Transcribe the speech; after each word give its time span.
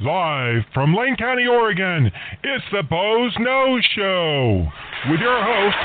Live 0.00 0.62
from 0.72 0.94
Lane 0.94 1.16
County, 1.16 1.48
Oregon, 1.48 2.12
it's 2.44 2.64
the 2.70 2.84
Boze 2.84 3.34
Noze 3.34 3.82
Show 3.96 4.70
with 5.10 5.18
your 5.18 5.42
host, 5.42 5.76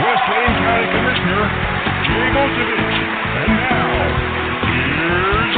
West 0.00 0.24
Lane 0.32 0.56
County 0.64 0.88
Commissioner 0.96 1.44
Jay 2.08 2.32
Bozievich. 2.32 2.96
And 3.36 3.52
now, 3.60 4.16
here's 4.64 5.56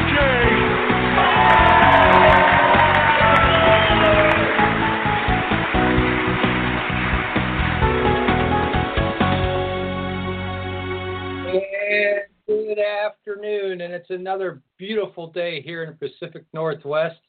And 11.54 12.26
good 12.48 12.80
afternoon, 12.80 13.80
and 13.82 13.94
it's 13.94 14.10
another 14.10 14.60
beautiful 14.76 15.28
day 15.28 15.62
here 15.62 15.84
in 15.84 15.90
the 15.90 16.08
Pacific 16.08 16.44
Northwest 16.52 17.20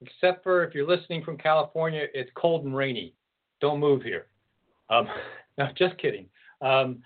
except 0.00 0.42
for 0.42 0.64
if 0.64 0.74
you're 0.74 0.86
listening 0.86 1.22
from 1.24 1.36
California, 1.36 2.06
it's 2.14 2.30
cold 2.34 2.64
and 2.64 2.76
rainy. 2.76 3.14
Don't 3.60 3.80
move 3.80 4.02
here. 4.02 4.26
Um, 4.90 5.08
no, 5.58 5.68
just 5.76 5.96
kidding. 5.98 6.26
Um, 6.60 7.02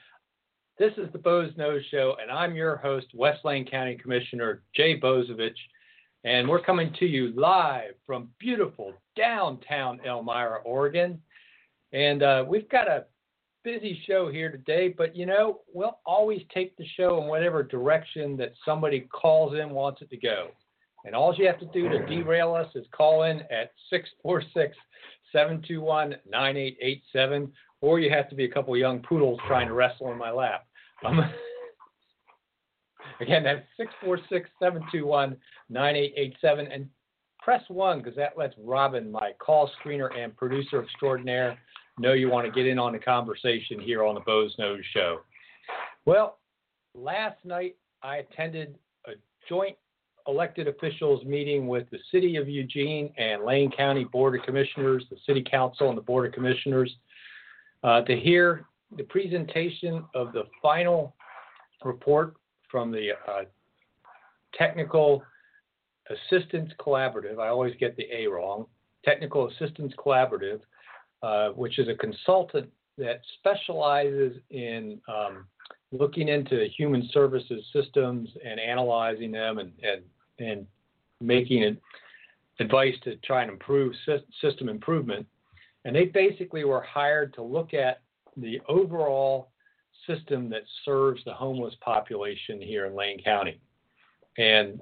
this 0.78 0.92
is 0.96 1.10
the 1.12 1.18
Boze 1.18 1.52
Noze 1.58 1.82
Show, 1.90 2.16
and 2.22 2.30
I'm 2.30 2.54
your 2.54 2.76
host, 2.76 3.06
West 3.12 3.44
Lane 3.44 3.66
County 3.66 3.96
Commissioner 3.96 4.62
Jay 4.76 4.98
Bozievich, 4.98 5.56
and 6.24 6.48
we're 6.48 6.62
coming 6.62 6.94
to 7.00 7.06
you 7.06 7.32
live 7.34 7.94
from 8.06 8.28
beautiful 8.38 8.92
downtown 9.16 10.00
Elmira, 10.06 10.60
Oregon. 10.64 11.20
And 11.92 12.22
uh, 12.22 12.44
we've 12.46 12.68
got 12.68 12.86
a 12.86 13.06
busy 13.64 14.00
show 14.06 14.30
here 14.30 14.50
today, 14.50 14.94
but 14.96 15.16
you 15.16 15.26
know, 15.26 15.60
we'll 15.72 15.98
always 16.06 16.42
take 16.52 16.76
the 16.76 16.86
show 16.96 17.20
in 17.20 17.28
whatever 17.28 17.62
direction 17.62 18.36
that 18.36 18.52
somebody 18.64 19.00
calls 19.00 19.54
in 19.54 19.70
wants 19.70 20.02
it 20.02 20.10
to 20.10 20.16
go. 20.16 20.48
And 21.04 21.14
all 21.14 21.34
you 21.34 21.46
have 21.46 21.60
to 21.60 21.66
do 21.66 21.88
to 21.88 22.06
derail 22.06 22.54
us 22.54 22.68
is 22.74 22.86
call 22.92 23.24
in 23.24 23.40
at 23.50 23.72
646 23.90 24.76
721 25.32 26.16
9887, 26.28 27.52
or 27.80 28.00
you 28.00 28.10
have 28.10 28.28
to 28.30 28.34
be 28.34 28.44
a 28.44 28.50
couple 28.50 28.76
young 28.76 29.00
poodles 29.00 29.38
trying 29.46 29.68
to 29.68 29.74
wrestle 29.74 30.10
in 30.12 30.18
my 30.18 30.30
lap. 30.30 30.66
Um, 31.04 31.20
again, 33.20 33.44
that's 33.44 33.64
646 33.76 34.50
721 34.58 35.36
9887. 35.68 36.72
And 36.72 36.88
press 37.38 37.62
1 37.68 37.98
because 37.98 38.16
that 38.16 38.36
lets 38.36 38.54
Robin, 38.58 39.10
my 39.10 39.32
call 39.38 39.70
screener 39.82 40.16
and 40.18 40.36
producer 40.36 40.82
extraordinaire, 40.82 41.58
know 41.98 42.12
you 42.12 42.30
want 42.30 42.46
to 42.46 42.52
get 42.52 42.66
in 42.66 42.78
on 42.78 42.92
the 42.92 42.98
conversation 42.98 43.80
here 43.80 44.04
on 44.04 44.14
the 44.14 44.20
Boze 44.20 44.54
Noze 44.58 44.82
Show. 44.92 45.20
Well, 46.04 46.38
last 46.94 47.44
night 47.44 47.76
I 48.02 48.18
attended 48.18 48.78
a 49.06 49.12
joint 49.48 49.76
elected 50.28 50.68
officials 50.68 51.24
meeting 51.24 51.66
with 51.66 51.88
the 51.90 51.98
City 52.12 52.36
of 52.36 52.48
Eugene 52.48 53.10
and 53.16 53.44
Lane 53.44 53.70
County 53.70 54.04
Board 54.04 54.38
of 54.38 54.44
Commissioners, 54.44 55.04
the 55.10 55.16
City 55.26 55.42
Council, 55.42 55.88
and 55.88 55.96
the 55.96 56.02
Board 56.02 56.26
of 56.26 56.32
Commissioners 56.32 56.94
uh, 57.82 58.02
to 58.02 58.14
hear 58.14 58.66
the 58.96 59.04
presentation 59.04 60.04
of 60.14 60.32
the 60.32 60.44
final 60.60 61.14
report 61.82 62.34
from 62.70 62.92
the 62.92 63.10
uh, 63.26 63.44
Technical 64.54 65.22
Assistance 66.10 66.70
Collaborative. 66.78 67.38
I 67.38 67.48
always 67.48 67.74
get 67.80 67.96
the 67.96 68.06
A 68.14 68.26
wrong. 68.26 68.66
Technical 69.04 69.48
Assistance 69.48 69.94
Collaborative, 69.98 70.60
uh, 71.22 71.50
which 71.50 71.78
is 71.78 71.88
a 71.88 71.94
consultant 71.94 72.68
that 72.98 73.22
specializes 73.38 74.36
in 74.50 75.00
um, 75.08 75.46
looking 75.92 76.28
into 76.28 76.66
human 76.76 77.08
services 77.12 77.64
systems 77.72 78.28
and 78.44 78.60
analyzing 78.60 79.32
them 79.32 79.58
and, 79.58 79.72
and 79.82 80.02
and 80.38 80.66
making 81.20 81.76
advice 82.60 82.94
to 83.04 83.16
try 83.16 83.42
and 83.42 83.50
improve 83.50 83.92
system 84.40 84.68
improvement. 84.68 85.26
And 85.84 85.94
they 85.94 86.06
basically 86.06 86.64
were 86.64 86.82
hired 86.82 87.34
to 87.34 87.42
look 87.42 87.74
at 87.74 88.00
the 88.36 88.60
overall 88.68 89.50
system 90.06 90.48
that 90.50 90.62
serves 90.84 91.22
the 91.24 91.32
homeless 91.32 91.74
population 91.80 92.60
here 92.60 92.86
in 92.86 92.94
Lane 92.94 93.22
County. 93.22 93.60
And 94.36 94.80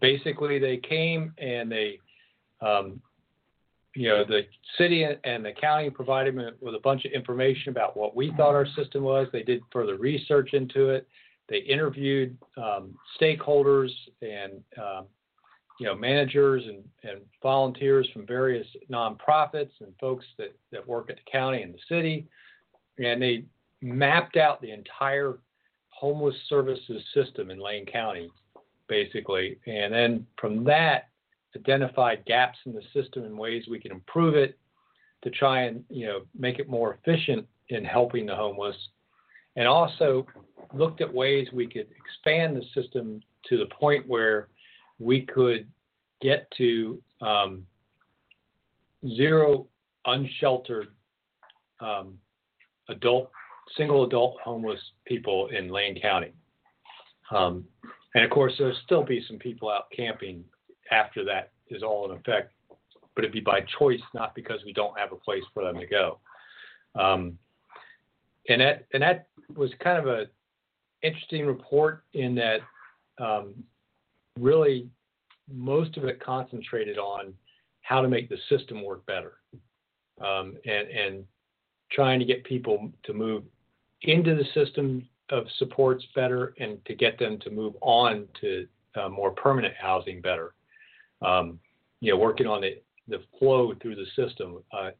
basically, 0.00 0.58
they 0.58 0.76
came 0.78 1.32
and 1.38 1.70
they, 1.70 1.98
um, 2.60 3.00
you 3.94 4.08
know, 4.08 4.24
the 4.24 4.42
city 4.78 5.04
and 5.24 5.44
the 5.44 5.52
county 5.52 5.90
provided 5.90 6.34
me 6.34 6.46
with 6.60 6.74
a 6.74 6.80
bunch 6.80 7.04
of 7.04 7.12
information 7.12 7.70
about 7.70 7.96
what 7.96 8.16
we 8.16 8.32
thought 8.36 8.54
our 8.54 8.66
system 8.76 9.02
was. 9.02 9.28
They 9.32 9.42
did 9.42 9.62
further 9.72 9.96
research 9.96 10.54
into 10.54 10.90
it. 10.90 11.06
They 11.52 11.58
interviewed 11.58 12.34
um, 12.56 12.94
stakeholders 13.20 13.90
and 14.22 14.62
um, 14.78 15.04
you 15.78 15.86
know 15.86 15.94
managers 15.94 16.62
and, 16.66 16.82
and 17.02 17.20
volunteers 17.42 18.08
from 18.14 18.26
various 18.26 18.66
nonprofits 18.90 19.72
and 19.80 19.92
folks 20.00 20.24
that, 20.38 20.56
that 20.70 20.88
work 20.88 21.10
at 21.10 21.16
the 21.16 21.30
county 21.30 21.60
and 21.60 21.74
the 21.74 21.78
city, 21.90 22.26
and 22.98 23.20
they 23.20 23.44
mapped 23.82 24.38
out 24.38 24.62
the 24.62 24.70
entire 24.70 25.40
homeless 25.90 26.34
services 26.48 27.02
system 27.12 27.50
in 27.50 27.60
Lane 27.60 27.84
County, 27.84 28.30
basically, 28.88 29.58
and 29.66 29.92
then 29.92 30.26
from 30.40 30.64
that 30.64 31.10
identified 31.54 32.24
gaps 32.24 32.56
in 32.64 32.72
the 32.72 32.82
system 32.94 33.24
and 33.24 33.36
ways 33.36 33.64
we 33.68 33.78
can 33.78 33.92
improve 33.92 34.36
it 34.36 34.58
to 35.22 35.28
try 35.28 35.64
and 35.64 35.84
you 35.90 36.06
know 36.06 36.22
make 36.34 36.58
it 36.58 36.70
more 36.70 36.94
efficient 36.94 37.46
in 37.68 37.84
helping 37.84 38.24
the 38.24 38.34
homeless 38.34 38.76
and 39.56 39.68
also 39.68 40.26
looked 40.74 41.00
at 41.00 41.12
ways 41.12 41.48
we 41.52 41.66
could 41.66 41.88
expand 41.96 42.56
the 42.56 42.64
system 42.80 43.20
to 43.48 43.58
the 43.58 43.66
point 43.66 44.06
where 44.08 44.48
we 44.98 45.22
could 45.22 45.66
get 46.20 46.50
to 46.56 47.02
um, 47.20 47.66
zero 49.16 49.66
unsheltered 50.06 50.88
um, 51.80 52.18
adult, 52.88 53.30
single 53.76 54.04
adult 54.04 54.36
homeless 54.42 54.80
people 55.04 55.48
in 55.48 55.68
Lane 55.70 56.00
County. 56.00 56.32
Um, 57.30 57.64
and 58.14 58.24
of 58.24 58.30
course, 58.30 58.52
there'll 58.58 58.76
still 58.84 59.04
be 59.04 59.24
some 59.26 59.38
people 59.38 59.70
out 59.70 59.86
camping 59.94 60.44
after 60.90 61.24
that 61.24 61.50
is 61.68 61.82
all 61.82 62.10
in 62.10 62.16
effect, 62.16 62.52
but 63.14 63.24
it'd 63.24 63.32
be 63.32 63.40
by 63.40 63.60
choice, 63.78 64.00
not 64.14 64.34
because 64.34 64.60
we 64.64 64.72
don't 64.72 64.98
have 64.98 65.12
a 65.12 65.16
place 65.16 65.44
for 65.54 65.64
them 65.64 65.78
to 65.78 65.86
go. 65.86 66.18
Um, 66.94 67.38
and 68.48 68.60
that 68.60 68.86
and 68.92 69.02
that 69.02 69.28
was 69.54 69.70
kind 69.80 69.98
of 69.98 70.06
a 70.06 70.26
interesting 71.02 71.46
report 71.46 72.04
in 72.14 72.34
that 72.34 72.60
um, 73.18 73.54
really 74.38 74.88
most 75.52 75.96
of 75.96 76.04
it 76.04 76.22
concentrated 76.24 76.98
on 76.98 77.34
how 77.82 78.00
to 78.00 78.08
make 78.08 78.28
the 78.28 78.38
system 78.48 78.84
work 78.84 79.04
better 79.06 79.34
um, 80.24 80.56
and 80.64 80.88
and 80.88 81.24
trying 81.90 82.18
to 82.18 82.24
get 82.24 82.42
people 82.44 82.90
to 83.02 83.12
move 83.12 83.42
into 84.02 84.34
the 84.34 84.44
system 84.54 85.06
of 85.30 85.44
supports 85.58 86.04
better 86.14 86.54
and 86.58 86.84
to 86.86 86.94
get 86.94 87.18
them 87.18 87.38
to 87.38 87.50
move 87.50 87.74
on 87.80 88.26
to 88.40 88.66
uh, 88.94 89.08
more 89.08 89.30
permanent 89.30 89.74
housing 89.78 90.20
better. 90.20 90.54
Um, 91.20 91.58
you 92.00 92.12
know, 92.12 92.18
working 92.18 92.46
on 92.46 92.60
the 92.60 92.80
the 93.08 93.22
flow 93.38 93.74
through 93.80 93.96
the 93.96 94.06
system. 94.16 94.62
Uh, 94.72 94.90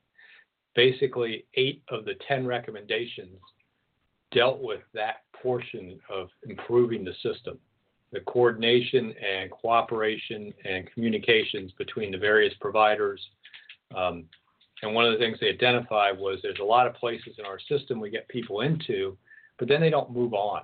basically 0.74 1.44
eight 1.54 1.82
of 1.90 2.04
the 2.04 2.14
10 2.26 2.46
recommendations 2.46 3.38
dealt 4.32 4.60
with 4.60 4.80
that 4.94 5.22
portion 5.42 5.98
of 6.10 6.28
improving 6.48 7.04
the 7.04 7.14
system 7.22 7.58
the 8.12 8.20
coordination 8.20 9.14
and 9.26 9.50
cooperation 9.50 10.52
and 10.64 10.90
communications 10.92 11.72
between 11.78 12.12
the 12.12 12.18
various 12.18 12.52
providers. 12.60 13.20
Um, 13.96 14.24
and 14.82 14.94
one 14.94 15.06
of 15.06 15.12
the 15.12 15.18
things 15.18 15.38
they 15.40 15.48
identified 15.48 16.18
was 16.18 16.38
there's 16.42 16.58
a 16.60 16.64
lot 16.64 16.86
of 16.86 16.94
places 16.94 17.34
in 17.38 17.46
our 17.46 17.58
system 17.58 18.00
we 18.00 18.10
get 18.10 18.28
people 18.28 18.60
into, 18.60 19.16
but 19.58 19.66
then 19.66 19.80
they 19.80 19.90
don't 19.90 20.12
move 20.12 20.34
on. 20.34 20.62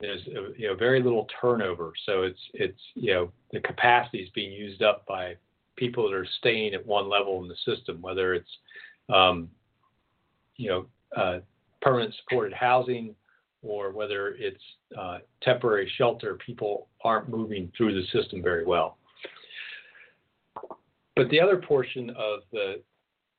There's 0.00 0.20
you 0.56 0.68
know 0.68 0.76
very 0.76 1.02
little 1.02 1.26
turnover, 1.40 1.92
so 2.06 2.22
it's 2.22 2.38
it's 2.54 2.80
you 2.94 3.14
know 3.14 3.32
the 3.50 3.60
capacity 3.60 4.18
is 4.18 4.28
being 4.30 4.52
used 4.52 4.80
up 4.80 5.04
by 5.06 5.36
people 5.74 6.08
that 6.08 6.14
are 6.14 6.26
staying 6.38 6.74
at 6.74 6.86
one 6.86 7.08
level 7.08 7.42
in 7.42 7.48
the 7.48 7.56
system, 7.64 8.00
whether 8.00 8.34
it's 8.34 8.50
um, 9.08 9.48
you 10.56 10.68
know, 10.68 10.86
uh, 11.16 11.38
permanent 11.80 12.14
supported 12.22 12.52
housing 12.52 13.14
or 13.62 13.90
whether 13.90 14.34
it's 14.38 14.62
uh, 14.98 15.18
temporary 15.42 15.90
shelter, 15.96 16.38
people 16.44 16.88
aren't 17.02 17.28
moving 17.28 17.72
through 17.76 17.94
the 17.94 18.06
system 18.12 18.42
very 18.42 18.64
well. 18.64 18.98
But 21.16 21.28
the 21.30 21.40
other 21.40 21.56
portion 21.56 22.10
of 22.10 22.40
the 22.52 22.80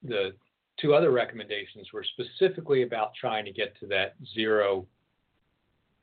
the 0.03 0.33
two 0.79 0.93
other 0.93 1.11
recommendations 1.11 1.87
were 1.93 2.03
specifically 2.03 2.83
about 2.83 3.13
trying 3.19 3.45
to 3.45 3.51
get 3.51 3.77
to 3.79 3.87
that 3.87 4.15
zero 4.33 4.85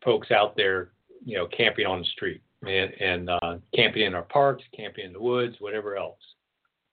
folks 0.04 0.30
out 0.30 0.56
there, 0.56 0.90
you 1.24 1.36
know, 1.36 1.46
camping 1.46 1.86
on 1.86 2.00
the 2.00 2.04
street 2.06 2.42
and, 2.62 2.92
and 3.00 3.30
uh, 3.30 3.56
camping 3.74 4.02
in 4.02 4.14
our 4.14 4.22
parks, 4.22 4.62
camping 4.74 5.06
in 5.06 5.12
the 5.12 5.20
woods, 5.20 5.56
whatever 5.60 5.96
else. 5.96 6.20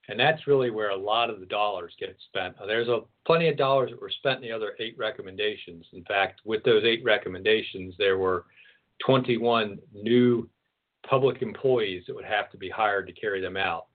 And 0.08 0.20
that's 0.20 0.46
really 0.46 0.70
where 0.70 0.90
a 0.90 0.96
lot 0.96 1.30
of 1.30 1.40
the 1.40 1.46
dollars 1.46 1.94
get 1.98 2.16
spent. 2.28 2.56
There's 2.66 2.88
a 2.88 3.00
plenty 3.26 3.48
of 3.48 3.56
dollars 3.56 3.90
that 3.90 4.00
were 4.00 4.10
spent 4.10 4.36
in 4.36 4.48
the 4.48 4.54
other 4.54 4.74
eight 4.78 4.96
recommendations. 4.98 5.86
In 5.92 6.04
fact, 6.04 6.42
with 6.44 6.62
those 6.64 6.84
eight 6.84 7.02
recommendations, 7.04 7.94
there 7.98 8.18
were 8.18 8.44
21 9.04 9.78
new 9.94 10.48
public 11.08 11.42
employees 11.42 12.04
that 12.06 12.14
would 12.14 12.24
have 12.24 12.50
to 12.50 12.58
be 12.58 12.68
hired 12.68 13.06
to 13.06 13.12
carry 13.12 13.40
them 13.40 13.56
out. 13.56 13.86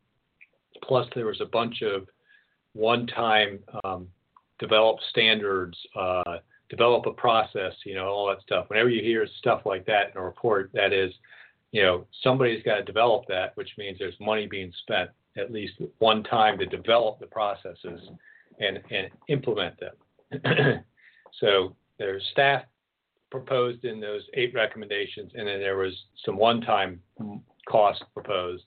Plus, 0.83 1.07
there 1.13 1.25
was 1.25 1.41
a 1.41 1.45
bunch 1.45 1.81
of 1.81 2.07
one-time 2.73 3.59
um, 3.83 4.07
develop 4.59 4.97
standards, 5.09 5.77
uh, 5.95 6.37
develop 6.69 7.05
a 7.05 7.13
process, 7.13 7.73
you 7.85 7.95
know, 7.95 8.07
all 8.07 8.27
that 8.27 8.41
stuff. 8.41 8.65
Whenever 8.69 8.89
you 8.89 9.01
hear 9.01 9.27
stuff 9.39 9.61
like 9.65 9.85
that 9.85 10.11
in 10.11 10.17
a 10.17 10.23
report, 10.23 10.69
that 10.73 10.93
is, 10.93 11.13
you 11.71 11.81
know, 11.81 12.05
somebody's 12.23 12.63
got 12.63 12.75
to 12.75 12.83
develop 12.83 13.25
that, 13.27 13.55
which 13.55 13.69
means 13.77 13.97
there's 13.99 14.19
money 14.19 14.47
being 14.47 14.71
spent 14.81 15.09
at 15.39 15.51
least 15.51 15.73
one 15.99 16.23
time 16.23 16.57
to 16.59 16.65
develop 16.65 17.19
the 17.19 17.27
processes 17.27 18.09
and, 18.59 18.79
and 18.91 19.09
implement 19.27 19.75
them. 19.79 20.83
so 21.39 21.75
there's 21.97 22.23
staff 22.31 22.63
proposed 23.31 23.85
in 23.85 23.99
those 23.99 24.23
eight 24.33 24.53
recommendations, 24.53 25.31
and 25.35 25.47
then 25.47 25.59
there 25.59 25.77
was 25.77 25.93
some 26.25 26.37
one-time 26.37 26.99
cost 27.67 28.03
proposed. 28.13 28.65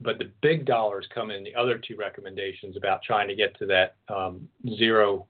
But 0.00 0.18
the 0.18 0.30
big 0.40 0.64
dollars 0.64 1.06
come 1.14 1.30
in 1.30 1.44
the 1.44 1.54
other 1.54 1.78
two 1.78 1.96
recommendations 1.96 2.76
about 2.76 3.02
trying 3.02 3.28
to 3.28 3.34
get 3.34 3.56
to 3.58 3.66
that 3.66 3.96
um, 4.08 4.48
zero 4.76 5.26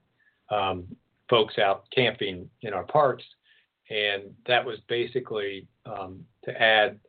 um, 0.49 0.85
folks 1.29 1.57
out 1.57 1.85
camping 1.93 2.49
in 2.61 2.73
our 2.73 2.83
parks. 2.83 3.23
And 3.89 4.23
that 4.47 4.65
was 4.65 4.79
basically 4.87 5.67
um, 5.85 6.25
to 6.45 6.61
add 6.61 6.99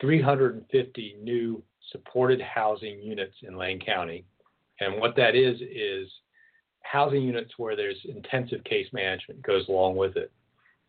350 0.00 1.16
new 1.22 1.62
supported 1.90 2.40
housing 2.40 3.00
units 3.00 3.36
in 3.42 3.56
Lane 3.56 3.80
County. 3.80 4.24
And 4.80 5.00
what 5.00 5.16
that 5.16 5.34
is, 5.34 5.60
is 5.60 6.10
housing 6.82 7.22
units 7.22 7.52
where 7.56 7.76
there's 7.76 8.00
intensive 8.04 8.62
case 8.64 8.88
management 8.92 9.42
goes 9.42 9.68
along 9.68 9.96
with 9.96 10.16
it. 10.16 10.32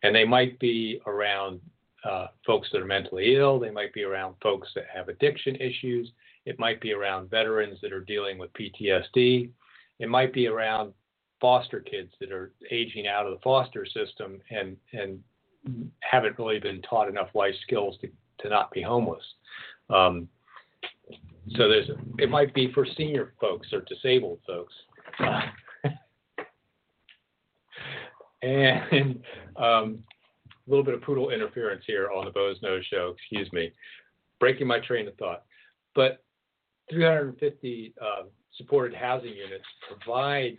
And 0.02 0.14
they 0.14 0.24
might 0.24 0.58
be 0.58 1.00
around 1.06 1.60
uh, 2.04 2.28
folks 2.46 2.68
that 2.72 2.80
are 2.80 2.86
mentally 2.86 3.36
ill. 3.36 3.58
They 3.58 3.70
might 3.70 3.92
be 3.92 4.02
around 4.02 4.36
folks 4.42 4.68
that 4.74 4.84
have 4.92 5.08
addiction 5.08 5.56
issues. 5.56 6.10
It 6.44 6.58
might 6.58 6.80
be 6.80 6.92
around 6.92 7.30
veterans 7.30 7.78
that 7.82 7.92
are 7.92 8.04
dealing 8.04 8.38
with 8.38 8.52
PTSD. 8.52 9.50
It 9.98 10.08
might 10.08 10.32
be 10.32 10.46
around 10.46 10.92
foster 11.40 11.80
kids 11.80 12.12
that 12.20 12.32
are 12.32 12.52
aging 12.70 13.06
out 13.06 13.26
of 13.26 13.32
the 13.32 13.40
foster 13.42 13.84
system 13.84 14.40
and 14.50 14.76
and 14.92 15.20
haven't 16.00 16.38
really 16.38 16.60
been 16.60 16.80
taught 16.82 17.08
enough 17.08 17.28
life 17.34 17.54
skills 17.62 17.96
to, 18.00 18.08
to 18.38 18.48
not 18.48 18.70
be 18.70 18.82
homeless. 18.82 19.24
Um, 19.90 20.28
so 21.54 21.68
there's 21.68 21.88
it 22.18 22.30
might 22.30 22.52
be 22.54 22.72
for 22.72 22.86
senior 22.96 23.34
folks 23.40 23.72
or 23.72 23.82
disabled 23.82 24.40
folks. 24.46 24.74
Uh, 25.18 25.40
and 28.42 29.22
um, 29.56 30.02
a 30.66 30.70
little 30.70 30.84
bit 30.84 30.94
of 30.94 31.02
poodle 31.02 31.30
interference 31.30 31.84
here 31.86 32.10
on 32.10 32.24
the 32.24 32.30
Boze 32.30 32.58
Noze 32.62 32.82
Show. 32.84 33.14
Excuse 33.16 33.52
me, 33.52 33.72
breaking 34.40 34.66
my 34.66 34.80
train 34.80 35.06
of 35.08 35.16
thought. 35.16 35.44
But 35.94 36.22
350 36.90 37.94
uh, 38.00 38.24
supported 38.56 38.96
housing 38.96 39.34
units 39.34 39.64
provide 39.88 40.58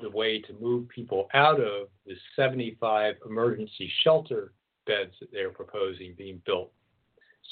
the 0.00 0.10
way 0.10 0.40
to 0.42 0.52
move 0.60 0.88
people 0.88 1.28
out 1.34 1.60
of 1.60 1.88
the 2.06 2.14
75 2.34 3.14
emergency 3.28 3.90
shelter 4.02 4.52
beds 4.86 5.12
that 5.20 5.32
they're 5.32 5.50
proposing 5.50 6.14
being 6.16 6.40
built. 6.44 6.72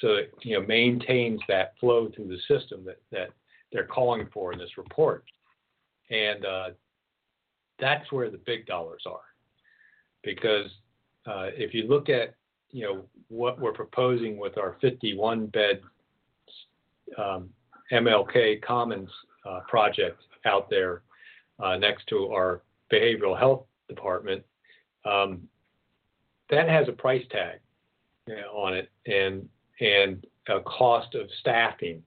So 0.01 0.15
it 0.15 0.35
you 0.43 0.59
know 0.59 0.67
maintains 0.67 1.41
that 1.49 1.75
flow 1.79 2.11
through 2.15 2.29
the 2.29 2.39
system 2.49 2.85
that, 2.85 3.01
that 3.11 3.31
they're 3.73 3.87
calling 3.87 4.29
for 4.33 4.53
in 4.53 4.59
this 4.59 4.77
report. 4.77 5.25
And 6.11 6.45
uh, 6.45 6.69
that's 7.79 8.11
where 8.13 8.31
the 8.31 8.39
big 8.39 8.67
dollars 8.67 9.03
are. 9.07 9.21
Because 10.23 10.71
uh, 11.27 11.49
if 11.57 11.75
you 11.75 11.89
look 11.89 12.09
at 12.09 12.35
you 12.71 12.85
know 12.85 13.05
what 13.29 13.61
we're 13.61 13.73
proposing 13.73 14.39
with 14.39 14.59
our 14.59 14.77
51 14.81 15.47
bed 15.47 15.81
um, 17.19 17.51
MLK 17.93 18.63
Commons 18.63 19.11
uh, 19.49 19.61
project 19.69 20.21
out 20.45 20.69
there 20.71 21.03
uh, 21.63 21.77
next 21.77 22.07
to 22.09 22.29
our 22.33 22.63
behavioral 22.93 23.39
health 23.39 23.65
department, 23.89 24.43
um, 25.05 25.43
that 26.51 26.69
has 26.69 26.89
a 26.89 26.93
price 26.93 27.25
tag 27.31 27.61
you 28.27 28.37
know, 28.37 28.51
on 28.53 28.75
it 28.75 28.91
and 29.07 29.49
and 29.81 30.25
a 30.49 30.61
cost 30.61 31.15
of 31.15 31.29
staffing. 31.41 32.03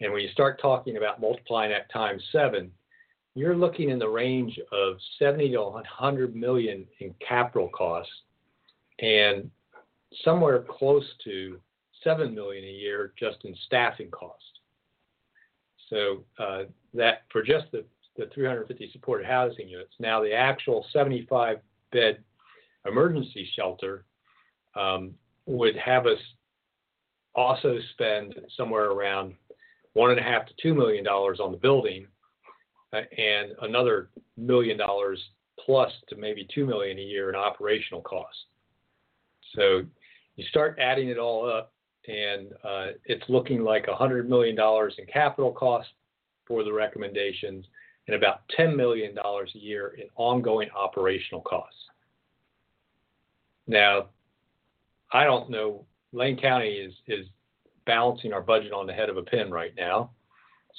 And 0.00 0.12
when 0.12 0.22
you 0.22 0.28
start 0.30 0.60
talking 0.60 0.96
about 0.96 1.20
multiplying 1.20 1.70
that 1.70 1.90
times 1.92 2.22
seven, 2.32 2.70
you're 3.34 3.56
looking 3.56 3.90
in 3.90 3.98
the 3.98 4.08
range 4.08 4.58
of 4.72 4.96
70 5.18 5.50
to 5.52 5.62
100 5.62 6.36
million 6.36 6.86
in 7.00 7.14
capital 7.26 7.68
costs 7.68 8.12
and 8.98 9.50
somewhere 10.24 10.64
close 10.68 11.06
to 11.24 11.58
7 12.04 12.34
million 12.34 12.64
a 12.64 12.72
year 12.72 13.12
just 13.18 13.38
in 13.44 13.54
staffing 13.66 14.10
costs. 14.10 14.44
So 15.88 16.24
uh, 16.38 16.64
that 16.94 17.22
for 17.30 17.42
just 17.42 17.66
the, 17.72 17.84
the 18.16 18.26
350 18.34 18.90
supported 18.92 19.26
housing 19.26 19.68
units, 19.68 19.92
now 19.98 20.22
the 20.22 20.32
actual 20.32 20.84
75 20.92 21.58
bed 21.92 22.18
emergency 22.86 23.48
shelter 23.54 24.04
um, 24.74 25.14
would 25.46 25.76
have 25.76 26.06
us 26.06 26.18
also 27.34 27.78
spend 27.92 28.34
somewhere 28.56 28.90
around 28.90 29.34
one 29.94 30.10
and 30.10 30.20
a 30.20 30.22
half 30.22 30.46
to 30.46 30.52
two 30.62 30.74
million 30.74 31.04
dollars 31.04 31.40
on 31.40 31.52
the 31.52 31.58
building 31.58 32.06
uh, 32.92 33.00
and 33.18 33.52
another 33.62 34.08
million 34.36 34.76
dollars 34.76 35.18
plus 35.64 35.92
to 36.08 36.16
maybe 36.16 36.46
two 36.54 36.66
million 36.66 36.98
a 36.98 37.02
year 37.02 37.28
in 37.28 37.34
operational 37.36 38.02
costs. 38.02 38.44
So 39.54 39.82
you 40.36 40.44
start 40.46 40.78
adding 40.80 41.08
it 41.08 41.18
all 41.18 41.48
up, 41.48 41.72
and 42.08 42.52
uh, 42.64 42.86
it's 43.04 43.24
looking 43.28 43.62
like 43.62 43.86
a 43.86 43.94
$100 43.94 44.26
million 44.26 44.56
in 44.58 45.06
capital 45.12 45.52
costs 45.52 45.92
for 46.46 46.64
the 46.64 46.72
recommendations 46.72 47.66
and 48.08 48.16
about 48.16 48.40
$10 48.58 48.74
million 48.74 49.16
a 49.16 49.58
year 49.58 49.94
in 49.98 50.08
ongoing 50.16 50.68
operational 50.76 51.42
costs. 51.42 51.78
Now, 53.66 54.06
I 55.12 55.24
don't 55.24 55.50
know, 55.50 55.84
Lane 56.12 56.36
County 56.36 56.68
is, 56.68 56.94
is 57.06 57.26
balancing 57.86 58.32
our 58.32 58.42
budget 58.42 58.72
on 58.72 58.86
the 58.86 58.92
head 58.92 59.08
of 59.08 59.16
a 59.16 59.22
pin 59.22 59.50
right 59.50 59.72
now. 59.76 60.10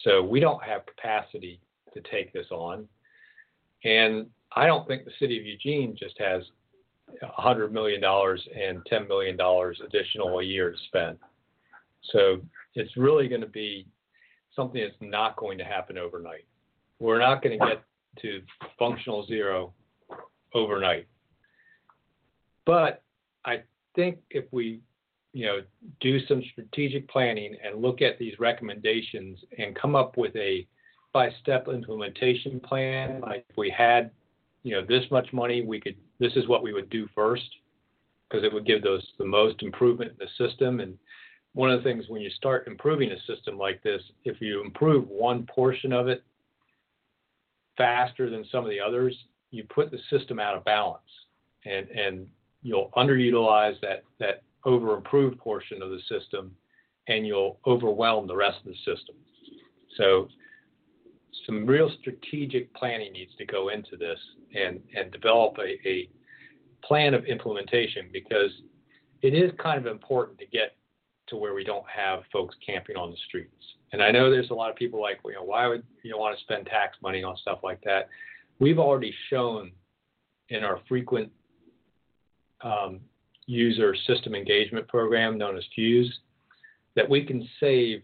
So 0.03 0.21
we 0.23 0.39
don't 0.39 0.63
have 0.63 0.85
capacity 0.85 1.59
to 1.93 2.01
take 2.11 2.33
this 2.33 2.47
on. 2.51 2.87
And 3.83 4.27
I 4.55 4.67
don't 4.67 4.87
think 4.87 5.05
the 5.05 5.11
city 5.19 5.37
of 5.39 5.45
Eugene 5.45 5.95
just 5.97 6.17
has 6.19 6.43
$100 7.21 7.71
million 7.71 8.03
and 8.03 8.83
$10 8.91 9.07
million 9.07 9.37
additional 9.85 10.39
a 10.39 10.43
year 10.43 10.71
to 10.71 10.77
spend. 10.87 11.17
So 12.11 12.41
it's 12.75 12.95
really 12.97 13.27
going 13.27 13.41
to 13.41 13.47
be 13.47 13.87
something 14.55 14.81
that's 14.81 14.95
not 15.01 15.35
going 15.35 15.57
to 15.57 15.63
happen 15.63 15.97
overnight. 15.97 16.45
We're 16.99 17.19
not 17.19 17.41
going 17.41 17.59
to 17.59 17.65
get 17.65 17.83
to 18.21 18.41
functional 18.77 19.25
zero 19.25 19.73
overnight. 20.53 21.07
But 22.65 23.03
I 23.45 23.63
think 23.95 24.19
if 24.29 24.45
we, 24.51 24.81
you 25.33 25.47
know, 25.47 25.59
do 25.99 26.25
some 26.27 26.43
strategic 26.51 27.09
planning 27.09 27.57
and 27.63 27.81
look 27.81 28.01
at 28.01 28.19
these 28.19 28.39
recommendations 28.39 29.39
and 29.57 29.75
come 29.75 29.95
up 29.95 30.15
with 30.15 30.35
a 30.35 30.65
by-step 31.11 31.67
implementation 31.67 32.59
plan, 32.59 33.19
like 33.21 33.45
if 33.49 33.57
we 33.57 33.69
had, 33.69 34.11
you 34.63 34.75
know, 34.75 34.85
this 34.85 35.03
much 35.11 35.31
money, 35.33 35.63
we 35.63 35.79
could 35.79 35.95
this 36.19 36.33
is 36.35 36.47
what 36.47 36.63
we 36.63 36.73
would 36.73 36.89
do 36.89 37.07
first 37.13 37.49
because 38.29 38.43
it 38.43 38.53
would 38.53 38.65
give 38.65 38.81
those 38.81 39.05
the 39.17 39.25
most 39.25 39.61
improvement 39.61 40.11
in 40.11 40.17
the 40.17 40.47
system. 40.47 40.79
And 40.79 40.97
one 41.53 41.69
of 41.69 41.79
the 41.79 41.83
things 41.83 42.05
when 42.07 42.21
you 42.21 42.29
start 42.31 42.67
improving 42.67 43.11
a 43.11 43.19
system 43.27 43.57
like 43.57 43.81
this, 43.83 44.01
if 44.23 44.39
you 44.39 44.63
improve 44.63 45.07
one 45.07 45.45
portion 45.45 45.91
of 45.91 46.07
it 46.07 46.23
faster 47.77 48.29
than 48.29 48.45
some 48.51 48.63
of 48.63 48.69
the 48.69 48.79
others, 48.79 49.15
you 49.51 49.63
put 49.63 49.91
the 49.91 49.99
system 50.09 50.39
out 50.39 50.55
of 50.55 50.63
balance 50.63 51.01
and, 51.65 51.87
and 51.89 52.27
you'll 52.63 52.91
underutilize 52.95 53.79
that, 53.81 54.03
that 54.19 54.41
over 54.65 54.95
improved 54.95 55.37
portion 55.39 55.81
of 55.81 55.89
the 55.89 55.99
system 56.09 56.55
and 57.07 57.27
you'll 57.27 57.59
overwhelm 57.67 58.27
the 58.27 58.35
rest 58.35 58.59
of 58.59 58.71
the 58.71 58.77
system. 58.77 59.15
So 59.97 60.27
some 61.45 61.65
real 61.65 61.91
strategic 61.99 62.73
planning 62.73 63.11
needs 63.13 63.35
to 63.37 63.45
go 63.45 63.69
into 63.69 63.97
this 63.97 64.19
and, 64.55 64.79
and 64.95 65.11
develop 65.11 65.57
a, 65.59 65.87
a 65.87 66.09
plan 66.83 67.13
of 67.13 67.25
implementation 67.25 68.09
because 68.13 68.51
it 69.21 69.33
is 69.33 69.51
kind 69.61 69.77
of 69.77 69.85
important 69.85 70.39
to 70.39 70.45
get 70.45 70.75
to 71.27 71.35
where 71.35 71.53
we 71.53 71.63
don't 71.63 71.85
have 71.93 72.23
folks 72.31 72.55
camping 72.65 72.95
on 72.95 73.11
the 73.11 73.17
streets. 73.27 73.51
And 73.91 74.01
I 74.01 74.11
know 74.11 74.29
there's 74.29 74.49
a 74.49 74.53
lot 74.53 74.69
of 74.69 74.75
people 74.75 75.01
like, 75.01 75.19
you 75.25 75.33
know, 75.33 75.43
why 75.43 75.67
would 75.67 75.83
you 76.03 76.17
want 76.17 76.37
to 76.37 76.43
spend 76.43 76.65
tax 76.65 76.97
money 77.01 77.23
on 77.23 77.37
stuff 77.37 77.59
like 77.63 77.81
that? 77.83 78.09
we've 78.59 78.79
already 78.79 79.13
shown 79.29 79.71
in 80.49 80.63
our 80.63 80.79
frequent 80.87 81.31
um, 82.61 82.99
user 83.45 83.95
system 84.07 84.35
engagement 84.35 84.87
program 84.87 85.37
known 85.37 85.57
as 85.57 85.63
Fuse 85.75 86.19
that 86.95 87.09
we 87.09 87.25
can 87.25 87.47
save 87.59 88.01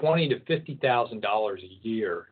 twenty 0.00 0.28
to 0.28 0.40
fifty 0.40 0.78
thousand 0.82 1.20
dollars 1.20 1.62
a 1.62 1.86
year 1.86 2.28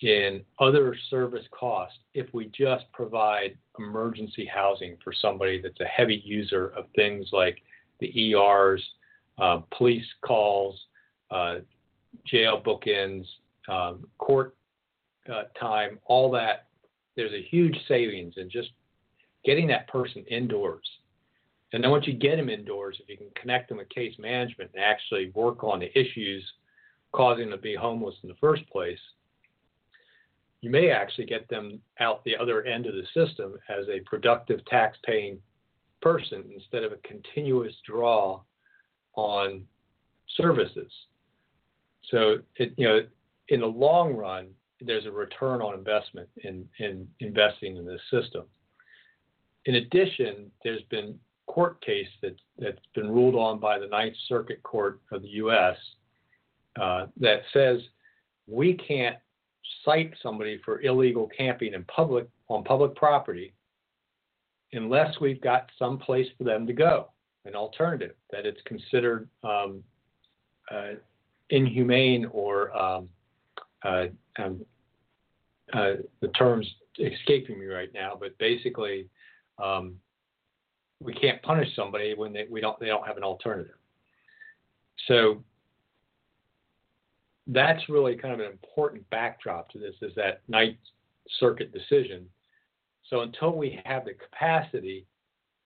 in 0.00 0.42
other 0.60 0.96
service 1.10 1.44
costs 1.50 1.98
if 2.14 2.32
we 2.32 2.46
just 2.56 2.84
provide 2.92 3.56
emergency 3.78 4.48
housing 4.52 4.96
for 5.02 5.12
somebody 5.12 5.60
that's 5.60 5.80
a 5.80 5.84
heavy 5.84 6.22
user 6.24 6.68
of 6.76 6.84
things 6.94 7.28
like 7.32 7.62
the 8.00 8.32
ERs, 8.32 8.82
uh, 9.38 9.60
police 9.76 10.06
calls, 10.24 10.78
uh, 11.30 11.56
jail 12.26 12.60
bookings, 12.64 13.26
um, 13.68 14.06
court 14.18 14.56
uh, 15.32 15.44
time, 15.58 15.98
all 16.04 16.30
that. 16.30 16.66
There's 17.16 17.32
a 17.32 17.42
huge 17.50 17.76
savings 17.88 18.34
in 18.36 18.48
just 18.48 18.70
getting 19.44 19.66
that 19.68 19.88
person 19.88 20.24
indoors. 20.30 20.88
And 21.72 21.84
then 21.84 21.90
once 21.90 22.06
you 22.06 22.14
get 22.14 22.36
them 22.36 22.48
indoors, 22.48 22.96
if 23.00 23.08
you 23.08 23.16
can 23.16 23.30
connect 23.40 23.68
them 23.68 23.78
with 23.78 23.88
case 23.90 24.14
management 24.18 24.70
and 24.74 24.82
actually 24.82 25.30
work 25.34 25.62
on 25.62 25.80
the 25.80 25.98
issues 25.98 26.44
causing 27.12 27.50
them 27.50 27.58
to 27.58 27.62
be 27.62 27.74
homeless 27.74 28.14
in 28.22 28.28
the 28.28 28.34
first 28.40 28.68
place, 28.70 28.98
you 30.60 30.70
may 30.70 30.90
actually 30.90 31.26
get 31.26 31.48
them 31.48 31.80
out 32.00 32.24
the 32.24 32.36
other 32.36 32.64
end 32.64 32.86
of 32.86 32.94
the 32.94 33.04
system 33.14 33.54
as 33.68 33.86
a 33.88 34.00
productive 34.00 34.64
tax 34.66 34.98
paying 35.04 35.38
person 36.00 36.44
instead 36.54 36.84
of 36.84 36.92
a 36.92 36.96
continuous 36.96 37.74
draw 37.86 38.40
on 39.14 39.62
services. 40.36 40.90
So 42.10 42.38
it, 42.56 42.72
you 42.76 42.88
know, 42.88 43.00
in 43.48 43.60
the 43.60 43.66
long 43.66 44.14
run, 44.14 44.48
there's 44.80 45.06
a 45.06 45.10
return 45.10 45.60
on 45.60 45.74
investment 45.74 46.28
in, 46.44 46.68
in 46.78 47.06
investing 47.20 47.76
in 47.76 47.84
this 47.84 48.00
system. 48.10 48.44
In 49.64 49.76
addition, 49.76 50.50
there's 50.62 50.82
been 50.90 51.18
court 51.58 51.84
case 51.84 52.06
that, 52.22 52.36
that's 52.56 52.78
been 52.94 53.10
ruled 53.10 53.34
on 53.34 53.58
by 53.58 53.80
the 53.80 53.86
Ninth 53.88 54.14
Circuit 54.28 54.62
Court 54.62 55.00
of 55.10 55.22
the 55.22 55.28
U.S. 55.42 55.74
Uh, 56.80 57.06
that 57.18 57.40
says 57.52 57.80
we 58.46 58.74
can't 58.74 59.16
cite 59.84 60.14
somebody 60.22 60.60
for 60.64 60.80
illegal 60.82 61.28
camping 61.36 61.74
in 61.74 61.82
public 61.86 62.28
on 62.46 62.62
public 62.62 62.94
property 62.94 63.52
unless 64.72 65.18
we've 65.20 65.40
got 65.40 65.68
some 65.80 65.98
place 65.98 66.28
for 66.38 66.44
them 66.44 66.64
to 66.64 66.72
go, 66.72 67.08
an 67.44 67.56
alternative 67.56 68.14
that 68.30 68.46
it's 68.46 68.60
considered 68.64 69.28
um, 69.42 69.82
uh, 70.70 70.90
inhumane 71.50 72.26
or 72.26 72.70
um, 72.78 73.08
uh, 73.82 74.04
um, 74.38 74.64
uh, 75.72 75.94
the 76.20 76.28
terms 76.38 76.72
escaping 77.00 77.58
me 77.58 77.66
right 77.66 77.92
now, 77.92 78.16
but 78.16 78.38
basically 78.38 79.08
um, 79.60 79.96
we 81.00 81.14
can't 81.14 81.40
punish 81.42 81.74
somebody 81.76 82.14
when 82.14 82.32
they, 82.32 82.46
we 82.50 82.60
don't 82.60 82.78
they 82.80 82.86
don't 82.86 83.06
have 83.06 83.16
an 83.16 83.22
alternative. 83.22 83.76
So 85.06 85.42
that's 87.46 87.88
really 87.88 88.16
kind 88.16 88.34
of 88.34 88.40
an 88.40 88.46
important 88.46 89.08
backdrop 89.10 89.70
to 89.70 89.78
this 89.78 89.94
is 90.02 90.14
that 90.16 90.42
Ninth 90.48 90.76
Circuit 91.38 91.72
decision. 91.72 92.26
So 93.08 93.20
until 93.20 93.56
we 93.56 93.80
have 93.84 94.04
the 94.04 94.14
capacity, 94.14 95.06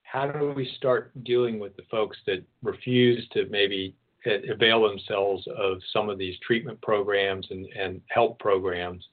how 0.03 0.27
do 0.27 0.53
we 0.55 0.71
start 0.77 1.11
dealing 1.23 1.59
with 1.59 1.75
the 1.75 1.83
folks 1.91 2.17
that 2.27 2.43
refuse 2.61 3.27
to 3.33 3.47
maybe 3.49 3.95
avail 4.25 4.87
themselves 4.87 5.45
of 5.57 5.79
some 5.91 6.09
of 6.09 6.17
these 6.17 6.35
treatment 6.45 6.81
programs 6.81 7.47
and, 7.49 7.65
and 7.77 7.99
help 8.07 8.39
programs 8.39 9.03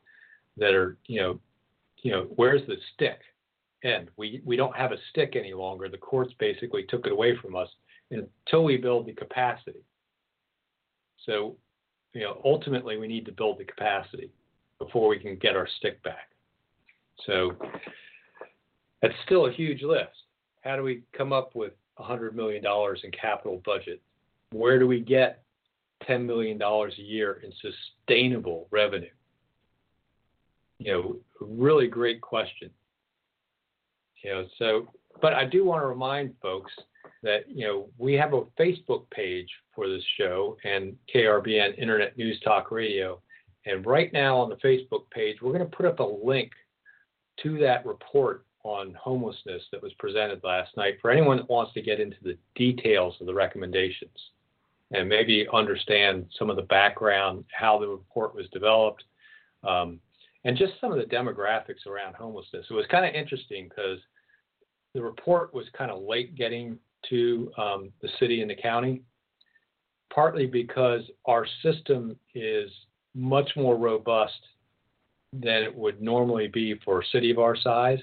that 0.56 0.74
are, 0.74 0.96
you 1.06 1.20
know, 1.20 1.40
you 2.02 2.12
know, 2.12 2.26
where's 2.36 2.64
the 2.66 2.76
stick 2.94 3.18
end? 3.84 4.08
We 4.16 4.42
we 4.44 4.56
don't 4.56 4.76
have 4.76 4.92
a 4.92 4.98
stick 5.10 5.36
any 5.36 5.54
longer. 5.54 5.88
The 5.88 5.98
courts 5.98 6.32
basically 6.38 6.84
took 6.88 7.06
it 7.06 7.12
away 7.12 7.36
from 7.40 7.56
us 7.56 7.68
until 8.10 8.64
we 8.64 8.76
build 8.76 9.06
the 9.06 9.12
capacity. 9.12 9.80
So 11.26 11.56
you 12.12 12.22
know, 12.22 12.40
ultimately 12.44 12.96
we 12.96 13.06
need 13.06 13.26
to 13.26 13.32
build 13.32 13.58
the 13.58 13.64
capacity 13.64 14.30
before 14.78 15.08
we 15.08 15.18
can 15.18 15.36
get 15.36 15.56
our 15.56 15.68
stick 15.78 16.02
back. 16.02 16.30
So 17.26 17.52
that's 19.02 19.14
still 19.24 19.46
a 19.46 19.52
huge 19.52 19.82
list. 19.82 20.10
How 20.62 20.76
do 20.76 20.82
we 20.82 21.02
come 21.16 21.32
up 21.32 21.54
with 21.54 21.72
$100 21.98 22.34
million 22.34 22.64
in 22.64 23.10
capital 23.12 23.62
budget? 23.64 24.00
Where 24.52 24.78
do 24.78 24.86
we 24.86 25.00
get 25.00 25.42
$10 26.08 26.24
million 26.24 26.60
a 26.60 26.88
year 26.96 27.42
in 27.44 27.52
sustainable 27.60 28.66
revenue? 28.70 29.10
You 30.78 30.92
know, 30.92 31.16
really 31.40 31.86
great 31.86 32.20
question. 32.20 32.70
You 34.22 34.30
know, 34.30 34.46
so, 34.58 34.88
but 35.22 35.32
I 35.32 35.44
do 35.44 35.64
want 35.64 35.82
to 35.82 35.86
remind 35.86 36.34
folks 36.42 36.72
that 37.22 37.48
you 37.48 37.66
know 37.66 37.88
we 37.98 38.14
have 38.14 38.32
a 38.32 38.42
Facebook 38.58 39.08
page 39.10 39.48
for 39.74 39.88
this 39.88 40.04
show 40.18 40.56
and 40.64 40.96
KRBN 41.14 41.78
Internet 41.78 42.16
News 42.16 42.40
Talk 42.40 42.70
Radio, 42.70 43.20
and 43.66 43.84
right 43.86 44.12
now 44.12 44.36
on 44.38 44.48
the 44.48 44.56
Facebook 44.56 45.10
page 45.10 45.38
we're 45.40 45.52
going 45.52 45.68
to 45.68 45.76
put 45.76 45.86
up 45.86 46.00
a 46.00 46.02
link 46.24 46.52
to 47.42 47.58
that 47.58 47.84
report 47.86 48.44
on 48.62 48.94
homelessness 48.94 49.62
that 49.72 49.82
was 49.82 49.92
presented 49.94 50.40
last 50.44 50.76
night 50.76 50.98
for 51.00 51.10
anyone 51.10 51.38
that 51.38 51.48
wants 51.48 51.72
to 51.72 51.80
get 51.80 52.00
into 52.00 52.16
the 52.22 52.36
details 52.54 53.14
of 53.20 53.26
the 53.26 53.34
recommendations 53.34 54.10
and 54.92 55.08
maybe 55.08 55.46
understand 55.52 56.26
some 56.38 56.50
of 56.50 56.56
the 56.56 56.62
background, 56.62 57.44
how 57.52 57.78
the 57.78 57.86
report 57.86 58.34
was 58.34 58.46
developed, 58.52 59.04
um, 59.66 60.00
and 60.44 60.56
just 60.56 60.72
some 60.80 60.92
of 60.92 60.98
the 60.98 61.04
demographics 61.04 61.86
around 61.86 62.14
homelessness. 62.14 62.66
It 62.68 62.74
was 62.74 62.86
kind 62.90 63.06
of 63.06 63.14
interesting 63.14 63.68
because 63.68 63.98
the 64.94 65.02
report 65.02 65.54
was 65.54 65.66
kind 65.76 65.90
of 65.90 66.02
late 66.02 66.34
getting 66.34 66.78
to 67.08 67.50
um, 67.56 67.90
the 68.02 68.08
city 68.18 68.40
and 68.42 68.50
the 68.50 68.56
county, 68.56 69.02
partly 70.12 70.46
because 70.46 71.02
our 71.26 71.46
system 71.62 72.16
is 72.34 72.70
much 73.14 73.50
more 73.56 73.76
robust 73.76 74.40
than 75.32 75.62
it 75.62 75.74
would 75.74 76.02
normally 76.02 76.48
be 76.48 76.74
for 76.84 77.00
a 77.00 77.06
city 77.12 77.30
of 77.30 77.38
our 77.38 77.56
size. 77.56 78.00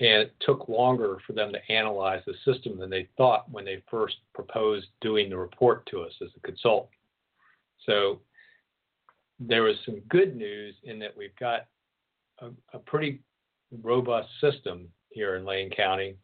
And 0.00 0.22
it 0.22 0.34
took 0.40 0.68
longer 0.68 1.18
for 1.26 1.34
them 1.34 1.52
to 1.52 1.72
analyze 1.72 2.22
the 2.26 2.34
system 2.44 2.78
than 2.78 2.90
they 2.90 3.08
thought 3.16 3.50
when 3.50 3.64
they 3.64 3.82
first 3.88 4.16
proposed 4.34 4.86
doing 5.00 5.30
the 5.30 5.36
report 5.36 5.86
to 5.86 6.00
us 6.00 6.12
as 6.20 6.30
a 6.36 6.40
consultant. 6.40 6.90
So 7.86 8.20
there 9.38 9.62
was 9.62 9.76
some 9.84 10.00
good 10.08 10.36
news 10.36 10.74
in 10.82 10.98
that 10.98 11.16
we've 11.16 11.36
got 11.36 11.66
a, 12.40 12.48
a 12.72 12.78
pretty 12.80 13.20
robust 13.82 14.28
system 14.40 14.88
here 15.14 15.36
in 15.36 15.44
Lane 15.44 15.70
County, 15.70 16.16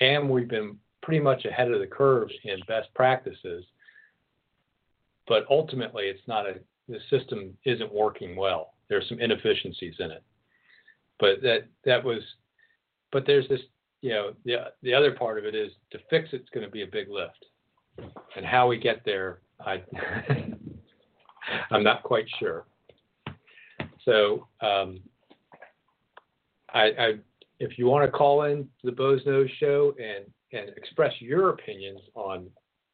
and 0.00 0.28
we've 0.28 0.48
been 0.48 0.76
pretty 1.02 1.20
much 1.20 1.44
ahead 1.44 1.70
of 1.70 1.80
the 1.80 1.86
curve 1.86 2.28
in 2.44 2.58
best 2.68 2.92
practices. 2.94 3.64
But 5.28 5.44
ultimately, 5.48 6.04
it's 6.04 6.26
not 6.26 6.46
a 6.46 6.54
the 6.88 6.98
system 7.10 7.56
isn't 7.64 7.92
working 7.92 8.36
well. 8.36 8.74
There's 8.88 9.08
some 9.08 9.20
inefficiencies 9.20 9.94
in 9.98 10.10
it. 10.10 10.22
But 11.18 11.40
that 11.42 11.66
that 11.84 12.02
was, 12.04 12.20
but 13.12 13.24
there's 13.26 13.48
this, 13.48 13.60
you 14.00 14.10
know, 14.10 14.32
the 14.44 14.72
the 14.82 14.92
other 14.92 15.12
part 15.12 15.38
of 15.38 15.44
it 15.44 15.54
is 15.54 15.72
to 15.92 15.98
fix 16.10 16.30
it's 16.32 16.48
going 16.50 16.66
to 16.66 16.70
be 16.70 16.82
a 16.82 16.86
big 16.86 17.08
lift, 17.08 17.46
and 18.36 18.44
how 18.44 18.66
we 18.66 18.78
get 18.78 19.04
there, 19.04 19.40
I 19.60 19.82
I'm 21.70 21.84
not 21.84 22.02
quite 22.02 22.26
sure. 22.38 22.66
So 24.04 24.48
um, 24.60 25.00
I, 26.74 26.82
I 26.98 27.14
if 27.62 27.78
you 27.78 27.86
want 27.86 28.04
to 28.04 28.10
call 28.10 28.42
in 28.42 28.64
to 28.64 28.86
the 28.86 28.92
Boze 28.92 29.22
Noze 29.24 29.48
Show 29.58 29.94
and 29.98 30.24
and 30.52 30.76
express 30.76 31.12
your 31.20 31.50
opinions 31.50 32.00
on 32.14 32.50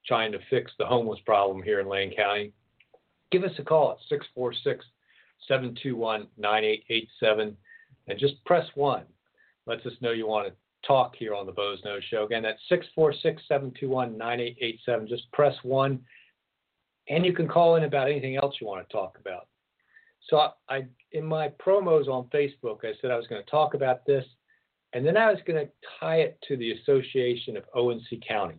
trying 0.06 0.30
to 0.30 0.38
fix 0.50 0.70
the 0.78 0.86
homeless 0.86 1.18
problem 1.26 1.62
here 1.62 1.80
in 1.80 1.88
Lane 1.88 2.14
County, 2.14 2.52
give 3.32 3.42
us 3.42 3.50
a 3.58 3.64
call 3.64 3.92
at 3.92 3.98
646 4.08 4.84
721 5.48 6.28
9887 6.36 7.56
and 8.06 8.18
just 8.18 8.44
press 8.44 8.66
1. 8.74 9.02
Lets 9.66 9.84
us 9.86 9.92
know 10.00 10.12
you 10.12 10.28
want 10.28 10.46
to 10.46 10.54
talk 10.86 11.16
here 11.16 11.34
on 11.34 11.46
the 11.46 11.52
Boze 11.52 11.80
Noze 11.84 12.02
Show. 12.02 12.24
Again, 12.24 12.42
that's 12.42 12.60
646 12.68 13.42
721 13.48 14.16
9887. 14.16 15.08
Just 15.08 15.32
press 15.32 15.56
1. 15.62 15.98
And 17.08 17.24
you 17.24 17.32
can 17.32 17.48
call 17.48 17.76
in 17.76 17.84
about 17.84 18.08
anything 18.08 18.36
else 18.36 18.56
you 18.60 18.66
want 18.66 18.86
to 18.86 18.92
talk 18.92 19.18
about. 19.18 19.48
So 20.28 20.50
I 20.68 20.84
in 21.12 21.24
my 21.24 21.48
promos 21.48 22.06
on 22.06 22.24
Facebook, 22.24 22.84
I 22.84 22.92
said 23.00 23.10
I 23.10 23.16
was 23.16 23.26
going 23.26 23.42
to 23.42 23.50
talk 23.50 23.72
about 23.72 24.04
this 24.04 24.24
and 24.92 25.06
then 25.06 25.16
I 25.16 25.30
was 25.30 25.40
going 25.46 25.64
to 25.64 25.70
tie 26.00 26.16
it 26.16 26.38
to 26.48 26.56
the 26.56 26.72
Association 26.72 27.56
of 27.56 27.64
O&C 27.74 28.20
Counties, 28.26 28.58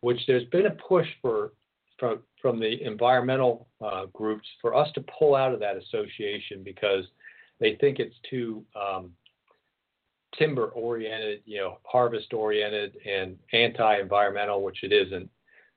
which 0.00 0.20
there's 0.26 0.48
been 0.48 0.66
a 0.66 0.70
push 0.70 1.06
for 1.22 1.52
from 1.98 2.20
from 2.40 2.58
the 2.58 2.82
environmental 2.82 3.68
uh, 3.84 4.06
groups 4.06 4.48
for 4.62 4.74
us 4.74 4.88
to 4.94 5.04
pull 5.18 5.36
out 5.36 5.52
of 5.52 5.60
that 5.60 5.76
association 5.76 6.62
because 6.64 7.04
they 7.60 7.76
think 7.76 7.98
it's 7.98 8.16
too 8.28 8.64
um, 8.74 9.12
timber 10.38 10.66
oriented, 10.68 11.42
you 11.44 11.58
know, 11.58 11.78
harvest 11.84 12.32
oriented 12.32 12.96
and 13.06 13.36
anti-environmental, 13.52 14.62
which 14.62 14.82
it 14.82 14.92
isn't. 14.92 15.28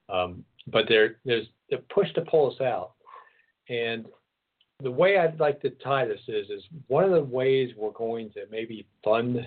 Um, 0.10 0.45
but 0.67 0.86
there, 0.88 1.17
there's 1.25 1.48
a 1.72 1.77
push 1.93 2.12
to 2.13 2.22
pull 2.22 2.51
us 2.51 2.62
out, 2.62 2.93
and 3.69 4.05
the 4.84 4.92
way 4.92 5.18
I'd 5.18 5.40
like 5.40 5.62
to 5.62 5.70
tie 5.70 6.06
this 6.06 6.20
is 6.28 6.50
is 6.50 6.63
one 6.88 7.04
of 7.04 7.12
the 7.12 7.24
ways 7.24 7.72
we're 7.78 7.92
going 7.92 8.30
to 8.32 8.42
maybe 8.52 8.86
fund 9.04 9.40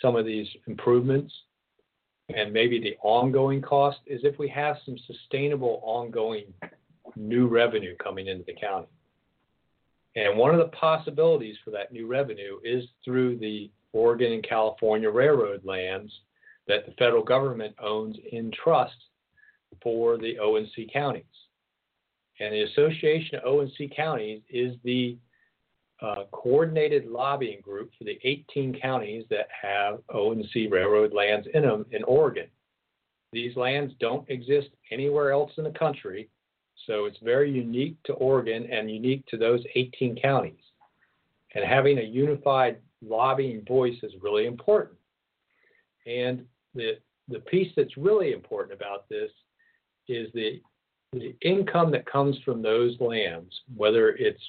some 0.00 0.16
of 0.16 0.24
these 0.24 0.48
improvements 0.66 1.32
and 2.34 2.52
maybe 2.52 2.80
the 2.80 2.96
ongoing 3.02 3.60
cost 3.60 3.98
is 4.06 4.20
if 4.24 4.38
we 4.38 4.48
have 4.48 4.76
some 4.86 4.96
sustainable 5.06 5.80
ongoing 5.82 6.44
new 7.16 7.46
revenue 7.46 7.94
coming 8.02 8.28
into 8.28 8.44
the 8.44 8.54
county. 8.54 8.88
And 10.16 10.38
one 10.38 10.54
of 10.54 10.58
the 10.58 10.76
possibilities 10.76 11.56
for 11.64 11.70
that 11.72 11.92
new 11.92 12.06
revenue 12.06 12.58
is 12.64 12.84
through 13.04 13.38
the 13.38 13.70
Oregon 13.92 14.32
and 14.32 14.48
California 14.48 15.10
railroad 15.10 15.64
lands 15.64 16.12
that 16.66 16.86
the 16.86 16.92
federal 16.92 17.22
government 17.22 17.74
owns 17.82 18.16
in 18.32 18.50
trust 18.52 18.96
for 19.82 20.16
the 20.16 20.38
O&C 20.38 20.88
counties. 20.92 21.24
And 22.40 22.52
the 22.52 22.62
Association 22.62 23.36
of 23.36 23.44
O&C 23.44 23.90
Counties 23.94 24.42
is 24.48 24.76
the 24.82 25.16
uh, 26.02 26.24
coordinated 26.32 27.06
lobbying 27.06 27.60
group 27.60 27.90
for 27.96 28.04
the 28.04 28.18
18 28.24 28.78
counties 28.80 29.24
that 29.30 29.46
have 29.62 30.00
O&C 30.12 30.66
railroad 30.66 31.12
lands 31.12 31.46
in 31.54 31.62
them 31.62 31.86
in 31.92 32.02
Oregon. 32.04 32.46
These 33.32 33.56
lands 33.56 33.94
don't 34.00 34.28
exist 34.28 34.68
anywhere 34.90 35.32
else 35.32 35.52
in 35.56 35.64
the 35.64 35.70
country, 35.70 36.28
so 36.86 37.06
it's 37.06 37.18
very 37.22 37.50
unique 37.50 37.96
to 38.04 38.12
Oregon 38.14 38.68
and 38.70 38.90
unique 38.90 39.24
to 39.26 39.36
those 39.36 39.60
18 39.74 40.16
counties. 40.20 40.60
And 41.54 41.64
having 41.64 41.98
a 41.98 42.02
unified 42.02 42.78
lobbying 43.00 43.64
voice 43.64 43.96
is 44.02 44.12
really 44.20 44.46
important. 44.46 44.98
And 46.06 46.44
the 46.74 46.98
the 47.28 47.40
piece 47.40 47.72
that's 47.74 47.96
really 47.96 48.32
important 48.32 48.78
about 48.78 49.08
this 49.08 49.30
is 50.08 50.28
the 50.34 50.60
the 51.18 51.34
income 51.42 51.90
that 51.92 52.06
comes 52.06 52.36
from 52.44 52.62
those 52.62 52.96
lands, 53.00 53.52
whether 53.76 54.10
it's 54.10 54.40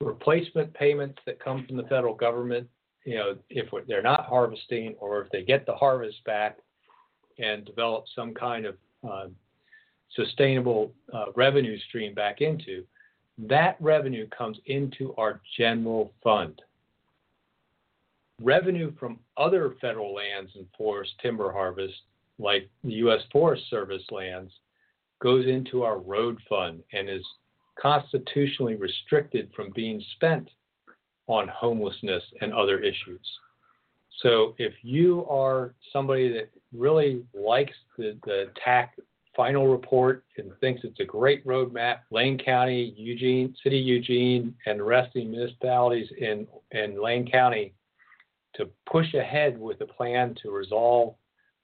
replacement 0.00 0.72
payments 0.74 1.18
that 1.26 1.42
come 1.42 1.66
from 1.66 1.76
the 1.76 1.84
federal 1.84 2.14
government, 2.14 2.68
you 3.04 3.16
know, 3.16 3.36
if 3.50 3.68
they're 3.86 4.02
not 4.02 4.26
harvesting 4.26 4.94
or 4.98 5.22
if 5.22 5.30
they 5.30 5.42
get 5.42 5.66
the 5.66 5.74
harvest 5.74 6.22
back 6.24 6.58
and 7.38 7.64
develop 7.64 8.04
some 8.14 8.32
kind 8.34 8.66
of 8.66 8.76
uh, 9.08 9.26
sustainable 10.14 10.92
uh, 11.12 11.26
revenue 11.34 11.78
stream 11.88 12.14
back 12.14 12.40
into, 12.40 12.84
that 13.38 13.76
revenue 13.80 14.28
comes 14.28 14.58
into 14.66 15.14
our 15.16 15.40
general 15.56 16.12
fund. 16.22 16.60
Revenue 18.40 18.92
from 18.98 19.18
other 19.36 19.74
federal 19.80 20.14
lands 20.14 20.52
and 20.54 20.66
forest 20.76 21.12
timber 21.20 21.52
harvest, 21.52 21.94
like 22.38 22.68
the 22.84 22.92
U.S. 22.94 23.20
Forest 23.32 23.62
Service 23.70 24.02
lands, 24.10 24.52
goes 25.22 25.46
into 25.46 25.84
our 25.84 25.98
road 25.98 26.38
fund 26.48 26.82
and 26.92 27.08
is 27.08 27.24
constitutionally 27.80 28.74
restricted 28.74 29.50
from 29.54 29.70
being 29.74 30.02
spent 30.16 30.50
on 31.28 31.48
homelessness 31.48 32.22
and 32.40 32.52
other 32.52 32.80
issues. 32.80 33.20
So 34.20 34.54
if 34.58 34.74
you 34.82 35.24
are 35.26 35.74
somebody 35.92 36.32
that 36.32 36.50
really 36.72 37.22
likes 37.32 37.74
the, 37.96 38.18
the 38.24 38.50
TAC 38.62 38.96
final 39.34 39.68
report 39.68 40.24
and 40.36 40.52
thinks 40.60 40.82
it's 40.84 41.00
a 41.00 41.04
great 41.04 41.44
roadmap, 41.46 42.00
Lane 42.10 42.38
County, 42.38 42.92
Eugene, 42.96 43.54
City 43.62 43.78
Eugene, 43.78 44.54
and 44.66 44.78
the 44.78 44.84
rest 44.84 45.08
of 45.08 45.14
the 45.14 45.24
municipalities 45.24 46.08
in, 46.18 46.46
in 46.72 47.02
Lane 47.02 47.30
County 47.30 47.72
to 48.54 48.68
push 48.90 49.14
ahead 49.14 49.58
with 49.58 49.80
a 49.80 49.86
plan 49.86 50.36
to 50.42 50.50
resolve 50.50 51.14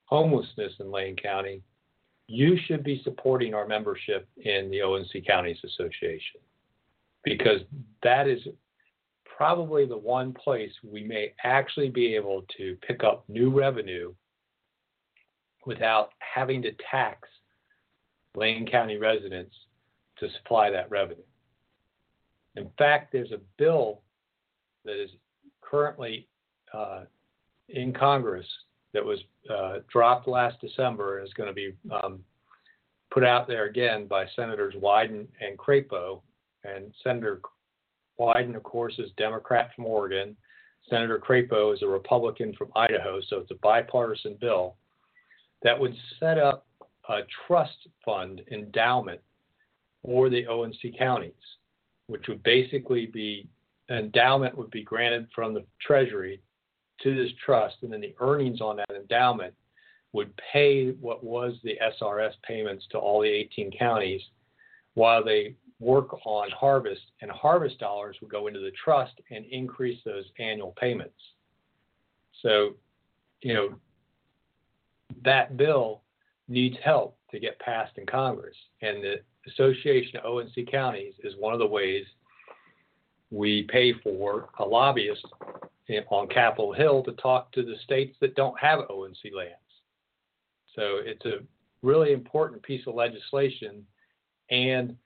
homelessness 0.07 0.73
in 0.81 0.91
Lane 0.91 1.17
County, 1.17 1.61
you 2.29 2.59
should 2.67 2.85
be 2.85 3.01
supporting 3.03 3.55
our 3.55 3.67
membership 3.67 4.29
in 4.37 4.71
the 4.71 4.83
O&C 4.83 5.23
Counties 5.27 5.59
Association 5.65 6.41
because 7.25 7.61
that 8.03 8.29
is 8.29 8.41
probably 9.25 9.87
the 9.87 9.97
one 9.97 10.35
place 10.35 10.73
we 10.83 11.03
may 11.03 11.33
actually 11.43 11.89
be 11.89 12.15
able 12.15 12.45
to 12.57 12.77
pick 12.87 13.03
up 13.03 13.25
new 13.29 13.51
revenue 13.51 14.13
without 15.65 16.11
having 16.19 16.61
to 16.63 16.71
tax 16.91 17.29
Lane 18.35 18.67
County 18.67 18.99
residents 18.99 19.55
to 20.19 20.29
supply 20.39 20.71
that 20.71 20.91
revenue. 20.91 21.23
In 22.57 22.69
fact, 22.77 23.13
there's 23.13 23.33
a 23.33 23.41
bill 23.57 24.03
that 24.85 25.03
is 25.03 25.11
currently 25.63 26.29
uh, 26.75 27.03
in 27.69 27.93
Congress 27.93 28.47
that 28.95 29.05
was 29.05 29.19
uh, 29.51 29.79
dropped 29.91 30.29
last 30.29 30.61
December 30.61 31.23
is 31.23 31.33
going 31.35 31.49
to 31.49 31.55
be 31.55 31.75
um, 32.03 32.21
put 33.11 33.25
out 33.25 33.47
there 33.47 33.67
again 33.67 34.07
by 34.07 34.27
Senators 34.35 34.75
Wyden 34.75 35.27
and 35.41 35.59
Crapo. 35.59 36.21
And 36.65 36.93
Senator 37.05 37.41
Wyden, 38.19 38.57
of 38.57 38.63
course, 38.63 38.95
is 38.99 39.11
Democrat 39.17 39.71
from 39.75 39.87
Oregon. 39.87 40.37
Senator 40.89 41.19
Crapo 41.19 41.75
is 41.75 41.83
a 41.83 41.87
Republican 41.87 42.55
from 42.55 42.71
Idaho, 42.75 43.21
so 43.29 43.39
it's 43.39 43.51
a 43.51 43.57
bipartisan 43.57 44.37
bill 44.41 44.77
that 45.63 45.79
would 45.79 45.95
set 46.19 46.39
up 46.39 46.67
a 47.09 47.21
trust 47.47 47.89
fund 48.05 48.43
endowment 48.51 49.21
for 50.05 50.31
the 50.31 50.47
O&C 50.47 50.95
counties, 50.97 51.33
which 52.07 52.27
would 52.29 52.43
basically 52.43 53.07
be 53.07 53.49
endowment 53.91 54.57
would 54.57 54.71
be 54.71 54.83
granted 54.83 55.27
from 55.35 55.55
the 55.55 55.65
Treasury 55.81 56.41
to 57.03 57.15
this 57.15 57.33
trust, 57.45 57.77
and 57.83 57.93
then 57.93 58.01
the 58.01 58.15
earnings 58.21 58.61
on 58.61 58.77
that 58.77 58.91
endowment 58.91 59.55
would 60.13 60.33
pay 60.53 60.91
what 60.93 61.23
was 61.23 61.55
the 61.63 61.79
SRS 62.03 62.33
payments 62.47 62.87
to 62.91 62.99
all 62.99 63.21
the 63.21 63.29
18 63.29 63.71
counties 63.79 64.23
while 64.95 65.23
they 65.23 65.55
work 65.81 66.27
on 66.27 66.51
harvest, 66.51 67.03
and 67.21 67.31
harvest 67.31 67.79
dollars 67.79 68.17
would 68.21 68.31
go 68.31 68.49
into 68.49 68.59
the 68.59 68.73
trust 68.83 69.13
and 69.31 69.45
increase 69.47 70.01
those 70.05 70.25
annual 70.41 70.75
payments. 70.81 71.15
So, 72.43 72.75
you 73.43 73.55
know, 73.55 73.75
that 75.25 75.57
bill 75.57 76.03
needs 76.49 76.77
help 76.83 77.17
to 77.31 77.39
get 77.39 77.59
passed 77.61 77.97
in 77.97 78.07
Congress, 78.07 78.57
and 78.83 79.03
the 79.03 79.17
Association 79.47 80.19
of 80.19 80.25
O&C 80.25 80.67
Counties 80.71 81.15
is 81.23 81.35
one 81.39 81.53
of 81.53 81.59
the 81.59 81.67
ways 81.67 82.05
we 83.31 83.63
pay 83.65 83.93
for 84.03 84.49
a 84.59 84.65
lobbyist 84.65 85.25
on 86.11 86.29
Capitol 86.29 86.73
Hill 86.73 87.03
to 87.05 87.13
talk 87.13 87.53
to 87.53 87.63
the 87.63 87.77
states 87.85 88.17
that 88.21 88.35
don't 88.35 88.59
have 88.59 88.81
O&C 88.91 89.31
lands. 89.35 89.55
So 90.75 90.99
it's 91.05 91.25
a 91.25 91.39
really 91.83 92.13
important 92.13 92.63
piece 92.63 92.87
of 92.87 92.95
legislation, 92.95 93.85
and 94.51 94.97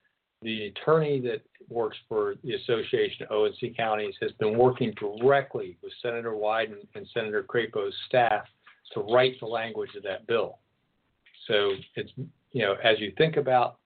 the 0.43 0.67
attorney 0.67 1.21
that 1.21 1.43
works 1.69 1.97
for 2.09 2.35
the 2.43 2.55
Association 2.55 3.27
of 3.27 3.33
O&C 3.33 3.75
Counties 3.77 4.15
has 4.21 4.33
been 4.33 4.59
working 4.59 4.93
directly 4.99 5.79
with 5.83 5.93
Senator 6.03 6.33
Wyden 6.33 6.87
and 6.95 7.07
Senator 7.15 7.43
Crapo's 7.43 7.95
staff 8.07 8.45
to 8.93 9.01
write 9.01 9.39
the 9.41 9.47
language 9.47 9.95
of 9.97 10.03
that 10.03 10.27
bill. 10.27 10.59
So 11.49 11.73
it's 11.97 12.13
you 12.53 12.63
know 12.63 12.77
as 12.85 13.01
you 13.01 13.13
think 13.17 13.37
about 13.37 13.79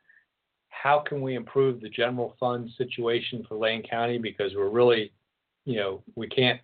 how 0.68 1.02
can 1.06 1.20
we 1.20 1.34
improve 1.34 1.80
the 1.80 1.88
general 1.88 2.36
fund 2.38 2.70
situation 2.76 3.44
for 3.48 3.56
Lane 3.56 3.82
County 3.82 4.18
because 4.18 4.52
we're 4.54 4.68
really 4.68 5.12
you 5.64 5.76
know 5.76 6.02
we 6.16 6.28
can't 6.28 6.60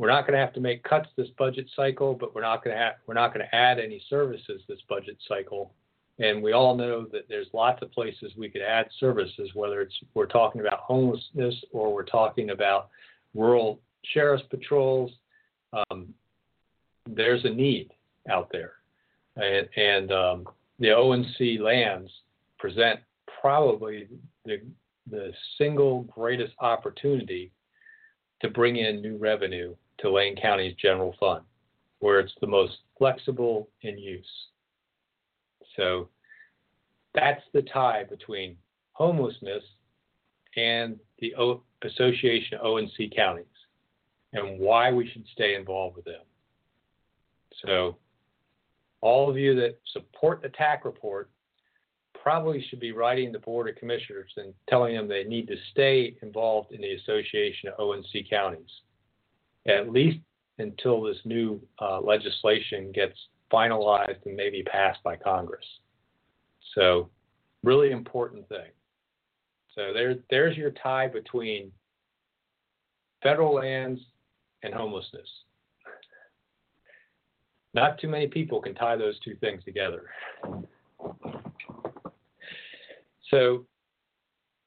we're 0.00 0.08
not 0.08 0.26
going 0.26 0.32
to 0.32 0.42
have 0.42 0.54
to 0.54 0.60
make 0.60 0.82
cuts 0.82 1.10
this 1.14 1.28
budget 1.36 1.66
cycle, 1.76 2.14
but 2.14 2.34
we're 2.34 2.40
not 2.40 2.64
going 2.64 2.74
to 2.74 2.82
have, 2.82 2.94
we're 3.06 3.12
not 3.12 3.34
going 3.34 3.44
to 3.44 3.54
add 3.54 3.78
any 3.78 4.02
services 4.08 4.62
this 4.66 4.78
budget 4.88 5.18
cycle. 5.28 5.74
And 6.18 6.42
we 6.42 6.52
all 6.52 6.74
know 6.74 7.04
that 7.12 7.28
there's 7.28 7.48
lots 7.52 7.82
of 7.82 7.92
places 7.92 8.32
we 8.34 8.48
could 8.48 8.62
add 8.62 8.86
services, 8.98 9.50
whether 9.52 9.82
it's 9.82 9.94
we're 10.14 10.24
talking 10.24 10.62
about 10.62 10.78
homelessness 10.78 11.54
or 11.72 11.92
we're 11.92 12.06
talking 12.06 12.48
about 12.48 12.88
rural 13.34 13.78
sheriff's 14.14 14.42
patrols. 14.48 15.10
Um, 15.74 16.14
there's 17.06 17.44
a 17.44 17.50
need 17.50 17.90
out 18.30 18.48
there, 18.50 18.72
and, 19.36 19.68
and 19.76 20.12
um, 20.12 20.46
the 20.78 20.92
O&C 20.92 21.58
lands 21.58 22.10
present 22.58 23.00
probably 23.40 24.08
the 24.46 24.62
the 25.10 25.32
single 25.58 26.04
greatest 26.04 26.52
opportunity 26.60 27.50
to 28.40 28.48
bring 28.48 28.76
in 28.76 29.02
new 29.02 29.16
revenue 29.16 29.74
to 30.00 30.10
Lane 30.10 30.36
County's 30.36 30.74
general 30.76 31.14
fund, 31.18 31.44
where 31.98 32.20
it's 32.20 32.34
the 32.40 32.46
most 32.46 32.78
flexible 32.98 33.68
in 33.82 33.98
use. 33.98 34.26
So 35.76 36.08
that's 37.14 37.42
the 37.52 37.62
tie 37.62 38.04
between 38.04 38.56
homelessness 38.92 39.62
and 40.56 40.98
the 41.18 41.34
o- 41.36 41.62
Association 41.82 42.58
of 42.58 42.66
O&C 42.66 43.10
counties 43.14 43.46
and 44.32 44.60
why 44.60 44.92
we 44.92 45.08
should 45.08 45.24
stay 45.32 45.54
involved 45.54 45.96
with 45.96 46.04
them. 46.04 46.22
So 47.64 47.96
all 49.00 49.30
of 49.30 49.36
you 49.36 49.54
that 49.56 49.78
support 49.92 50.42
the 50.42 50.50
TAC 50.50 50.84
report 50.84 51.30
probably 52.22 52.64
should 52.68 52.80
be 52.80 52.92
writing 52.92 53.32
the 53.32 53.38
Board 53.38 53.68
of 53.68 53.76
Commissioners 53.76 54.30
and 54.36 54.52
telling 54.68 54.94
them 54.94 55.08
they 55.08 55.24
need 55.24 55.48
to 55.48 55.56
stay 55.70 56.16
involved 56.22 56.72
in 56.72 56.82
the 56.82 56.94
Association 56.94 57.70
of 57.70 57.80
O&C 57.80 58.26
counties 58.28 58.70
at 59.66 59.90
least 59.90 60.18
until 60.58 61.02
this 61.02 61.18
new 61.24 61.60
uh, 61.80 62.00
legislation 62.00 62.92
gets 62.92 63.16
finalized 63.52 64.24
and 64.26 64.36
maybe 64.36 64.62
passed 64.62 65.02
by 65.02 65.16
Congress. 65.16 65.64
So, 66.74 67.08
really 67.62 67.90
important 67.90 68.48
thing. 68.48 68.70
So 69.74 69.92
there, 69.92 70.16
there's 70.30 70.56
your 70.56 70.70
tie 70.70 71.08
between 71.08 71.70
federal 73.22 73.54
lands 73.54 74.00
and 74.62 74.74
homelessness. 74.74 75.28
Not 77.72 78.00
too 78.00 78.08
many 78.08 78.26
people 78.26 78.60
can 78.60 78.74
tie 78.74 78.96
those 78.96 79.18
two 79.20 79.36
things 79.36 79.62
together. 79.64 80.06
So 83.30 83.64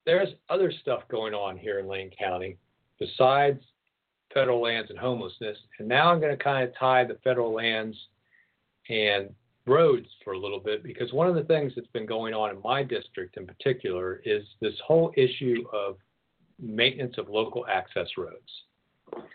there's 0.06 0.30
other 0.50 0.72
stuff 0.82 1.02
going 1.10 1.34
on 1.34 1.58
here 1.58 1.80
in 1.80 1.88
Lane 1.88 2.12
County 2.18 2.58
besides 3.00 3.62
federal 4.34 4.62
lands 4.62 4.90
and 4.90 5.00
homelessness. 5.00 5.58
And 5.80 5.88
now 5.88 6.12
I'm 6.12 6.20
going 6.20 6.36
to 6.36 6.44
kind 6.44 6.68
of 6.68 6.76
tie 6.78 7.04
the 7.04 7.18
federal 7.24 7.54
lands 7.54 7.98
and 8.90 9.30
roads 9.66 10.08
for 10.24 10.34
a 10.34 10.40
little 10.40 10.60
bit 10.60 10.84
because 10.84 11.14
one 11.14 11.28
of 11.28 11.36
the 11.36 11.44
things 11.44 11.72
that's 11.76 11.88
been 11.88 12.06
going 12.06 12.34
on 12.34 12.50
in 12.50 12.62
my 12.64 12.84
district 12.84 13.38
in 13.38 13.48
particular 13.48 14.22
is 14.26 14.44
this 14.60 14.74
whole 14.86 15.14
issue 15.16 15.64
of 15.72 15.98
maintenance 16.60 17.18
of 17.18 17.30
local 17.30 17.66
access 17.68 18.08
roads. 18.18 19.32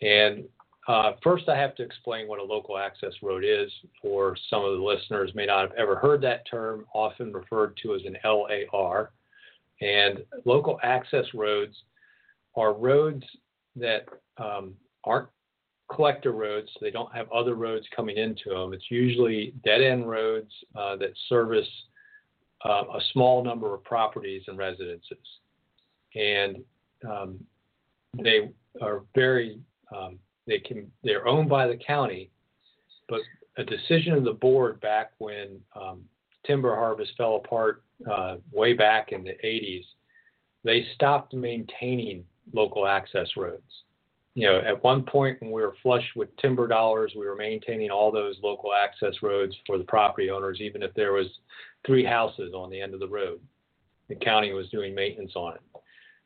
And 0.00 0.44
uh, 0.86 1.12
first, 1.22 1.48
I 1.48 1.56
have 1.56 1.74
to 1.76 1.82
explain 1.82 2.28
what 2.28 2.40
a 2.40 2.44
local 2.44 2.76
access 2.76 3.12
road 3.22 3.42
is 3.44 3.70
for 4.02 4.36
some 4.50 4.64
of 4.64 4.76
the 4.76 4.84
listeners 4.84 5.32
may 5.34 5.46
not 5.46 5.62
have 5.62 5.78
ever 5.78 5.96
heard 5.96 6.20
that 6.22 6.48
term, 6.48 6.84
often 6.94 7.32
referred 7.32 7.76
to 7.82 7.94
as 7.94 8.02
an 8.04 8.16
LAR. 8.24 9.12
And 9.80 10.20
local 10.44 10.78
access 10.82 11.24
roads 11.34 11.74
are 12.54 12.74
roads 12.74 13.24
that 13.76 14.06
um, 14.38 14.74
aren't 15.04 15.28
collector 15.92 16.32
roads, 16.32 16.68
so 16.72 16.78
they 16.80 16.90
don't 16.90 17.14
have 17.14 17.30
other 17.30 17.54
roads 17.54 17.86
coming 17.94 18.16
into 18.16 18.50
them. 18.50 18.72
It's 18.72 18.90
usually 18.90 19.54
dead 19.64 19.82
end 19.82 20.08
roads 20.08 20.50
uh, 20.74 20.96
that 20.96 21.12
service 21.28 21.68
uh, 22.64 22.84
a 22.94 23.00
small 23.12 23.44
number 23.44 23.74
of 23.74 23.84
properties 23.84 24.42
and 24.48 24.56
residences. 24.56 25.18
And 26.14 26.64
um, 27.08 27.38
they 28.22 28.50
are 28.80 29.02
very, 29.14 29.58
um, 29.94 30.18
they 30.46 30.58
can, 30.58 30.90
they're 31.02 31.28
owned 31.28 31.48
by 31.48 31.66
the 31.66 31.76
county, 31.76 32.30
but 33.08 33.20
a 33.58 33.64
decision 33.64 34.14
of 34.14 34.24
the 34.24 34.32
board 34.32 34.80
back 34.80 35.12
when 35.18 35.60
um, 35.80 36.02
timber 36.46 36.74
harvest 36.74 37.12
fell 37.16 37.36
apart 37.36 37.82
uh, 38.10 38.36
way 38.52 38.72
back 38.72 39.12
in 39.12 39.24
the 39.24 39.36
80s, 39.44 39.84
they 40.64 40.86
stopped 40.94 41.34
maintaining 41.34 42.24
local 42.52 42.86
access 42.86 43.28
roads 43.36 43.84
you 44.34 44.48
know, 44.48 44.60
at 44.66 44.82
one 44.82 45.04
point 45.04 45.40
when 45.40 45.52
we 45.52 45.62
were 45.62 45.76
flush 45.82 46.04
with 46.16 46.36
timber 46.38 46.66
dollars, 46.66 47.12
we 47.16 47.24
were 47.24 47.36
maintaining 47.36 47.90
all 47.90 48.10
those 48.10 48.36
local 48.42 48.72
access 48.74 49.14
roads 49.22 49.54
for 49.64 49.78
the 49.78 49.84
property 49.84 50.28
owners, 50.28 50.60
even 50.60 50.82
if 50.82 50.92
there 50.94 51.12
was 51.12 51.28
three 51.86 52.04
houses 52.04 52.52
on 52.52 52.68
the 52.68 52.80
end 52.80 52.94
of 52.94 53.00
the 53.00 53.08
road. 53.08 53.40
The 54.08 54.16
county 54.16 54.52
was 54.52 54.68
doing 54.70 54.94
maintenance 54.94 55.32
on 55.36 55.54
it. 55.54 55.60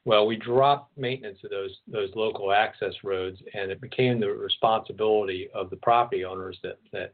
Well, 0.06 0.26
we 0.26 0.36
dropped 0.36 0.96
maintenance 0.96 1.38
of 1.44 1.50
those 1.50 1.76
those 1.86 2.08
local 2.14 2.50
access 2.50 2.94
roads, 3.04 3.38
and 3.52 3.70
it 3.70 3.80
became 3.80 4.18
the 4.18 4.28
responsibility 4.28 5.48
of 5.54 5.68
the 5.68 5.76
property 5.76 6.24
owners 6.24 6.58
that 6.62 6.78
that 6.92 7.12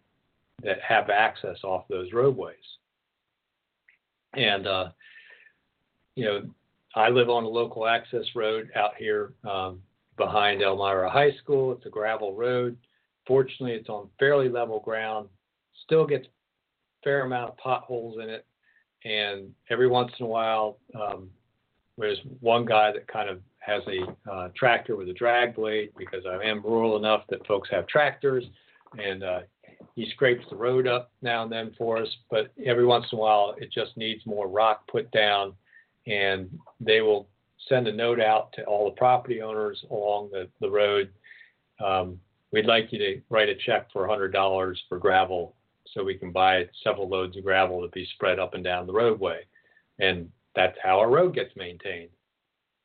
that 0.62 0.80
have 0.80 1.10
access 1.10 1.58
off 1.64 1.88
those 1.88 2.12
roadways. 2.12 2.56
And 4.34 4.68
uh, 4.68 4.88
you 6.14 6.24
know, 6.24 6.42
I 6.96 7.08
live 7.08 7.28
on 7.28 7.44
a 7.44 7.48
local 7.48 7.86
access 7.86 8.24
road 8.34 8.70
out 8.76 8.92
here 8.96 9.32
um, 9.48 9.80
behind 10.16 10.62
Elmira 10.62 11.10
High 11.10 11.32
School. 11.42 11.72
It's 11.72 11.86
a 11.86 11.90
gravel 11.90 12.34
road. 12.34 12.76
Fortunately, 13.26 13.72
it's 13.72 13.88
on 13.88 14.08
fairly 14.18 14.48
level 14.48 14.80
ground. 14.80 15.28
Still 15.84 16.06
gets 16.06 16.26
fair 17.02 17.24
amount 17.24 17.50
of 17.50 17.56
potholes 17.56 18.18
in 18.22 18.30
it, 18.30 18.46
and 19.04 19.50
every 19.70 19.88
once 19.88 20.12
in 20.18 20.26
a 20.26 20.28
while, 20.28 20.78
um, 20.94 21.30
there's 21.98 22.18
one 22.40 22.64
guy 22.64 22.92
that 22.92 23.06
kind 23.08 23.28
of 23.28 23.40
has 23.58 23.82
a 23.86 24.30
uh, 24.30 24.48
tractor 24.56 24.96
with 24.96 25.08
a 25.08 25.12
drag 25.12 25.54
blade 25.54 25.90
because 25.96 26.24
I 26.26 26.44
am 26.44 26.62
rural 26.62 26.96
enough 26.96 27.22
that 27.28 27.46
folks 27.46 27.68
have 27.70 27.86
tractors, 27.86 28.44
and 28.98 29.22
uh, 29.22 29.40
he 29.94 30.08
scrapes 30.10 30.44
the 30.50 30.56
road 30.56 30.86
up 30.86 31.12
now 31.22 31.42
and 31.42 31.52
then 31.52 31.74
for 31.76 31.98
us. 31.98 32.08
But 32.30 32.52
every 32.64 32.86
once 32.86 33.06
in 33.12 33.18
a 33.18 33.20
while, 33.20 33.54
it 33.58 33.72
just 33.72 33.96
needs 33.96 34.24
more 34.26 34.48
rock 34.48 34.86
put 34.88 35.10
down, 35.10 35.54
and 36.06 36.50
they 36.80 37.00
will 37.00 37.28
send 37.68 37.88
a 37.88 37.92
note 37.92 38.20
out 38.20 38.52
to 38.52 38.64
all 38.64 38.84
the 38.84 38.96
property 38.96 39.40
owners 39.40 39.84
along 39.90 40.30
the, 40.30 40.48
the 40.60 40.70
road. 40.70 41.10
Um, 41.84 42.20
we'd 42.52 42.66
like 42.66 42.92
you 42.92 42.98
to 42.98 43.20
write 43.30 43.48
a 43.48 43.54
check 43.54 43.90
for 43.92 44.06
$100 44.06 44.76
for 44.88 44.98
gravel 44.98 45.56
so 45.86 46.04
we 46.04 46.14
can 46.14 46.32
buy 46.32 46.68
several 46.82 47.08
loads 47.08 47.36
of 47.36 47.44
gravel 47.44 47.82
to 47.82 47.88
be 47.88 48.06
spread 48.14 48.38
up 48.38 48.54
and 48.54 48.64
down 48.64 48.86
the 48.86 48.92
roadway. 48.92 49.40
And 49.98 50.30
that's 50.54 50.76
how 50.82 50.98
our 50.98 51.10
road 51.10 51.34
gets 51.34 51.54
maintained. 51.56 52.10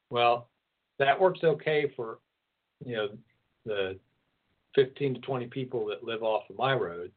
Well, 0.10 0.50
that 0.98 1.20
works 1.20 1.40
okay 1.44 1.92
for, 1.96 2.20
you 2.86 2.96
know, 2.96 3.10
the 3.66 4.00
15 4.76 5.16
to 5.16 5.22
20 5.22 5.48
people 5.48 5.86
that 5.88 6.04
live 6.04 6.24
off 6.24 6.44
of 6.50 6.58
my 6.58 6.74
road. 6.74 7.12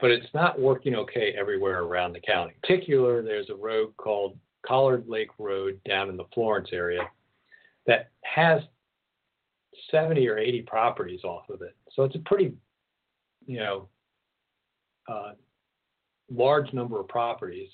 But 0.00 0.10
it's 0.10 0.32
not 0.32 0.58
working 0.58 0.94
okay 0.94 1.34
everywhere 1.38 1.82
around 1.82 2.14
the 2.14 2.20
county. 2.20 2.54
In 2.54 2.60
particular, 2.60 3.22
there's 3.22 3.50
a 3.50 3.54
road 3.54 3.94
called 3.96 4.38
Collard 4.66 5.06
Lake 5.08 5.30
Road 5.38 5.80
down 5.86 6.08
in 6.08 6.16
the 6.16 6.24
Florence 6.32 6.70
area 6.72 7.02
that 7.86 8.10
has 8.22 8.62
70 9.90 10.26
or 10.28 10.38
80 10.38 10.62
properties 10.62 11.24
off 11.24 11.48
of 11.50 11.62
it. 11.62 11.76
So 11.94 12.04
it's 12.04 12.14
a 12.14 12.20
pretty, 12.20 12.52
you 13.46 13.58
know, 13.58 13.88
uh, 15.08 15.32
large 16.30 16.72
number 16.72 17.00
of 17.00 17.08
properties, 17.08 17.68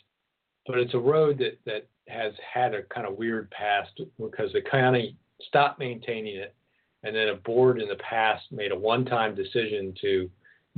but 0.66 0.78
it's 0.78 0.94
a 0.94 0.98
road 0.98 1.38
that, 1.38 1.58
that 1.66 1.88
has 2.08 2.32
had 2.52 2.74
a 2.74 2.82
kind 2.84 3.06
of 3.06 3.16
weird 3.16 3.50
past 3.50 3.90
because 4.18 4.52
the 4.52 4.62
county 4.62 5.16
stopped 5.42 5.78
maintaining 5.78 6.36
it. 6.36 6.54
And 7.02 7.14
then 7.14 7.28
a 7.28 7.34
board 7.34 7.80
in 7.80 7.88
the 7.88 7.96
past 7.96 8.44
made 8.50 8.72
a 8.72 8.78
one 8.78 9.04
time 9.04 9.34
decision 9.34 9.94
to 10.00 10.30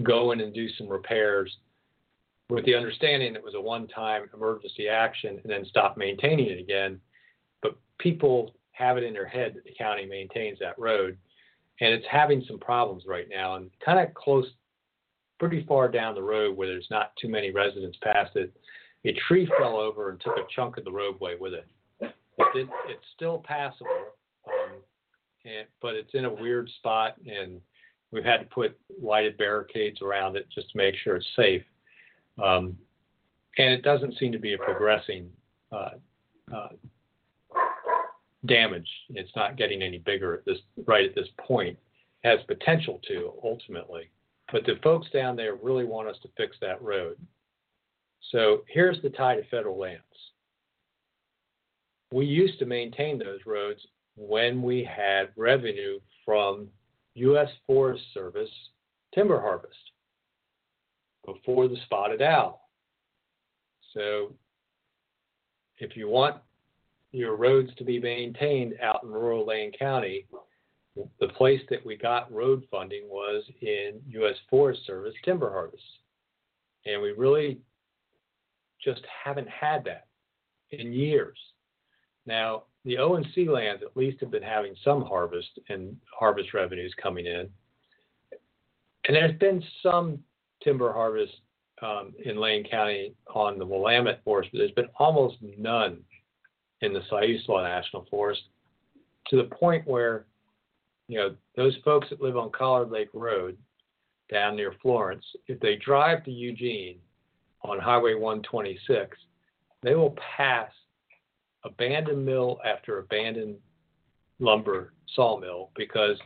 go 0.03 0.33
in 0.33 0.41
and 0.41 0.55
do 0.55 0.69
some 0.71 0.89
repairs 0.89 1.57
with 2.51 2.65
the 2.65 2.75
understanding 2.75 3.35
it 3.35 3.45
was 3.45 3.55
a 3.55 3.61
one-time 3.61 4.29
emergency 4.35 4.89
action 4.89 5.39
and 5.43 5.53
then 5.53 5.65
stop 5.67 5.97
maintaining 5.97 6.49
it 6.49 6.59
again. 6.59 7.01
But 7.63 7.77
people 7.99 8.55
have 8.73 8.97
it 8.97 9.05
in 9.05 9.13
their 9.13 9.27
head 9.27 9.55
that 9.55 9.65
the 9.65 9.75
county 9.77 10.07
maintains 10.07 10.59
that 10.61 10.79
road, 10.79 11.19
and 11.81 11.93
it's 11.93 12.07
having 12.11 12.45
some 12.47 12.59
problems 12.59 13.05
right 13.07 13.27
now. 13.29 13.57
And 13.57 13.71
kind 13.85 13.99
of 13.99 14.15
close, 14.15 14.47
pretty 15.39 15.65
far 15.67 15.89
down 15.89 16.15
the 16.15 16.23
road 16.23 16.57
where 16.57 16.69
there's 16.69 16.89
not 16.91 17.13
too 17.21 17.29
many 17.29 17.51
residents 17.51 17.99
past 18.03 18.35
it, 18.37 18.53
a 19.05 19.13
tree 19.27 19.49
fell 19.59 19.77
over 19.77 20.11
and 20.11 20.21
took 20.21 20.37
a 20.37 20.47
chunk 20.55 20.77
of 20.77 20.85
the 20.85 20.91
roadway 20.91 21.35
with 21.39 21.53
it. 21.55 21.67
it 22.01 22.13
did, 22.55 22.69
it's 22.89 23.05
still 23.15 23.43
passable, 23.47 23.89
um, 24.47 24.77
and, 25.45 25.67
but 25.81 25.95
it's 25.95 26.15
in 26.15 26.25
a 26.25 26.33
weird 26.33 26.69
spot, 26.79 27.17
and 27.27 27.61
we've 28.11 28.25
had 28.25 28.39
to 28.39 28.47
put 28.47 28.79
lighted 29.01 29.37
barricades 29.37 30.01
around 30.03 30.37
it 30.37 30.47
just 30.55 30.71
to 30.71 30.77
make 30.77 30.95
sure 31.03 31.17
it's 31.17 31.27
safe. 31.37 31.63
Um, 32.43 32.77
and 33.59 33.73
it 33.73 33.83
doesn't 33.83 34.17
seem 34.19 34.33
to 34.33 34.39
be 34.39 34.55
a 34.55 34.59
progressing 34.59 35.31
uh, 35.73 35.91
uh, 36.55 36.69
damage. 38.47 38.89
It's 39.11 39.35
not 39.35 39.57
getting 39.57 39.83
any 39.83 39.99
bigger 39.99 40.35
at 40.35 40.45
this 40.45 40.59
right 40.87 41.05
at 41.05 41.15
this 41.15 41.29
point. 41.39 41.77
It 42.23 42.29
has 42.29 42.41
potential 42.47 43.01
to 43.09 43.33
ultimately, 43.43 44.11
but 44.53 44.65
the 44.65 44.79
folks 44.83 45.09
down 45.11 45.37
there 45.37 45.57
really 45.57 45.85
want 45.85 46.09
us 46.09 46.17
to 46.23 46.29
fix 46.37 46.57
that 46.61 46.81
road. 46.81 47.17
So 48.31 48.63
here's 48.69 49.01
the 49.03 49.11
tie 49.11 49.37
to 49.37 49.45
federal 49.49 49.79
lands. 49.79 50.03
We 52.13 52.27
used 52.27 52.59
to 52.61 52.67
maintain 52.67 53.19
those 53.19 53.41
roads 53.45 53.81
when 54.17 54.63
we 54.63 54.83
had 54.85 55.29
revenue 55.37 56.01
from 56.25 56.69
U.S. 57.19 57.49
Forest 57.67 58.03
Service 58.15 58.51
timber 59.15 59.41
harvest 59.41 59.75
before 61.25 61.69
the 61.69 61.77
spotted 61.85 62.23
owl. 62.23 62.69
So 63.95 64.33
if 65.79 65.97
you 65.97 66.09
want 66.09 66.37
your 67.13 67.37
roads 67.37 67.71
to 67.77 67.85
be 67.85 67.99
maintained 68.01 68.75
out 68.83 69.03
in 69.03 69.11
rural 69.11 69.47
Lane 69.47 69.73
County, 69.79 70.27
the 71.21 71.29
place 71.29 71.61
that 71.71 71.85
we 71.85 71.97
got 71.97 72.33
road 72.33 72.65
funding 72.71 73.09
was 73.09 73.45
in 73.61 74.01
U.S. 74.09 74.35
Forest 74.51 74.81
Service 74.87 75.15
timber 75.25 75.51
harvest. 75.51 75.83
And 76.87 77.01
we 77.01 77.13
really 77.13 77.59
just 78.83 79.03
haven't 79.25 79.49
had 79.49 79.85
that 79.85 80.07
in 80.71 80.93
years. 80.93 81.39
Now, 82.27 82.65
the 82.85 82.99
O&C 82.99 83.49
lands 83.49 83.83
at 83.83 83.97
least 83.97 84.21
have 84.21 84.31
been 84.31 84.43
having 84.43 84.75
some 84.85 85.03
harvest 85.03 85.59
and 85.69 85.97
harvest 86.19 86.55
revenues 86.55 86.95
coming 87.03 87.27
in. 87.27 87.49
And 89.07 89.17
there's 89.17 89.39
been 89.39 89.63
some 89.83 90.19
timber 90.63 90.93
harvest 90.93 91.33
um, 91.83 92.13
in 92.25 92.41
Lane 92.41 92.65
County 92.69 93.15
on 93.35 93.59
the 93.59 93.65
Willamette 93.65 94.23
Forest, 94.25 94.51
but 94.53 94.59
there's 94.59 94.73
been 94.73 94.89
almost 94.99 95.37
none 95.57 95.99
in 96.81 96.93
the 96.93 97.01
Siuslaw 97.11 97.63
National 97.63 98.07
Forest 98.11 98.43
to 99.29 99.37
the 99.37 99.45
point 99.45 99.87
where, 99.87 100.27
you 101.09 101.19
know, 101.19 101.35
those 101.57 101.77
folks 101.85 102.09
that 102.11 102.21
live 102.21 102.37
on 102.37 102.51
Collard 102.51 102.91
Lake 102.91 103.09
Road 103.15 103.57
down 104.31 104.57
near 104.57 104.75
Florence, 104.83 105.25
if 105.47 105.59
they 105.61 105.77
drive 105.77 106.25
to 106.25 106.31
Eugene 106.31 106.99
on 107.63 107.79
Highway 107.79 108.15
126, 108.15 109.17
they 109.83 109.95
will 109.95 110.17
pass 110.37 110.71
abandoned 111.69 112.25
mill 112.25 112.61
after 112.65 112.99
abandoned 112.99 113.57
lumber 114.41 114.93
sawmill 115.15 115.71
because 115.77 116.17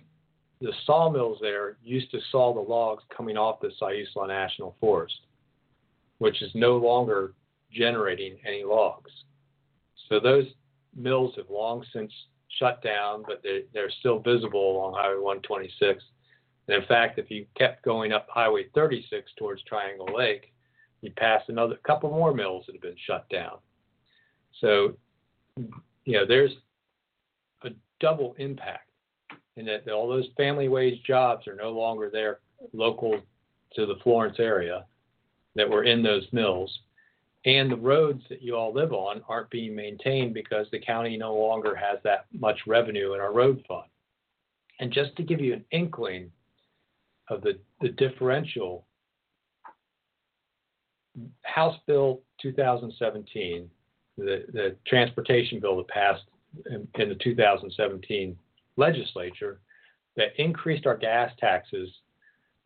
the 0.60 0.72
sawmills 0.86 1.38
there 1.40 1.76
used 1.82 2.10
to 2.12 2.20
saw 2.30 2.54
the 2.54 2.60
logs 2.60 3.02
coming 3.14 3.36
off 3.36 3.60
the 3.60 3.72
Siuslaw 3.80 4.28
National 4.28 4.76
Forest, 4.80 5.26
which 6.18 6.40
is 6.40 6.50
no 6.54 6.76
longer 6.76 7.34
generating 7.72 8.36
any 8.46 8.62
logs. 8.62 9.10
So 10.08 10.20
those 10.20 10.46
mills 10.94 11.34
have 11.36 11.50
long 11.50 11.84
since 11.92 12.12
shut 12.58 12.82
down, 12.82 13.24
but 13.26 13.40
they're, 13.42 13.62
they're 13.72 13.90
still 14.00 14.20
visible 14.20 14.76
along 14.76 14.94
Highway 14.94 15.20
126. 15.20 16.02
And 16.68 16.82
in 16.82 16.86
fact, 16.86 17.18
if 17.18 17.30
you 17.30 17.46
kept 17.56 17.84
going 17.84 18.12
up 18.12 18.28
Highway 18.30 18.66
36 18.74 19.32
towards 19.36 19.62
Triangle 19.64 20.08
Lake, 20.16 20.52
you'd 21.00 21.16
pass 21.16 21.42
another 21.48 21.76
couple 21.84 22.10
more 22.10 22.32
mills 22.32 22.64
that 22.66 22.74
have 22.74 22.82
been 22.82 22.94
shut 23.04 23.28
down. 23.30 23.58
So, 24.60 24.96
you 25.56 26.18
know, 26.18 26.26
there's 26.26 26.52
a 27.64 27.70
double 28.00 28.34
impact 28.38 28.90
in 29.56 29.66
that 29.66 29.88
all 29.88 30.08
those 30.08 30.28
family 30.36 30.68
wage 30.68 31.02
jobs 31.06 31.46
are 31.46 31.54
no 31.54 31.70
longer 31.70 32.10
there 32.10 32.40
local 32.72 33.20
to 33.74 33.86
the 33.86 33.96
Florence 34.02 34.36
area 34.38 34.84
that 35.54 35.68
were 35.68 35.84
in 35.84 36.02
those 36.02 36.26
mills. 36.32 36.80
And 37.44 37.70
the 37.70 37.76
roads 37.76 38.22
that 38.28 38.40
you 38.40 38.56
all 38.56 38.72
live 38.72 38.92
on 38.92 39.22
aren't 39.28 39.50
being 39.50 39.74
maintained 39.74 40.32
because 40.32 40.66
the 40.70 40.78
county 40.78 41.16
no 41.16 41.34
longer 41.34 41.74
has 41.74 41.98
that 42.04 42.26
much 42.32 42.58
revenue 42.66 43.14
in 43.14 43.20
our 43.20 43.32
road 43.32 43.64
fund. 43.66 43.88
And 44.78 44.92
just 44.92 45.14
to 45.16 45.22
give 45.22 45.40
you 45.40 45.52
an 45.52 45.64
inkling 45.70 46.30
of 47.28 47.42
the, 47.42 47.58
the 47.80 47.88
differential, 47.88 48.86
House 51.42 51.76
Bill 51.86 52.20
2017, 52.40 53.68
the, 54.18 54.44
the 54.52 54.76
transportation 54.86 55.60
bill 55.60 55.76
that 55.78 55.88
passed 55.88 56.24
in, 56.66 56.86
in 56.94 57.08
the 57.08 57.14
2017 57.16 58.36
legislature, 58.76 59.60
that 60.16 60.28
increased 60.38 60.86
our 60.86 60.96
gas 60.96 61.30
taxes. 61.38 61.88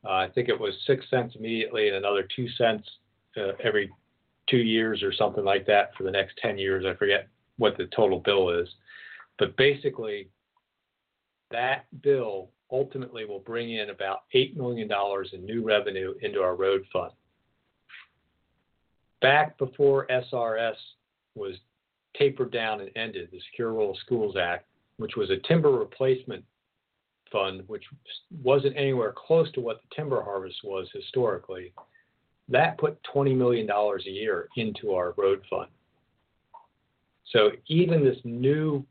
Uh, 0.05 0.13
I 0.13 0.29
think 0.35 0.49
it 0.49 0.59
was 0.59 0.75
six 0.87 1.05
cents 1.11 1.35
immediately 1.39 1.89
and 1.89 1.97
another 1.97 2.27
two 2.35 2.49
cents 2.51 2.89
uh, 3.37 3.53
every 3.63 3.91
two 4.49 4.59
years 4.59 5.03
or 5.03 5.13
something 5.13 5.45
like 5.45 5.67
that 5.67 5.91
for 5.97 6.05
the 6.05 6.11
next 6.11 6.37
10 6.39 6.59
years. 6.59 6.85
I 6.87 6.95
forget 6.95 7.29
what 7.59 7.77
the 7.77 7.87
total 7.87 8.21
bill 8.21 8.51
is. 8.51 8.69
But 9.39 9.57
basically, 9.57 10.29
that 11.51 11.87
bill 12.03 12.51
ultimately 12.71 13.25
will 13.25 13.41
bring 13.41 13.75
in 13.75 13.91
about 13.91 14.21
$8 14.35 14.57
million 14.57 14.91
in 15.33 15.45
new 15.45 15.63
revenue 15.63 16.15
into 16.23 16.41
our 16.41 16.57
road 16.57 16.85
fund. 16.93 17.13
Back 19.21 19.57
before 19.59 20.07
SRS 20.09 20.75
was 21.37 21.55
tapered 22.16 22.51
down 22.51 22.81
and 22.81 22.90
ended, 22.96 23.29
the 23.31 23.40
Secure 23.51 23.72
Rural 23.72 23.96
Schools 24.05 24.37
Act, 24.37 24.66
which 24.96 25.16
was 25.16 25.31
a 25.31 25.37
timber 25.46 25.70
replacement 25.70 26.44
fund, 27.31 27.62
which 27.66 27.85
wasn't 28.42 28.77
anywhere 28.77 29.12
close 29.16 29.51
to 29.53 29.61
what 29.61 29.83
the 29.83 29.94
timber 29.94 30.22
harvest 30.22 30.59
was 30.64 30.88
historically, 30.92 31.72
that 32.49 32.79
put 32.79 32.99
$20 33.14 33.37
million 33.37 33.68
a 33.68 34.11
year 34.11 34.49
into 34.57 34.92
our 34.94 35.12
road 35.16 35.42
fund. 35.51 35.68
So 37.33 37.51
even 37.66 38.05
this 38.05 38.18
new 38.25 38.87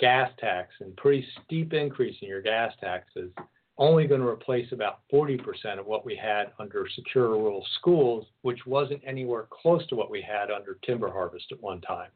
gas 0.00 0.30
tax 0.38 0.72
and 0.80 0.96
pretty 0.96 1.26
steep 1.44 1.72
increase 1.72 2.16
in 2.22 2.28
your 2.28 2.42
gas 2.42 2.72
taxes 2.80 3.30
only 3.76 4.06
going 4.06 4.20
to 4.20 4.26
replace 4.26 4.70
about 4.72 5.00
40% 5.12 5.78
of 5.78 5.86
what 5.86 6.06
we 6.06 6.14
had 6.14 6.52
under 6.58 6.86
secure 6.94 7.30
rural 7.30 7.66
schools, 7.78 8.26
which 8.42 8.66
wasn't 8.66 9.02
anywhere 9.04 9.46
close 9.50 9.84
to 9.88 9.96
what 9.96 10.10
we 10.10 10.22
had 10.22 10.50
under 10.50 10.78
timber 10.84 11.10
harvest 11.10 11.46
at 11.50 11.60
one 11.60 11.80
time. 11.80 12.10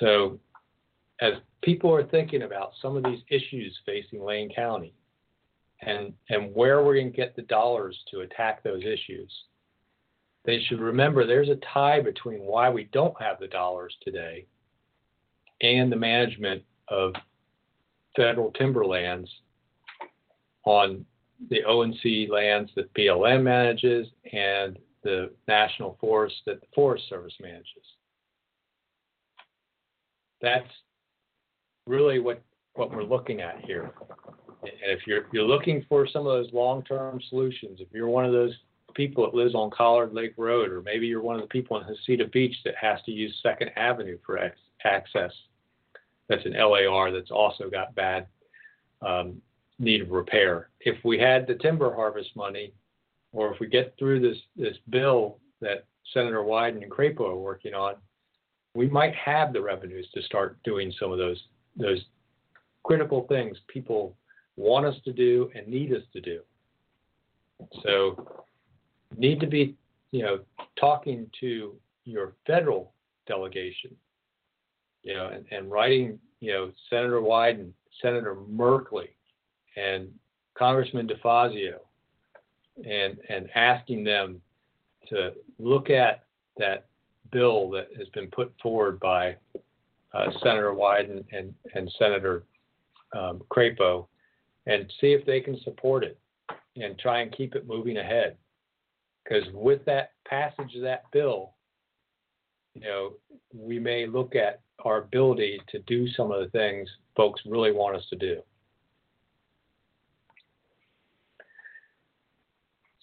So 0.00 0.38
as 1.20 1.34
people 1.62 1.94
are 1.94 2.04
thinking 2.04 2.42
about 2.42 2.72
some 2.82 2.96
of 2.96 3.04
these 3.04 3.20
issues 3.30 3.78
facing 3.86 4.22
Lane 4.22 4.50
County, 4.54 4.92
and, 5.86 6.12
and 6.28 6.54
where 6.54 6.82
we're 6.82 6.94
going 6.94 7.10
to 7.10 7.16
get 7.16 7.36
the 7.36 7.42
dollars 7.42 7.98
to 8.10 8.20
attack 8.20 8.62
those 8.62 8.82
issues. 8.82 9.30
They 10.44 10.62
should 10.62 10.80
remember 10.80 11.26
there's 11.26 11.48
a 11.48 11.58
tie 11.72 12.00
between 12.00 12.40
why 12.40 12.70
we 12.70 12.84
don't 12.92 13.20
have 13.20 13.38
the 13.40 13.48
dollars 13.48 13.96
today 14.02 14.46
and 15.60 15.90
the 15.90 15.96
management 15.96 16.62
of 16.88 17.14
federal 18.16 18.50
timberlands 18.52 19.30
on 20.64 21.04
the 21.50 21.62
O&C 21.64 22.28
lands 22.30 22.70
that 22.76 22.92
BLM 22.94 23.42
manages 23.42 24.06
and 24.32 24.78
the 25.02 25.30
national 25.46 25.96
forest 26.00 26.36
that 26.46 26.60
the 26.60 26.66
Forest 26.74 27.08
Service 27.08 27.34
manages. 27.40 27.84
That's 30.40 30.68
really 31.86 32.18
what, 32.18 32.42
what 32.74 32.90
we're 32.90 33.02
looking 33.02 33.40
at 33.40 33.64
here. 33.64 33.92
And 34.62 34.72
if 34.84 35.06
you're 35.06 35.26
you're 35.32 35.44
looking 35.44 35.84
for 35.88 36.06
some 36.06 36.26
of 36.26 36.32
those 36.32 36.52
long-term 36.52 37.20
solutions, 37.28 37.80
if 37.80 37.88
you're 37.92 38.08
one 38.08 38.24
of 38.24 38.32
those 38.32 38.54
people 38.94 39.24
that 39.24 39.36
lives 39.36 39.54
on 39.54 39.70
Collard 39.70 40.14
Lake 40.14 40.34
Road, 40.38 40.70
or 40.70 40.80
maybe 40.80 41.06
you're 41.06 41.22
one 41.22 41.36
of 41.36 41.42
the 41.42 41.48
people 41.48 41.78
in 41.78 41.84
Heceta 41.84 42.30
Beach 42.32 42.56
that 42.64 42.74
has 42.80 42.98
to 43.04 43.12
use 43.12 43.38
Second 43.42 43.70
Avenue 43.76 44.18
for 44.24 44.38
access, 44.84 45.32
that's 46.28 46.44
an 46.46 46.54
LAR 46.54 47.10
that's 47.10 47.30
also 47.30 47.68
got 47.70 47.94
bad 47.94 48.26
um, 49.02 49.40
need 49.78 50.00
of 50.00 50.10
repair. 50.10 50.70
If 50.80 50.96
we 51.04 51.18
had 51.18 51.46
the 51.46 51.54
timber 51.54 51.94
harvest 51.94 52.34
money, 52.36 52.72
or 53.32 53.52
if 53.52 53.60
we 53.60 53.66
get 53.66 53.94
through 53.98 54.20
this 54.20 54.38
this 54.56 54.76
bill 54.90 55.38
that 55.60 55.86
Senator 56.12 56.42
Wyden 56.42 56.82
and 56.82 56.90
Crapo 56.90 57.28
are 57.28 57.36
working 57.36 57.74
on, 57.74 57.96
we 58.74 58.88
might 58.88 59.14
have 59.14 59.52
the 59.52 59.60
revenues 59.60 60.08
to 60.14 60.22
start 60.22 60.62
doing 60.62 60.92
some 60.98 61.12
of 61.12 61.18
those 61.18 61.42
those 61.76 62.04
critical 62.84 63.26
things 63.28 63.56
people 63.68 64.16
want 64.56 64.86
us 64.86 64.94
to 65.04 65.12
do 65.12 65.50
and 65.54 65.66
need 65.66 65.92
us 65.92 66.02
to 66.12 66.20
do. 66.20 66.40
So 67.82 68.44
need 69.16 69.40
to 69.40 69.46
be, 69.46 69.74
you 70.12 70.22
know, 70.22 70.40
talking 70.78 71.30
to 71.40 71.74
your 72.04 72.34
federal 72.46 72.92
delegation, 73.26 73.90
you 75.04 75.14
know, 75.14 75.28
and, 75.28 75.44
and 75.52 75.70
writing, 75.70 76.18
you 76.40 76.52
know, 76.52 76.72
Senator 76.90 77.20
Wyden, 77.20 77.70
Senator 78.02 78.34
Merkley, 78.34 79.10
and 79.76 80.08
Congressman 80.58 81.06
DeFazio, 81.06 81.78
and 82.84 83.18
and 83.28 83.48
asking 83.54 84.02
them 84.02 84.40
to 85.08 85.32
look 85.58 85.90
at 85.90 86.24
that 86.56 86.86
bill 87.30 87.70
that 87.70 87.88
has 87.96 88.08
been 88.08 88.28
put 88.28 88.52
forward 88.62 88.98
by 88.98 89.36
uh, 90.14 90.30
Senator 90.42 90.72
Wyden 90.72 91.24
and 91.32 91.54
and 91.74 91.92
Senator 91.98 92.44
um, 93.14 93.42
Crapo 93.50 94.06
and 94.66 94.90
see 95.00 95.12
if 95.12 95.24
they 95.26 95.40
can 95.40 95.60
support 95.60 96.04
it 96.04 96.18
and 96.76 96.98
try 96.98 97.20
and 97.20 97.30
keep 97.32 97.54
it 97.54 97.66
moving 97.66 97.98
ahead. 97.98 98.36
Because 99.22 99.44
with 99.52 99.84
that 99.84 100.12
passage 100.26 100.74
of 100.74 100.82
that 100.82 101.04
bill, 101.12 101.52
you 102.74 102.80
know, 102.80 103.12
we 103.54 103.78
may 103.78 104.06
look 104.06 104.34
at 104.34 104.60
our 104.84 104.98
ability 104.98 105.60
to 105.68 105.78
do 105.80 106.08
some 106.08 106.30
of 106.30 106.40
the 106.40 106.50
things 106.50 106.88
folks 107.16 107.40
really 107.46 107.72
want 107.72 107.96
us 107.96 108.04
to 108.10 108.16
do. 108.16 108.40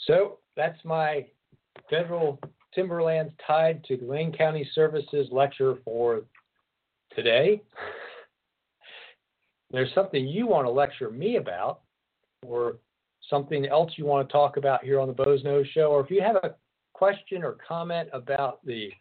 So 0.08 0.40
that's 0.56 0.84
my 0.84 1.26
federal 1.90 2.40
timberlands 2.74 3.34
tied 3.46 3.84
to 3.86 3.98
Lane 4.02 4.32
County 4.32 4.70
Services 4.74 5.28
lecture 5.32 5.78
for 5.86 6.24
today 7.16 7.62
there's 9.72 9.94
something 9.94 10.28
you 10.28 10.48
want 10.48 10.66
to 10.66 10.72
lecture 10.72 11.10
me 11.10 11.38
about, 11.38 11.82
or 12.46 12.78
something 13.30 13.66
else 13.66 13.94
you 13.96 14.06
want 14.06 14.28
to 14.28 14.32
talk 14.32 14.58
about 14.58 14.84
here 14.84 15.00
on 15.00 15.08
the 15.08 15.14
Boze 15.14 15.44
Noze 15.44 15.70
Show, 15.72 15.92
or 15.92 16.04
if 16.04 16.12
you 16.12 16.22
have 16.22 16.36
a 16.38 16.56
question 16.94 17.44
or 17.44 17.58
comment 17.66 18.10
about 18.14 18.64
the 18.66 18.92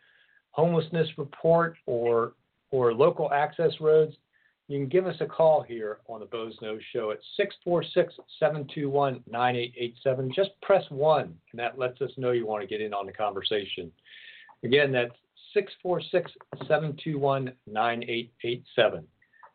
homelessness 0.52 1.09
report 1.16 1.76
or 1.87 2.35
or 2.70 2.94
local 2.94 3.33
access 3.33 3.72
roads, 3.80 4.14
you 4.68 4.78
can 4.78 4.88
give 4.88 5.06
us 5.06 5.16
a 5.20 5.26
call 5.26 5.62
here 5.62 5.98
on 6.06 6.20
the 6.20 6.26
Boze 6.26 6.56
Noze 6.62 6.80
Show 6.92 7.11
at 7.11 7.18
646-721-9887. 8.40 10.33
Just 10.33 10.50
press 10.62 10.85
1, 10.90 11.22
and 11.22 11.35
that 11.54 11.76
lets 11.76 12.00
us 12.00 12.12
know 12.16 12.30
you 12.30 12.46
want 12.46 12.62
to 12.62 12.68
get 12.68 12.80
in 12.80 12.94
on 12.94 13.04
the 13.04 13.12
conversation. 13.12 13.90
Again, 14.62 14.92
that's 14.92 15.16
646-721-9887. 16.64 19.02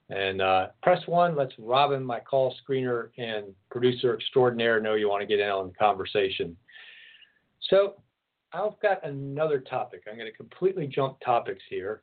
And 0.10 0.41
uh, 0.41 0.67
press 0.84 1.01
one 1.08 1.36
lets 1.36 1.54
Robin, 1.58 2.04
my 2.04 2.19
call 2.19 2.54
screener 2.67 3.10
and 3.17 3.45
producer 3.71 4.13
extraordinaire, 4.13 4.82
know 4.82 4.95
you 4.95 5.10
want 5.10 5.21
to 5.21 5.28
get 5.28 5.39
in 5.39 5.49
on 5.49 5.69
the 5.69 5.73
conversation. 5.73 6.58
So 7.69 7.93
I've 8.54 8.78
got 8.82 9.08
another 9.08 9.60
topic. 9.60 10.04
I'm 10.08 10.17
going 10.17 10.30
to 10.30 10.38
completely 10.38 10.88
jump 10.88 11.19
topics 11.21 11.63
here 11.69 12.01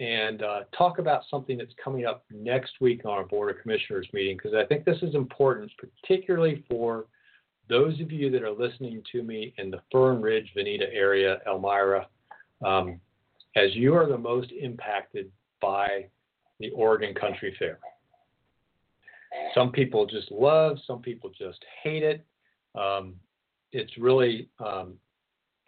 and 0.00 0.42
uh, 0.42 0.60
talk 0.76 0.98
about 0.98 1.22
something 1.30 1.56
that's 1.56 1.72
coming 1.82 2.04
up 2.04 2.24
next 2.32 2.72
week 2.80 3.04
on 3.04 3.12
our 3.12 3.24
Board 3.24 3.54
of 3.54 3.62
Commissioners 3.62 4.08
meeting 4.12 4.36
because 4.36 4.54
I 4.54 4.64
think 4.66 4.84
this 4.84 4.98
is 5.02 5.14
important, 5.14 5.70
particularly 5.78 6.64
for 6.68 7.06
those 7.68 8.00
of 8.00 8.10
you 8.10 8.30
that 8.30 8.42
are 8.42 8.50
listening 8.50 9.02
to 9.12 9.22
me 9.22 9.54
in 9.58 9.70
the 9.70 9.80
Fern 9.90 10.20
Ridge, 10.20 10.50
Veneta 10.56 10.86
area, 10.92 11.38
Elmira, 11.46 12.06
um, 12.64 13.00
as 13.56 13.74
you 13.74 13.94
are 13.94 14.08
the 14.08 14.18
most 14.18 14.50
impacted 14.50 15.30
by 15.60 16.06
the 16.60 16.70
Oregon 16.70 17.14
Country 17.14 17.54
Fair. 17.58 17.78
Some 19.54 19.72
people 19.72 20.06
just 20.06 20.30
love, 20.30 20.78
some 20.86 21.00
people 21.00 21.30
just 21.36 21.64
hate 21.82 22.02
it. 22.02 22.24
Um, 22.74 23.14
it's 23.72 23.96
really, 23.98 24.48
um, 24.64 24.94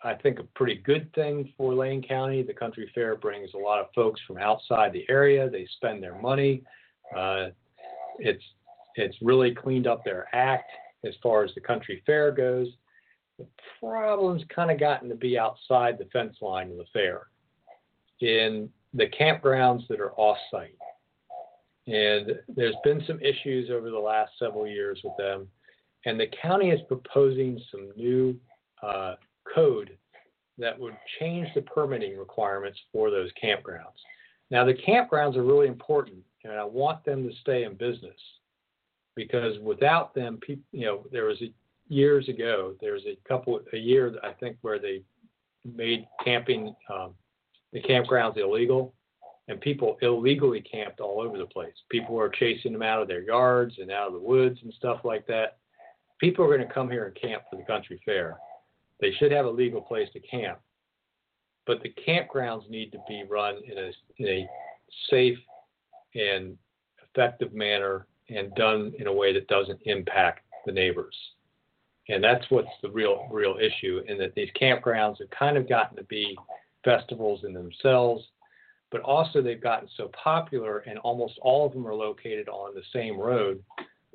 I 0.04 0.14
think, 0.14 0.38
a 0.38 0.44
pretty 0.54 0.76
good 0.76 1.12
thing 1.14 1.52
for 1.56 1.74
Lane 1.74 2.02
County. 2.02 2.42
The 2.42 2.52
Country 2.52 2.90
Fair 2.94 3.16
brings 3.16 3.50
a 3.54 3.58
lot 3.58 3.80
of 3.80 3.86
folks 3.94 4.20
from 4.26 4.38
outside 4.38 4.92
the 4.92 5.06
area. 5.08 5.48
They 5.48 5.66
spend 5.76 6.02
their 6.02 6.20
money. 6.20 6.62
Uh, 7.16 7.46
it's 8.18 8.42
it's 8.96 9.16
really 9.20 9.54
cleaned 9.54 9.86
up 9.86 10.04
their 10.04 10.26
act 10.34 10.70
as 11.04 11.14
far 11.22 11.44
as 11.44 11.54
the 11.54 11.60
Country 11.60 12.02
Fair 12.06 12.30
goes. 12.30 12.68
The 13.38 13.46
problem's 13.80 14.42
kind 14.54 14.70
of 14.70 14.80
gotten 14.80 15.08
to 15.08 15.14
be 15.14 15.38
outside 15.38 15.98
the 15.98 16.06
fence 16.06 16.36
line 16.40 16.70
of 16.70 16.78
the 16.78 16.86
fair 16.92 17.26
in 18.20 18.70
the 18.94 19.06
campgrounds 19.08 19.86
that 19.88 20.00
are 20.00 20.12
off 20.12 20.38
site. 20.50 20.76
And 21.86 22.40
there's 22.48 22.74
been 22.82 23.02
some 23.06 23.20
issues 23.20 23.70
over 23.70 23.90
the 23.90 23.98
last 23.98 24.32
several 24.38 24.66
years 24.66 25.00
with 25.04 25.16
them. 25.18 25.48
And 26.06 26.18
the 26.18 26.28
county 26.40 26.70
is 26.70 26.80
proposing 26.88 27.60
some 27.70 27.90
new 27.96 28.36
uh, 28.82 29.14
code 29.56 29.96
that 30.58 30.78
would 30.78 30.96
change 31.18 31.48
the 31.54 31.62
permitting 31.62 32.16
requirements 32.16 32.78
for 32.92 33.10
those 33.10 33.30
campgrounds. 33.42 33.98
Now, 34.50 34.64
the 34.64 34.74
campgrounds 34.74 35.36
are 35.36 35.42
really 35.42 35.66
important, 35.66 36.18
and 36.44 36.52
I 36.52 36.64
want 36.64 37.04
them 37.04 37.28
to 37.28 37.34
stay 37.40 37.64
in 37.64 37.74
business 37.74 38.16
because 39.16 39.58
without 39.60 40.14
them, 40.14 40.38
people, 40.38 40.62
you 40.72 40.86
know, 40.86 41.06
there 41.10 41.24
was 41.24 41.40
a, 41.42 41.52
years 41.88 42.28
ago, 42.28 42.74
there 42.80 42.92
was 42.92 43.02
a 43.06 43.18
couple, 43.28 43.60
a 43.72 43.76
year, 43.76 44.14
I 44.22 44.32
think, 44.32 44.56
where 44.60 44.78
they 44.78 45.02
made 45.64 46.06
camping, 46.24 46.74
um, 46.92 47.14
the 47.72 47.82
campgrounds 47.82 48.38
illegal 48.38 48.94
and 49.48 49.60
people 49.60 49.96
illegally 50.02 50.60
camped 50.60 51.00
all 51.00 51.20
over 51.20 51.38
the 51.38 51.46
place. 51.46 51.74
People 51.88 52.14
were 52.14 52.28
chasing 52.28 52.72
them 52.72 52.82
out 52.82 53.00
of 53.00 53.08
their 53.08 53.22
yards 53.22 53.76
and 53.78 53.90
out 53.90 54.08
of 54.08 54.12
the 54.14 54.18
woods 54.18 54.58
and 54.62 54.72
stuff 54.74 55.00
like 55.04 55.26
that. 55.26 55.58
People 56.18 56.44
are 56.44 56.56
going 56.56 56.66
to 56.66 56.74
come 56.74 56.90
here 56.90 57.06
and 57.06 57.14
camp 57.14 57.42
for 57.50 57.56
the 57.56 57.62
country 57.62 58.00
fair. 58.04 58.38
They 59.00 59.12
should 59.12 59.32
have 59.32 59.46
a 59.46 59.50
legal 59.50 59.80
place 59.80 60.08
to 60.12 60.20
camp, 60.20 60.58
but 61.66 61.82
the 61.82 61.94
campgrounds 62.06 62.68
need 62.70 62.92
to 62.92 62.98
be 63.08 63.24
run 63.28 63.56
in 63.64 63.78
a 63.78 63.90
in 64.18 64.26
a 64.26 64.48
safe 65.10 65.38
and 66.14 66.56
effective 67.02 67.52
manner 67.52 68.06
and 68.28 68.54
done 68.54 68.92
in 68.98 69.06
a 69.06 69.12
way 69.12 69.32
that 69.32 69.48
doesn't 69.48 69.80
impact 69.84 70.40
the 70.64 70.72
neighbors. 70.72 71.14
And 72.08 72.22
that's 72.22 72.44
what's 72.50 72.68
the 72.82 72.90
real 72.90 73.28
real 73.30 73.56
issue. 73.60 74.02
In 74.06 74.18
that 74.18 74.34
these 74.34 74.50
campgrounds 74.60 75.18
have 75.18 75.30
kind 75.30 75.56
of 75.56 75.68
gotten 75.68 75.96
to 75.96 76.04
be 76.04 76.36
festivals 76.84 77.44
in 77.44 77.52
themselves 77.52 78.24
but 78.90 79.00
also 79.00 79.42
they've 79.42 79.62
gotten 79.62 79.88
so 79.96 80.10
popular 80.22 80.78
and 80.78 80.98
almost 81.00 81.34
all 81.42 81.66
of 81.66 81.72
them 81.72 81.86
are 81.86 81.94
located 81.94 82.48
on 82.48 82.74
the 82.74 82.82
same 82.92 83.18
road 83.18 83.62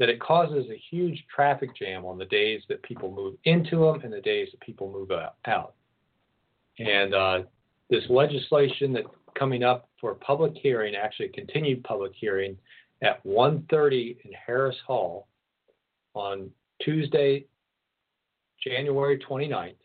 that 0.01 0.09
it 0.09 0.19
causes 0.19 0.65
a 0.71 0.81
huge 0.89 1.23
traffic 1.33 1.77
jam 1.77 2.05
on 2.05 2.17
the 2.17 2.25
days 2.25 2.63
that 2.67 2.81
people 2.81 3.11
move 3.11 3.35
into 3.43 3.77
them 3.77 4.01
and 4.03 4.11
the 4.11 4.19
days 4.19 4.47
that 4.49 4.59
people 4.59 4.91
move 4.91 5.11
out. 5.45 5.75
And 6.79 7.13
uh, 7.13 7.43
this 7.91 8.03
legislation 8.09 8.93
that's 8.93 9.05
coming 9.37 9.61
up 9.61 9.89
for 9.99 10.09
a 10.09 10.15
public 10.15 10.53
hearing, 10.55 10.95
actually 10.95 11.27
continued 11.27 11.83
public 11.83 12.13
hearing 12.15 12.57
at 13.03 13.23
1.30 13.23 14.17
in 14.25 14.31
Harris 14.33 14.75
Hall 14.87 15.27
on 16.15 16.49
Tuesday, 16.81 17.45
January 18.67 19.19
29th. 19.19 19.75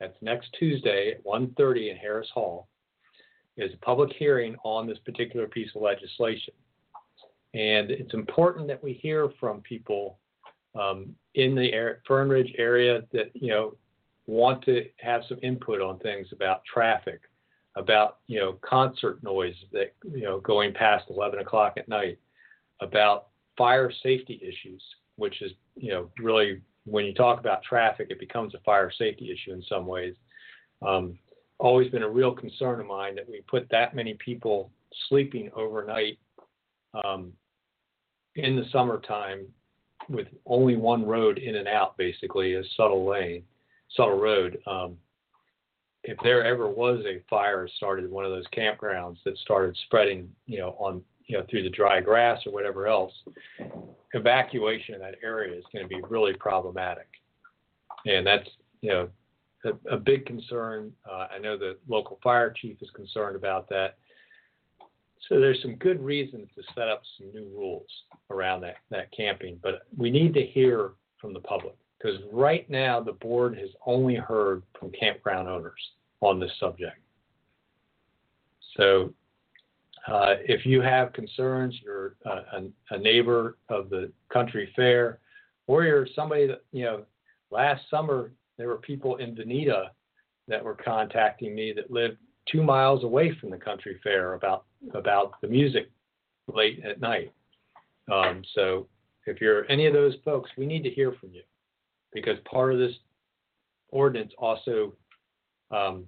That's 0.00 0.16
next 0.20 0.50
Tuesday 0.58 1.12
at 1.12 1.24
1.30 1.24 1.92
in 1.92 1.96
Harris 1.96 2.28
Hall 2.34 2.68
is 3.56 3.72
a 3.72 3.78
public 3.78 4.12
hearing 4.18 4.54
on 4.64 4.86
this 4.86 4.98
particular 4.98 5.46
piece 5.46 5.70
of 5.74 5.80
legislation. 5.80 6.52
And 7.54 7.90
it's 7.90 8.14
important 8.14 8.66
that 8.68 8.82
we 8.82 8.94
hear 8.94 9.30
from 9.38 9.60
people 9.60 10.18
um, 10.78 11.14
in 11.34 11.54
the 11.54 11.96
Fern 12.06 12.28
Ridge 12.28 12.54
area 12.56 13.02
that, 13.12 13.30
you 13.34 13.48
know, 13.48 13.76
want 14.26 14.64
to 14.64 14.86
have 14.98 15.22
some 15.28 15.38
input 15.42 15.80
on 15.80 15.98
things 15.98 16.28
about 16.32 16.62
traffic, 16.64 17.20
about, 17.76 18.18
you 18.26 18.38
know, 18.38 18.58
concert 18.62 19.22
noise 19.22 19.54
that, 19.72 19.94
you 20.14 20.22
know, 20.22 20.40
going 20.40 20.72
past 20.72 21.04
11 21.10 21.40
o'clock 21.40 21.74
at 21.76 21.88
night, 21.88 22.18
about 22.80 23.28
fire 23.58 23.92
safety 24.02 24.40
issues, 24.42 24.82
which 25.16 25.42
is, 25.42 25.52
you 25.76 25.92
know, 25.92 26.08
really 26.18 26.62
when 26.84 27.04
you 27.04 27.14
talk 27.14 27.38
about 27.38 27.62
traffic, 27.62 28.08
it 28.10 28.18
becomes 28.18 28.54
a 28.54 28.60
fire 28.60 28.90
safety 28.90 29.30
issue 29.30 29.52
in 29.52 29.62
some 29.68 29.86
ways. 29.86 30.14
Um, 30.80 31.18
always 31.58 31.90
been 31.90 32.02
a 32.02 32.08
real 32.08 32.32
concern 32.32 32.80
of 32.80 32.86
mine 32.86 33.14
that 33.14 33.28
we 33.28 33.40
put 33.42 33.68
that 33.70 33.94
many 33.94 34.14
people 34.14 34.70
sleeping 35.08 35.50
overnight 35.54 36.18
um, 37.04 37.32
in 38.36 38.56
the 38.56 38.64
summertime 38.72 39.46
with 40.08 40.28
only 40.46 40.76
one 40.76 41.06
road 41.06 41.38
in 41.38 41.56
and 41.56 41.68
out, 41.68 41.96
basically, 41.96 42.52
is 42.52 42.66
Subtle 42.76 43.06
Lane, 43.06 43.42
Subtle 43.96 44.18
Road. 44.18 44.58
Um, 44.66 44.96
if 46.04 46.18
there 46.24 46.44
ever 46.44 46.68
was 46.68 47.04
a 47.06 47.22
fire 47.30 47.68
started 47.76 48.06
in 48.06 48.10
one 48.10 48.24
of 48.24 48.32
those 48.32 48.46
campgrounds 48.56 49.18
that 49.24 49.36
started 49.38 49.76
spreading, 49.86 50.28
you 50.46 50.58
know, 50.58 50.70
on 50.78 51.02
you 51.26 51.38
know 51.38 51.44
through 51.48 51.62
the 51.62 51.70
dry 51.70 52.00
grass 52.00 52.40
or 52.46 52.52
whatever 52.52 52.88
else, 52.88 53.12
evacuation 54.12 54.94
in 54.94 55.00
that 55.00 55.14
area 55.22 55.56
is 55.56 55.64
going 55.72 55.84
to 55.84 55.88
be 55.88 56.00
really 56.08 56.34
problematic, 56.34 57.08
and 58.06 58.26
that's 58.26 58.48
you 58.80 58.90
know 58.90 59.08
a, 59.64 59.94
a 59.94 59.96
big 59.96 60.26
concern. 60.26 60.92
Uh, 61.08 61.28
I 61.34 61.38
know 61.38 61.56
the 61.56 61.76
local 61.88 62.18
fire 62.22 62.50
chief 62.50 62.78
is 62.80 62.90
concerned 62.90 63.36
about 63.36 63.68
that. 63.68 63.98
So 65.28 65.38
there's 65.40 65.60
some 65.62 65.76
good 65.76 66.02
reasons 66.02 66.48
to 66.56 66.62
set 66.74 66.88
up 66.88 67.02
some 67.16 67.32
new 67.32 67.48
rules 67.56 67.86
around 68.30 68.62
that, 68.62 68.76
that 68.90 69.10
camping, 69.16 69.58
but 69.62 69.86
we 69.96 70.10
need 70.10 70.34
to 70.34 70.42
hear 70.44 70.92
from 71.20 71.32
the 71.32 71.40
public 71.40 71.74
because 71.98 72.20
right 72.32 72.68
now 72.68 73.00
the 73.00 73.12
board 73.12 73.56
has 73.56 73.68
only 73.86 74.16
heard 74.16 74.62
from 74.78 74.90
campground 74.90 75.48
owners 75.48 75.80
on 76.20 76.40
this 76.40 76.50
subject. 76.58 76.96
So 78.76 79.12
uh, 80.08 80.34
if 80.40 80.66
you 80.66 80.80
have 80.80 81.12
concerns, 81.12 81.78
you're 81.84 82.16
a, 82.24 82.62
a, 82.90 82.98
neighbor 82.98 83.56
of 83.68 83.88
the 83.88 84.10
country 84.32 84.72
fair, 84.74 85.20
or 85.68 85.84
you're 85.84 86.08
somebody 86.16 86.46
that, 86.48 86.64
you 86.72 86.84
know, 86.84 87.04
last 87.50 87.82
summer 87.88 88.32
there 88.58 88.66
were 88.66 88.78
people 88.78 89.16
in 89.16 89.36
Veneta 89.36 89.90
that 90.48 90.64
were 90.64 90.74
contacting 90.74 91.54
me 91.54 91.72
that 91.72 91.90
lived 91.90 92.18
two 92.50 92.62
miles 92.62 93.04
away 93.04 93.34
from 93.40 93.50
the 93.50 93.56
country 93.56 93.98
fair 94.02 94.34
about 94.34 94.64
about 94.94 95.40
the 95.40 95.48
music 95.48 95.90
late 96.52 96.82
at 96.84 97.00
night. 97.00 97.32
Um, 98.12 98.42
so 98.54 98.88
if 99.26 99.40
you're 99.40 99.70
any 99.70 99.86
of 99.86 99.92
those 99.92 100.14
folks, 100.24 100.50
we 100.56 100.66
need 100.66 100.82
to 100.82 100.90
hear 100.90 101.12
from 101.20 101.30
you 101.32 101.42
because 102.12 102.38
part 102.44 102.72
of 102.72 102.78
this 102.78 102.94
ordinance 103.90 104.32
also 104.38 104.92
um, 105.70 106.04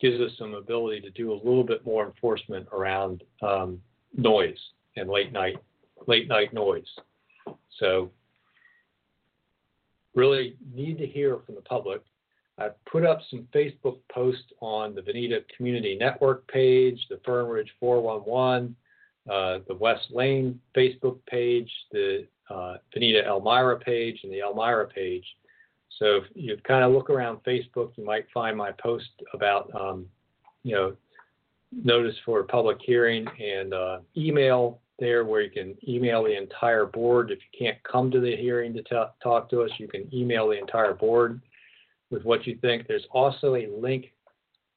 gives 0.00 0.20
us 0.20 0.32
some 0.38 0.54
ability 0.54 1.00
to 1.00 1.10
do 1.10 1.32
a 1.32 1.34
little 1.34 1.64
bit 1.64 1.84
more 1.84 2.06
enforcement 2.06 2.66
around 2.72 3.22
um, 3.42 3.80
noise 4.16 4.58
and 4.96 5.08
late 5.08 5.32
night 5.32 5.56
late 6.06 6.28
night 6.28 6.52
noise. 6.52 6.88
So 7.78 8.10
really 10.14 10.56
need 10.74 10.98
to 10.98 11.06
hear 11.06 11.38
from 11.46 11.54
the 11.54 11.60
public. 11.62 12.02
I've 12.60 12.84
put 12.84 13.06
up 13.06 13.20
some 13.30 13.48
Facebook 13.54 13.98
posts 14.12 14.52
on 14.60 14.94
the 14.94 15.00
Veneta 15.00 15.42
Community 15.56 15.96
Network 15.98 16.46
page, 16.48 16.98
the 17.08 17.18
Fern 17.24 17.46
Ridge 17.46 17.70
411, 17.80 18.76
uh, 19.30 19.60
the 19.66 19.74
West 19.74 20.08
Lane 20.10 20.60
Facebook 20.76 21.18
page, 21.26 21.70
the 21.90 22.26
uh, 22.50 22.76
Veneta 22.94 23.26
Elmira 23.26 23.78
page, 23.78 24.20
and 24.24 24.32
the 24.32 24.40
Elmira 24.40 24.86
page. 24.86 25.24
So 25.98 26.16
if 26.16 26.24
you 26.34 26.56
kind 26.66 26.84
of 26.84 26.92
look 26.92 27.08
around 27.08 27.38
Facebook, 27.46 27.92
you 27.96 28.04
might 28.04 28.26
find 28.32 28.56
my 28.56 28.72
post 28.72 29.08
about, 29.32 29.70
um, 29.74 30.06
you 30.62 30.74
know, 30.74 30.96
notice 31.72 32.16
for 32.26 32.42
public 32.42 32.78
hearing 32.84 33.26
and 33.42 33.72
uh, 33.72 33.98
email 34.16 34.80
there 34.98 35.24
where 35.24 35.40
you 35.40 35.50
can 35.50 35.76
email 35.88 36.24
the 36.24 36.36
entire 36.36 36.84
board. 36.84 37.30
If 37.30 37.38
you 37.38 37.66
can't 37.66 37.82
come 37.84 38.10
to 38.10 38.20
the 38.20 38.36
hearing 38.36 38.74
to 38.74 38.82
t- 38.82 39.12
talk 39.22 39.48
to 39.50 39.62
us, 39.62 39.70
you 39.78 39.88
can 39.88 40.14
email 40.14 40.48
the 40.48 40.58
entire 40.58 40.92
board 40.92 41.40
with 42.10 42.24
what 42.24 42.46
you 42.46 42.56
think. 42.60 42.86
There's 42.86 43.06
also 43.10 43.54
a 43.54 43.68
link 43.68 44.12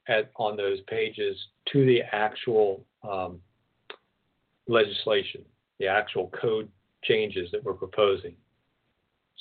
at, 0.07 0.31
on 0.35 0.57
those 0.57 0.79
pages 0.87 1.37
to 1.71 1.85
the 1.85 2.01
actual 2.11 2.85
um, 3.07 3.39
legislation, 4.67 5.41
the 5.79 5.87
actual 5.87 6.31
code 6.39 6.69
changes 7.03 7.49
that 7.51 7.63
we're 7.63 7.73
proposing. 7.73 8.35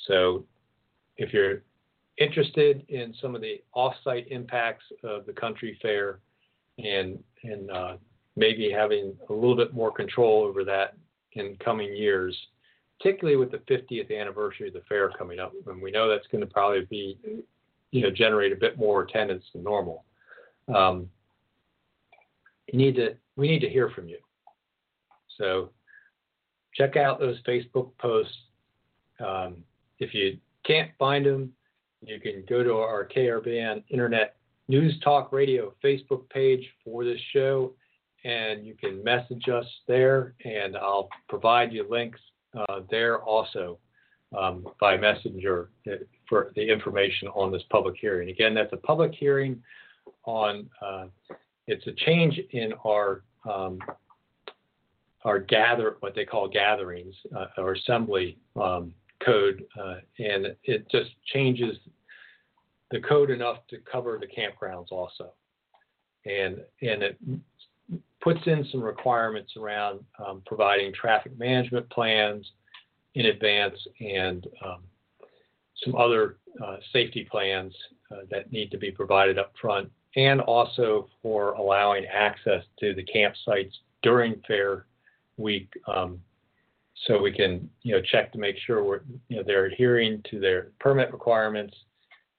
So 0.07 0.43
if 1.17 1.33
you're 1.33 1.63
interested 2.17 2.83
in 2.89 3.13
some 3.21 3.35
of 3.35 3.41
the 3.41 3.61
off-site 3.73 4.27
impacts 4.29 4.85
of 5.03 5.25
the 5.25 5.33
country 5.33 5.77
fair 5.81 6.19
and, 6.77 7.19
and 7.43 7.71
uh, 7.71 7.97
maybe 8.35 8.71
having 8.71 9.13
a 9.29 9.33
little 9.33 9.55
bit 9.55 9.73
more 9.73 9.91
control 9.91 10.43
over 10.43 10.63
that 10.63 10.95
in 11.33 11.55
coming 11.63 11.95
years, 11.95 12.35
particularly 12.99 13.37
with 13.37 13.51
the 13.51 13.57
50th 13.57 14.17
anniversary 14.17 14.67
of 14.67 14.73
the 14.73 14.81
fair 14.87 15.09
coming 15.09 15.39
up. 15.39 15.53
And 15.67 15.81
we 15.81 15.91
know 15.91 16.09
that's 16.09 16.27
going 16.27 16.41
to 16.41 16.51
probably 16.51 16.85
be, 16.89 17.17
you 17.93 18.01
know, 18.01 18.09
generate 18.09 18.51
a 18.51 18.55
bit 18.55 18.75
more 18.77 19.03
attendance 19.03 19.45
than 19.53 19.63
normal. 19.63 20.03
Um, 20.73 21.09
you 22.67 22.79
need 22.79 22.95
to, 22.95 23.15
we 23.35 23.47
need 23.47 23.59
to 23.59 23.69
hear 23.69 23.89
from 23.91 24.07
you. 24.07 24.17
So 25.37 25.69
check 26.73 26.97
out 26.97 27.19
those 27.19 27.37
Facebook 27.47 27.91
posts. 27.99 28.35
Um, 29.23 29.57
if 29.99 30.11
you 30.15 30.39
can't 30.65 30.89
find 30.97 31.23
them, 31.23 31.53
you 32.01 32.19
can 32.19 32.43
go 32.49 32.63
to 32.63 32.73
our 32.73 33.07
KRBN 33.07 33.83
Internet 33.89 34.37
News 34.67 34.99
Talk 35.03 35.31
Radio 35.31 35.75
Facebook 35.83 36.27
page 36.29 36.67
for 36.83 37.05
this 37.05 37.21
show, 37.31 37.73
and 38.25 38.65
you 38.65 38.73
can 38.73 39.03
message 39.03 39.49
us 39.49 39.65
there, 39.87 40.33
and 40.43 40.75
I'll 40.75 41.09
provide 41.29 41.71
you 41.71 41.85
links 41.87 42.19
uh, 42.57 42.79
there 42.89 43.19
also 43.19 43.77
um, 44.35 44.65
by 44.79 44.97
messenger 44.97 45.69
for 46.33 46.51
the 46.55 46.67
information 46.67 47.27
on 47.27 47.51
this 47.51 47.61
public 47.69 47.95
hearing. 48.01 48.29
Again, 48.29 48.55
that's 48.55 48.73
a 48.73 48.77
public 48.77 49.13
hearing 49.13 49.61
on. 50.25 50.67
Uh, 50.81 51.05
it's 51.67 51.85
a 51.85 51.91
change 51.91 52.39
in 52.51 52.73
our 52.83 53.21
um, 53.47 53.77
our 55.25 55.37
gather 55.37 55.97
what 55.99 56.15
they 56.15 56.25
call 56.25 56.47
gatherings 56.49 57.13
uh, 57.37 57.45
or 57.59 57.73
assembly 57.73 58.39
um, 58.59 58.95
code, 59.23 59.63
uh, 59.79 59.97
and 60.17 60.47
it 60.63 60.89
just 60.89 61.11
changes 61.31 61.77
the 62.89 62.99
code 62.99 63.29
enough 63.29 63.57
to 63.69 63.77
cover 63.89 64.19
the 64.19 64.25
campgrounds 64.25 64.91
also, 64.91 65.33
and 66.25 66.61
and 66.81 67.03
it 67.03 67.19
puts 68.21 68.39
in 68.47 68.65
some 68.71 68.81
requirements 68.81 69.53
around 69.55 69.99
um, 70.25 70.41
providing 70.47 70.91
traffic 70.93 71.37
management 71.37 71.87
plans 71.91 72.43
in 73.13 73.27
advance 73.27 73.77
and 73.99 74.47
um, 74.65 74.79
some 75.83 75.95
other 75.95 76.37
uh, 76.63 76.77
safety 76.91 77.27
plans 77.29 77.73
uh, 78.11 78.21
that 78.29 78.51
need 78.51 78.71
to 78.71 78.77
be 78.77 78.91
provided 78.91 79.39
up 79.39 79.53
front, 79.59 79.91
and 80.15 80.41
also 80.41 81.09
for 81.21 81.53
allowing 81.53 82.05
access 82.05 82.63
to 82.79 82.93
the 82.93 83.03
campsites 83.03 83.71
during 84.01 84.41
fair 84.47 84.85
week, 85.37 85.71
um, 85.87 86.19
so 87.07 87.21
we 87.21 87.31
can 87.31 87.69
you 87.81 87.95
know 87.95 88.01
check 88.11 88.31
to 88.31 88.37
make 88.37 88.55
sure 88.65 88.83
we're 88.83 89.01
you 89.29 89.37
know 89.37 89.43
they're 89.45 89.65
adhering 89.65 90.21
to 90.29 90.39
their 90.39 90.71
permit 90.79 91.11
requirements, 91.11 91.75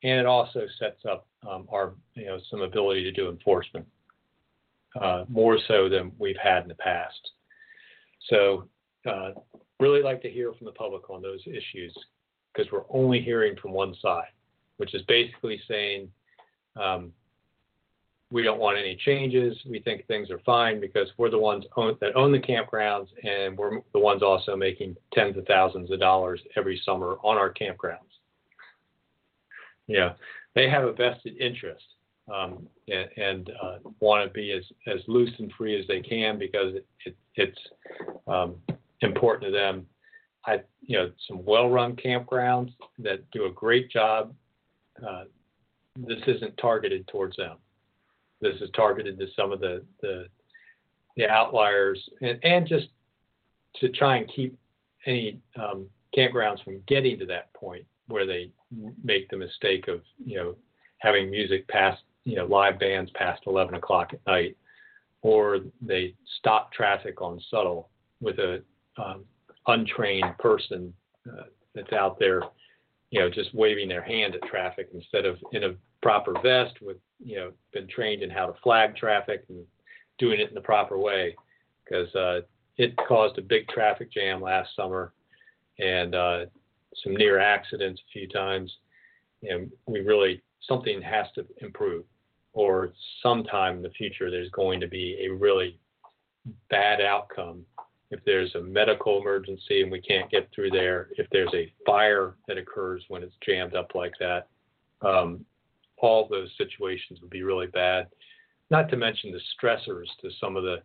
and 0.02 0.20
it 0.20 0.26
also 0.26 0.66
sets 0.78 1.04
up 1.10 1.26
um, 1.48 1.66
our 1.72 1.94
you 2.14 2.26
know 2.26 2.38
some 2.50 2.60
ability 2.60 3.02
to 3.02 3.12
do 3.12 3.28
enforcement 3.30 3.86
uh, 5.00 5.24
more 5.28 5.58
so 5.66 5.88
than 5.88 6.12
we've 6.18 6.36
had 6.42 6.62
in 6.62 6.68
the 6.68 6.74
past. 6.76 7.30
So 8.30 8.68
uh, 9.06 9.32
really 9.80 10.02
like 10.02 10.22
to 10.22 10.30
hear 10.30 10.52
from 10.54 10.66
the 10.66 10.72
public 10.72 11.10
on 11.10 11.20
those 11.20 11.40
issues 11.46 11.94
because 12.54 12.70
we're 12.70 12.84
only 12.90 13.20
hearing 13.20 13.56
from 13.60 13.72
one 13.72 13.94
side, 14.00 14.28
which 14.76 14.94
is 14.94 15.02
basically 15.02 15.60
saying 15.68 16.08
um, 16.76 17.12
we 18.30 18.42
don't 18.42 18.58
want 18.58 18.78
any 18.78 18.96
changes. 18.96 19.56
We 19.68 19.80
think 19.80 20.06
things 20.06 20.30
are 20.30 20.40
fine 20.40 20.80
because 20.80 21.08
we're 21.16 21.30
the 21.30 21.38
ones 21.38 21.64
own, 21.76 21.96
that 22.00 22.16
own 22.16 22.32
the 22.32 22.38
campgrounds 22.38 23.08
and 23.22 23.56
we're 23.56 23.78
the 23.92 23.98
ones 23.98 24.22
also 24.22 24.56
making 24.56 24.96
tens 25.12 25.36
of 25.36 25.46
thousands 25.46 25.90
of 25.90 26.00
dollars 26.00 26.40
every 26.56 26.80
summer 26.84 27.16
on 27.22 27.36
our 27.36 27.52
campgrounds. 27.52 27.98
Yeah, 29.86 30.14
they 30.54 30.68
have 30.68 30.84
a 30.84 30.92
vested 30.92 31.36
interest 31.36 31.84
um, 32.32 32.66
and, 32.88 33.08
and 33.16 33.50
uh, 33.62 33.78
want 34.00 34.26
to 34.26 34.32
be 34.32 34.52
as, 34.52 34.64
as 34.86 35.00
loose 35.06 35.32
and 35.38 35.52
free 35.56 35.78
as 35.78 35.86
they 35.86 36.00
can 36.00 36.38
because 36.38 36.74
it, 36.74 36.86
it, 37.04 37.16
it's 37.34 37.58
um, 38.26 38.56
important 39.00 39.44
to 39.44 39.50
them. 39.50 39.86
I, 40.46 40.60
you 40.82 40.98
know, 40.98 41.10
some 41.26 41.44
well-run 41.44 41.96
campgrounds 41.96 42.72
that 42.98 43.30
do 43.30 43.46
a 43.46 43.50
great 43.50 43.90
job. 43.90 44.34
Uh, 45.04 45.24
this 45.96 46.20
isn't 46.26 46.56
targeted 46.58 47.06
towards 47.08 47.36
them. 47.36 47.56
This 48.40 48.56
is 48.60 48.70
targeted 48.76 49.18
to 49.18 49.26
some 49.36 49.52
of 49.52 49.60
the 49.60 49.84
the, 50.00 50.26
the 51.16 51.28
outliers, 51.28 51.98
and, 52.20 52.38
and 52.42 52.66
just 52.66 52.88
to 53.76 53.88
try 53.90 54.16
and 54.16 54.30
keep 54.34 54.58
any 55.06 55.40
um, 55.56 55.86
campgrounds 56.16 56.62
from 56.62 56.80
getting 56.86 57.18
to 57.18 57.26
that 57.26 57.52
point 57.54 57.84
where 58.08 58.26
they 58.26 58.50
make 59.02 59.28
the 59.30 59.36
mistake 59.36 59.88
of 59.88 60.02
you 60.24 60.36
know 60.36 60.56
having 60.98 61.30
music 61.30 61.66
past 61.68 62.02
you 62.24 62.36
know 62.36 62.46
live 62.46 62.78
bands 62.78 63.10
past 63.14 63.42
11 63.46 63.74
o'clock 63.74 64.12
at 64.12 64.20
night, 64.26 64.56
or 65.22 65.60
they 65.80 66.14
stop 66.38 66.72
traffic 66.72 67.22
on 67.22 67.40
Subtle 67.50 67.88
with 68.20 68.38
a 68.38 68.62
um, 68.96 69.24
untrained 69.66 70.36
person 70.38 70.92
uh, 71.30 71.44
that's 71.74 71.92
out 71.92 72.18
there, 72.18 72.42
you 73.10 73.20
know, 73.20 73.30
just 73.30 73.54
waving 73.54 73.88
their 73.88 74.02
hand 74.02 74.34
at 74.34 74.42
traffic 74.42 74.88
instead 74.94 75.24
of 75.24 75.38
in 75.52 75.64
a 75.64 75.74
proper 76.02 76.34
vest 76.42 76.74
with, 76.82 76.98
you 77.22 77.36
know, 77.36 77.52
been 77.72 77.88
trained 77.88 78.22
in 78.22 78.30
how 78.30 78.46
to 78.46 78.60
flag 78.62 78.96
traffic 78.96 79.44
and 79.48 79.64
doing 80.18 80.40
it 80.40 80.48
in 80.48 80.54
the 80.54 80.60
proper 80.60 80.98
way. 80.98 81.34
Because 81.84 82.14
uh, 82.14 82.40
it 82.76 82.96
caused 83.08 83.38
a 83.38 83.42
big 83.42 83.68
traffic 83.68 84.12
jam 84.12 84.40
last 84.40 84.74
summer 84.74 85.12
and 85.78 86.14
uh, 86.14 86.46
some 87.02 87.14
near 87.14 87.38
accidents 87.38 88.00
a 88.00 88.12
few 88.12 88.28
times. 88.28 88.72
And 89.42 89.70
we 89.86 90.00
really, 90.00 90.42
something 90.66 91.02
has 91.02 91.26
to 91.34 91.44
improve, 91.58 92.04
or 92.52 92.92
sometime 93.22 93.76
in 93.76 93.82
the 93.82 93.90
future, 93.90 94.30
there's 94.30 94.50
going 94.50 94.80
to 94.80 94.88
be 94.88 95.26
a 95.26 95.32
really 95.32 95.78
bad 96.70 97.00
outcome 97.00 97.64
if 98.10 98.20
there's 98.24 98.54
a 98.54 98.60
medical 98.60 99.20
emergency 99.20 99.82
and 99.82 99.90
we 99.90 100.00
can't 100.00 100.30
get 100.30 100.48
through 100.54 100.70
there, 100.70 101.08
if 101.16 101.26
there's 101.30 101.52
a 101.54 101.72
fire 101.86 102.36
that 102.46 102.58
occurs 102.58 103.02
when 103.08 103.22
it's 103.22 103.34
jammed 103.44 103.74
up 103.74 103.94
like 103.94 104.14
that, 104.20 104.48
um, 105.02 105.44
all 105.98 106.28
those 106.28 106.50
situations 106.58 107.20
would 107.20 107.30
be 107.30 107.42
really 107.42 107.66
bad. 107.66 108.06
Not 108.70 108.88
to 108.90 108.96
mention 108.96 109.32
the 109.32 109.40
stressors 109.58 110.06
to 110.20 110.30
some 110.40 110.56
of 110.56 110.64
the, 110.64 110.82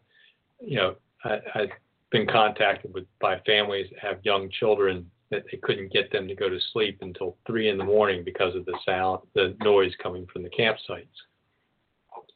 you 0.61 0.77
know, 0.77 0.95
I, 1.23 1.39
I've 1.55 1.69
been 2.11 2.27
contacted 2.27 2.93
with 2.93 3.05
by 3.19 3.39
families 3.45 3.87
that 3.91 3.99
have 3.99 4.25
young 4.25 4.49
children 4.49 5.09
that 5.29 5.43
they 5.51 5.57
couldn't 5.57 5.93
get 5.93 6.11
them 6.11 6.27
to 6.27 6.35
go 6.35 6.49
to 6.49 6.59
sleep 6.73 6.99
until 7.01 7.37
three 7.45 7.69
in 7.69 7.77
the 7.77 7.83
morning 7.83 8.23
because 8.23 8.55
of 8.55 8.65
the 8.65 8.77
sound, 8.85 9.19
the 9.35 9.55
noise 9.61 9.93
coming 10.01 10.25
from 10.31 10.41
the 10.41 10.49
campsites. 10.49 11.07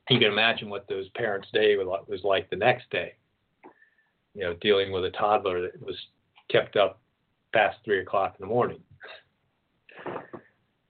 You 0.10 0.20
can 0.20 0.32
imagine 0.32 0.70
what 0.70 0.88
those 0.88 1.10
parents' 1.16 1.48
day 1.54 1.76
was 1.78 2.22
like 2.24 2.50
the 2.50 2.56
next 2.56 2.90
day 2.92 3.14
you 4.34 4.44
know, 4.44 4.56
dealing 4.62 4.92
with 4.92 5.06
a 5.06 5.12
toddler 5.12 5.62
that 5.62 5.82
was 5.82 5.96
kept 6.50 6.76
up 6.76 7.00
past 7.54 7.78
three 7.86 8.00
o'clock 8.00 8.36
in 8.40 8.48
the 8.48 8.54
morning. 8.54 8.80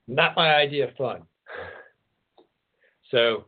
Not 0.07 0.35
my 0.35 0.55
idea 0.55 0.87
of 0.87 0.95
fun. 0.95 1.23
So, 3.11 3.45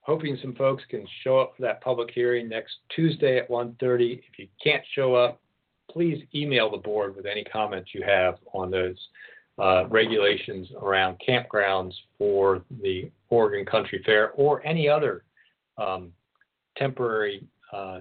hoping 0.00 0.36
some 0.42 0.54
folks 0.54 0.82
can 0.88 1.06
show 1.22 1.38
up 1.38 1.54
for 1.56 1.62
that 1.62 1.80
public 1.80 2.10
hearing 2.12 2.48
next 2.48 2.74
Tuesday 2.94 3.38
at 3.38 3.48
1:30. 3.48 4.18
If 4.28 4.38
you 4.38 4.48
can't 4.62 4.82
show 4.94 5.14
up, 5.14 5.40
please 5.90 6.24
email 6.34 6.70
the 6.70 6.78
board 6.78 7.14
with 7.14 7.26
any 7.26 7.44
comments 7.44 7.94
you 7.94 8.02
have 8.02 8.38
on 8.52 8.70
those 8.70 8.96
uh, 9.58 9.86
regulations 9.88 10.68
around 10.80 11.20
campgrounds 11.26 11.92
for 12.18 12.64
the 12.82 13.10
Oregon 13.28 13.64
Country 13.64 14.02
Fair 14.04 14.30
or 14.32 14.64
any 14.66 14.88
other 14.88 15.24
um, 15.78 16.12
temporary 16.76 17.44
uh, 17.72 18.00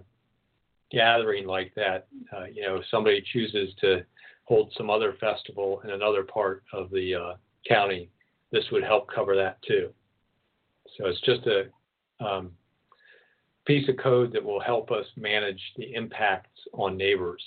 gathering 0.91 1.45
like 1.47 1.74
that, 1.76 2.07
uh, 2.36 2.45
you 2.45 2.61
know, 2.61 2.82
somebody 2.91 3.24
chooses 3.34 3.74
to 3.80 4.03
hold 4.45 4.74
some 4.78 4.89
other 4.89 5.15
festival 5.19 5.82
in 5.84 5.91
another 5.91 6.24
part 6.24 6.63
of 6.74 6.89
the 6.91 7.15
uh, 7.15 7.34
county, 7.67 8.09
this 8.51 8.65
would 8.72 8.84
help 8.84 9.07
cover 9.13 9.36
that 9.36 9.61
too. 9.61 9.89
So 10.97 11.05
it's 11.05 11.22
just 11.22 11.47
a 11.47 11.69
um, 12.24 12.51
piece 13.65 13.88
of 13.88 13.95
code 13.97 14.34
that 14.34 14.43
will 14.43 14.59
help 14.59 14.91
us 14.91 15.05
manage 15.15 15.61
the 15.78 15.93
impacts 15.93 16.59
on 16.74 16.97
neighbors 16.97 17.41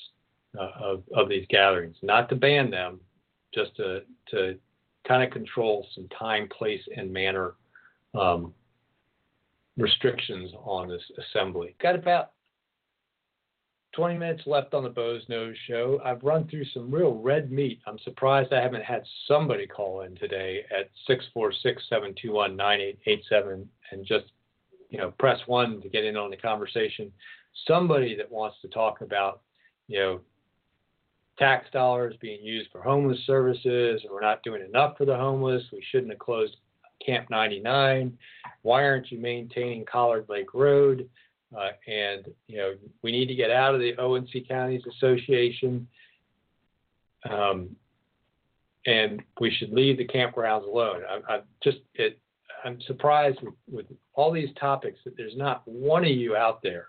uh, 0.59 0.71
of, 0.81 1.03
of 1.15 1.29
these 1.29 1.47
gatherings, 1.51 1.97
not 2.03 2.29
to 2.31 2.37
ban 2.37 2.71
them, 2.71 3.01
just 3.53 3.77
to, 3.77 4.03
to 4.31 4.57
kind 5.07 5.23
of 5.23 5.31
control 5.31 5.87
some 5.95 6.09
time, 6.09 6.49
place, 6.49 6.81
and 6.97 7.13
manner 7.13 7.55
um, 8.15 8.55
restrictions 9.77 10.53
on 10.63 10.89
this 10.89 11.03
assembly. 11.19 11.75
Got 11.81 11.97
about 11.97 12.31
20 13.95 14.19
minutes 14.19 14.43
left 14.47 14.75
on 14.75 14.83
the 14.83 14.89
Boze 14.89 15.23
Noze 15.31 15.55
show. 15.69 16.01
I've 16.05 16.23
run 16.23 16.49
through 16.49 16.65
some 16.67 16.91
real 16.91 17.15
red 17.15 17.53
meat. 17.53 17.81
I'm 17.87 17.99
surprised 18.01 18.53
I 18.53 18.61
haven't 18.61 18.85
had 18.85 19.05
somebody 19.29 19.67
call 19.67 20.03
in 20.03 20.17
today 20.17 20.65
at 20.77 20.91
646-721-9887 21.09 23.65
and 23.93 24.05
just, 24.05 24.27
you 24.91 24.99
know, 24.99 25.13
press 25.19 25.39
one 25.47 25.81
to 25.81 25.89
get 25.89 26.05
in 26.05 26.17
on 26.17 26.31
the 26.31 26.37
conversation. 26.37 27.13
Somebody 27.67 28.17
that 28.17 28.31
wants 28.31 28.57
to 28.63 28.69
talk 28.69 29.01
about, 29.01 29.41
you 29.87 29.99
know, 29.99 30.21
tax 31.39 31.67
dollars 31.73 32.15
being 32.21 32.43
used 32.43 32.71
for 32.71 32.83
homeless 32.83 33.19
services, 33.27 34.03
or 34.05 34.15
we're 34.15 34.21
not 34.21 34.43
doing 34.43 34.63
enough 34.63 34.97
for 34.97 35.05
the 35.05 35.17
homeless. 35.17 35.63
We 35.73 35.85
shouldn't 35.91 36.13
have 36.13 36.19
closed 36.19 36.57
Camp 37.05 37.31
99? 37.31 38.17
Why 38.63 38.85
aren't 38.85 39.11
you 39.11 39.19
maintaining 39.19 39.85
Collard 39.85 40.27
Lake 40.29 40.55
Road? 40.55 41.09
Uh, 41.57 41.71
and 41.87 42.27
you 42.49 42.57
know 42.57 42.73
we 43.03 43.13
need 43.13 43.27
to 43.27 43.35
get 43.35 43.51
out 43.51 43.75
of 43.75 43.81
the 43.81 43.95
O&C 43.97 44.45
Counties 44.49 44.83
Association, 44.97 45.87
um, 47.31 47.77
and 48.87 49.23
we 49.41 49.55
should 49.55 49.71
leave 49.71 49.99
the 49.99 50.07
campgrounds 50.07 50.67
alone. 50.67 51.03
I, 51.09 51.35
I 51.35 51.41
just 51.63 51.79
it, 51.95 52.19
I'm 52.65 52.81
surprised 52.87 53.39
with, 53.43 53.55
with 53.71 53.87
all 54.15 54.33
these 54.33 54.49
topics 54.59 54.99
that 55.05 55.17
there's 55.17 55.37
not 55.37 55.63
one 55.67 56.05
of 56.05 56.11
you 56.11 56.35
out 56.35 56.63
there 56.63 56.89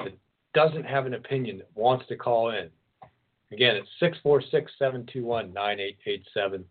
that 0.00 0.12
doesn't 0.52 0.84
have 0.84 1.06
an 1.06 1.14
opinion 1.14 1.58
that 1.58 1.68
wants 1.74 2.06
to 2.08 2.16
call 2.16 2.50
in, 2.50 2.68
again, 3.50 3.76
it's 3.76 3.88
646 3.98 4.72
721 4.78 5.52
9887. 5.52 6.64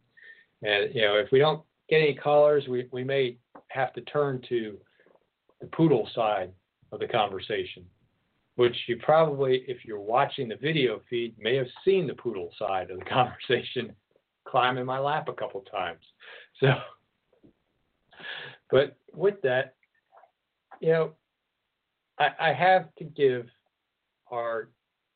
And, 0.62 0.96
you 0.96 1.02
know, 1.02 1.16
if 1.16 1.32
we 1.32 1.40
don't 1.40 1.64
get 1.94 2.02
any 2.02 2.16
callers, 2.16 2.68
we, 2.68 2.88
we 2.92 3.04
may 3.04 3.38
have 3.68 3.94
to 3.94 4.02
turn 4.02 4.42
to 4.50 4.78
the 5.62 5.68
poodle 5.68 6.10
side 6.16 6.52
of 6.92 7.00
the 7.00 7.08
conversation, 7.08 7.86
which 8.56 8.76
you 8.88 8.98
probably, 8.98 9.64
if 9.68 9.86
you're 9.86 10.00
watching 10.00 10.48
the 10.48 10.56
video 10.56 11.02
feed, 11.08 11.36
may 11.38 11.56
have 11.56 11.68
seen 11.86 12.08
the 12.08 12.16
poodle 12.16 12.50
side 12.58 12.90
of 12.90 12.98
the 12.98 13.06
conversation 13.50 13.94
climb 14.48 14.78
in 14.78 14.86
my 14.86 14.98
lap 14.98 15.28
a 15.30 15.34
couple 15.34 15.62
times. 15.62 16.02
So, 16.60 16.74
but 18.72 18.98
with 19.14 19.40
that, 19.44 19.76
you 20.80 20.90
know, 20.90 21.12
I, 22.20 22.30
I 22.40 22.54
have 22.54 22.94
to 22.96 23.04
give 23.04 23.46
our 24.32 24.70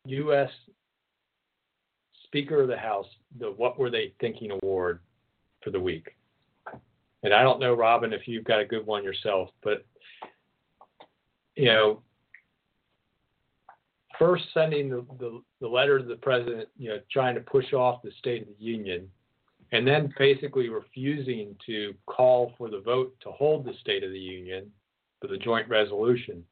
U.S. 0.05 0.49
Speaker 2.25 2.61
of 2.61 2.67
the 2.67 2.77
House 2.77 3.07
the 3.39 3.47
What 3.47 3.79
Were 3.79 3.89
They 3.89 4.13
Thinking 4.19 4.51
Award 4.51 4.99
for 5.63 5.71
the 5.71 5.79
week. 5.79 6.16
And 7.27 7.33
I 7.33 7.43
don't 7.43 7.59
know, 7.59 7.73
Robin, 7.73 8.13
if 8.13 8.25
you've 8.25 8.45
got 8.45 8.61
a 8.61 8.65
good 8.65 8.85
one 8.85 9.03
yourself, 9.03 9.49
but 9.61 9.85
you 11.57 11.65
know, 11.65 12.01
first 14.17 14.45
sending 14.53 14.89
the, 14.89 15.05
the, 15.19 15.41
the, 15.59 15.67
letter 15.67 15.99
to 15.99 16.05
the 16.05 16.15
president, 16.15 16.69
you 16.77 16.87
know, 16.87 16.99
trying 17.11 17.35
to 17.35 17.41
push 17.41 17.73
off 17.73 18.01
the 18.01 18.11
State 18.17 18.43
of 18.43 18.47
the 18.47 18.63
Union, 18.63 19.09
and 19.73 19.85
then 19.85 20.13
basically 20.17 20.69
refusing 20.69 21.53
to 21.65 21.93
call 22.05 22.53
for 22.57 22.69
the 22.69 22.79
vote 22.79 23.13
to 23.19 23.31
hold 23.31 23.65
the 23.65 23.73
State 23.81 24.05
of 24.05 24.11
the 24.11 24.17
Union 24.17 24.71
for 25.19 25.27
the 25.27 25.37
joint 25.37 25.67
resolution. 25.67 26.45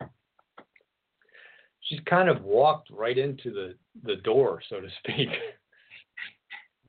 She's 1.84 2.02
kind 2.06 2.28
of 2.28 2.44
walked 2.44 2.90
right 2.92 3.18
into 3.18 3.50
the, 3.50 3.76
the 4.04 4.18
door, 4.18 4.62
so 4.68 4.82
to 4.82 4.90
speak. 5.00 5.30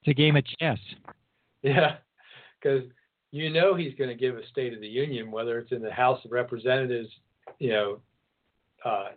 It's 0.01 0.09
a 0.09 0.14
game 0.14 0.34
of 0.34 0.45
chess. 0.59 0.78
Yeah, 1.62 1.97
because 2.61 2.82
you 3.37 3.51
know 3.51 3.74
he's 3.74 3.95
going 3.95 4.11
to 4.11 4.16
give 4.16 4.37
a 4.37 4.47
State 4.49 4.72
of 4.72 4.80
the 4.80 4.89
Union, 4.89 5.30
whether 5.30 5.59
it's 5.59 5.72
in 5.72 5.82
the 5.82 5.93
House 5.93 6.24
of 6.24 6.32
Representatives, 6.32 7.11
you 7.59 7.70
know, 7.70 7.99
uh, 8.84 9.09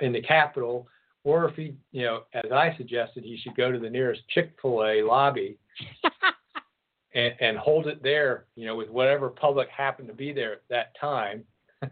in 0.00 0.12
the 0.12 0.20
Capitol, 0.20 0.86
or 1.24 1.48
if 1.48 1.54
he, 1.54 1.74
you 1.92 2.02
know, 2.02 2.24
as 2.34 2.50
I 2.52 2.74
suggested, 2.76 3.24
he 3.24 3.38
should 3.38 3.56
go 3.56 3.70
to 3.70 3.78
the 3.78 3.88
nearest 3.88 4.22
Chick 4.28 4.52
Fil 4.60 4.84
A 4.84 5.02
lobby 5.02 5.58
and, 7.14 7.34
and 7.40 7.56
hold 7.56 7.86
it 7.86 8.02
there, 8.02 8.46
you 8.56 8.66
know, 8.66 8.76
with 8.76 8.90
whatever 8.90 9.28
public 9.28 9.68
happened 9.68 10.08
to 10.08 10.14
be 10.14 10.32
there 10.32 10.52
at 10.52 10.62
that 10.68 10.92
time. 11.00 11.44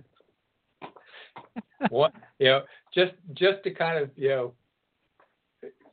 what, 1.90 2.12
you 2.38 2.46
know, 2.46 2.62
just 2.94 3.12
just 3.34 3.62
to 3.64 3.70
kind 3.70 4.02
of, 4.02 4.10
you 4.16 4.28
know, 4.28 4.52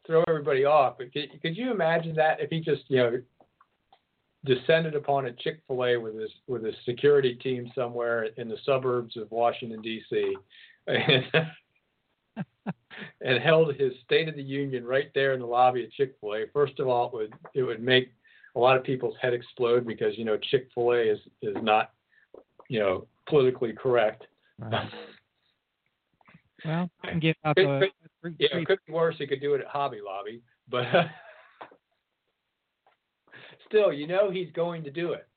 throw 0.06 0.24
everybody 0.28 0.66
off. 0.66 0.98
But 0.98 1.14
could, 1.14 1.30
could 1.42 1.56
you 1.56 1.72
imagine 1.72 2.16
that 2.16 2.40
if 2.40 2.50
he 2.50 2.60
just, 2.60 2.84
you 2.88 2.98
know, 2.98 3.22
descended 4.48 4.96
upon 4.96 5.28
a 5.28 5.34
Chick 5.34 5.62
Fil 5.68 5.86
A 5.86 5.98
with 5.98 6.16
his 6.16 6.32
with 6.48 6.64
his 6.64 6.76
security 6.86 7.36
team 7.36 7.72
somewhere 7.76 8.30
in 8.38 8.48
the 8.48 8.58
suburbs 8.66 9.18
of 9.18 9.30
Washington 9.30 9.82
D.C. 9.82 10.36
and, 10.88 11.26
and 13.22 13.44
held 13.44 13.76
his 13.76 13.94
State 14.06 14.28
of 14.28 14.36
the 14.36 14.42
Union 14.42 14.86
right 14.86 15.12
there 15.14 15.34
in 15.34 15.40
the 15.40 15.46
lobby 15.46 15.84
of 15.84 15.92
Chick 15.92 16.16
Fil 16.20 16.36
A. 16.36 16.46
First 16.54 16.80
of 16.80 16.88
all, 16.88 17.08
it 17.08 17.14
would 17.14 17.34
it 17.54 17.64
would 17.64 17.84
make 17.84 18.12
a 18.56 18.60
lot 18.60 18.78
of 18.78 18.84
people's 18.84 19.16
head 19.22 19.34
explode 19.34 19.86
because 19.86 20.18
you 20.18 20.26
know 20.26 20.38
Chick 20.38 20.70
Fil 20.74 20.94
A 20.94 21.02
is 21.02 21.20
is 21.42 21.56
not 21.62 21.92
you 22.70 22.80
know 22.80 23.08
politically 23.28 23.74
correct. 23.74 24.26
Right. 24.58 24.90
well, 26.66 26.90
and 27.04 27.22
get 27.22 27.38
out 27.44 27.56
the. 27.56 27.88
yeah, 28.40 28.48
it 28.54 28.66
could 28.66 28.80
be 28.88 28.94
worse. 28.94 29.16
He 29.18 29.28
could 29.28 29.42
do 29.42 29.54
it 29.54 29.62
at 29.62 29.68
Hobby 29.68 30.00
Lobby, 30.04 30.42
but. 30.70 30.86
still, 33.68 33.94
you 33.94 34.08
know 34.08 34.30
he's 34.32 34.52
going 34.54 34.84
to 34.84 34.92
do 34.92 35.14
it. 35.14 35.28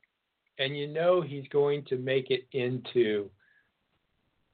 And 0.58 0.76
you 0.76 0.88
know 0.88 1.20
he's 1.20 1.48
going 1.48 1.84
to 1.86 1.96
make 1.96 2.30
it 2.30 2.46
into, 2.52 3.30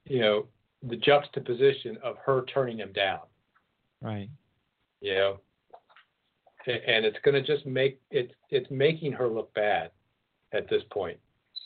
you 0.04 0.20
know, 0.20 0.46
the 0.82 0.96
juxtaposition 0.96 1.98
of 2.02 2.16
her 2.24 2.44
turning 2.52 2.78
him 2.78 2.92
down. 2.92 3.20
Right. 4.00 4.28
You 5.00 5.14
know, 5.14 5.40
and 6.66 7.04
it's 7.04 7.18
going 7.24 7.34
to 7.34 7.42
just 7.42 7.66
make 7.66 8.00
it, 8.10 8.32
it's 8.50 8.70
making 8.70 9.12
her 9.12 9.28
look 9.28 9.52
bad 9.54 9.90
at 10.52 10.68
this 10.68 10.82
point. 10.90 11.18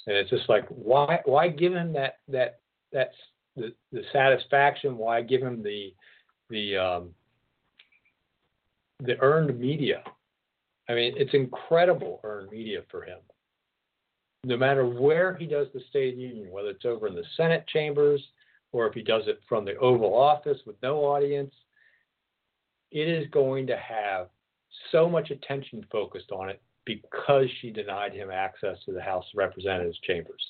And 0.06 0.16
it's 0.16 0.30
just 0.30 0.48
like, 0.48 0.66
why, 0.68 1.20
why 1.24 1.48
give 1.48 1.74
him 1.74 1.92
that, 1.92 2.18
that, 2.28 2.60
that's 2.92 3.14
the, 3.56 3.74
the 3.92 4.02
satisfaction? 4.12 4.96
Why 4.96 5.20
give 5.22 5.42
him 5.42 5.62
the, 5.62 5.94
the, 6.48 6.76
um, 6.76 7.10
the 9.00 9.18
earned 9.20 9.58
media 9.58 10.02
I 10.90 10.94
mean, 10.94 11.14
it's 11.16 11.34
incredible 11.34 12.18
earned 12.24 12.50
media 12.50 12.80
for 12.90 13.04
him. 13.04 13.18
No 14.42 14.56
matter 14.56 14.84
where 14.84 15.36
he 15.36 15.46
does 15.46 15.68
the 15.72 15.82
State 15.88 16.14
of 16.14 16.16
the 16.16 16.22
Union, 16.22 16.50
whether 16.50 16.70
it's 16.70 16.84
over 16.84 17.06
in 17.06 17.14
the 17.14 17.22
Senate 17.36 17.64
chambers 17.68 18.20
or 18.72 18.88
if 18.88 18.94
he 18.94 19.02
does 19.02 19.22
it 19.28 19.38
from 19.48 19.64
the 19.64 19.76
Oval 19.76 20.12
Office 20.12 20.58
with 20.66 20.74
no 20.82 20.98
audience, 20.98 21.54
it 22.90 23.06
is 23.06 23.30
going 23.30 23.68
to 23.68 23.76
have 23.76 24.30
so 24.90 25.08
much 25.08 25.30
attention 25.30 25.86
focused 25.92 26.32
on 26.32 26.48
it 26.48 26.60
because 26.84 27.46
she 27.60 27.70
denied 27.70 28.12
him 28.12 28.32
access 28.32 28.76
to 28.84 28.92
the 28.92 29.00
House 29.00 29.24
of 29.32 29.38
Representatives 29.38 29.98
chambers. 30.04 30.44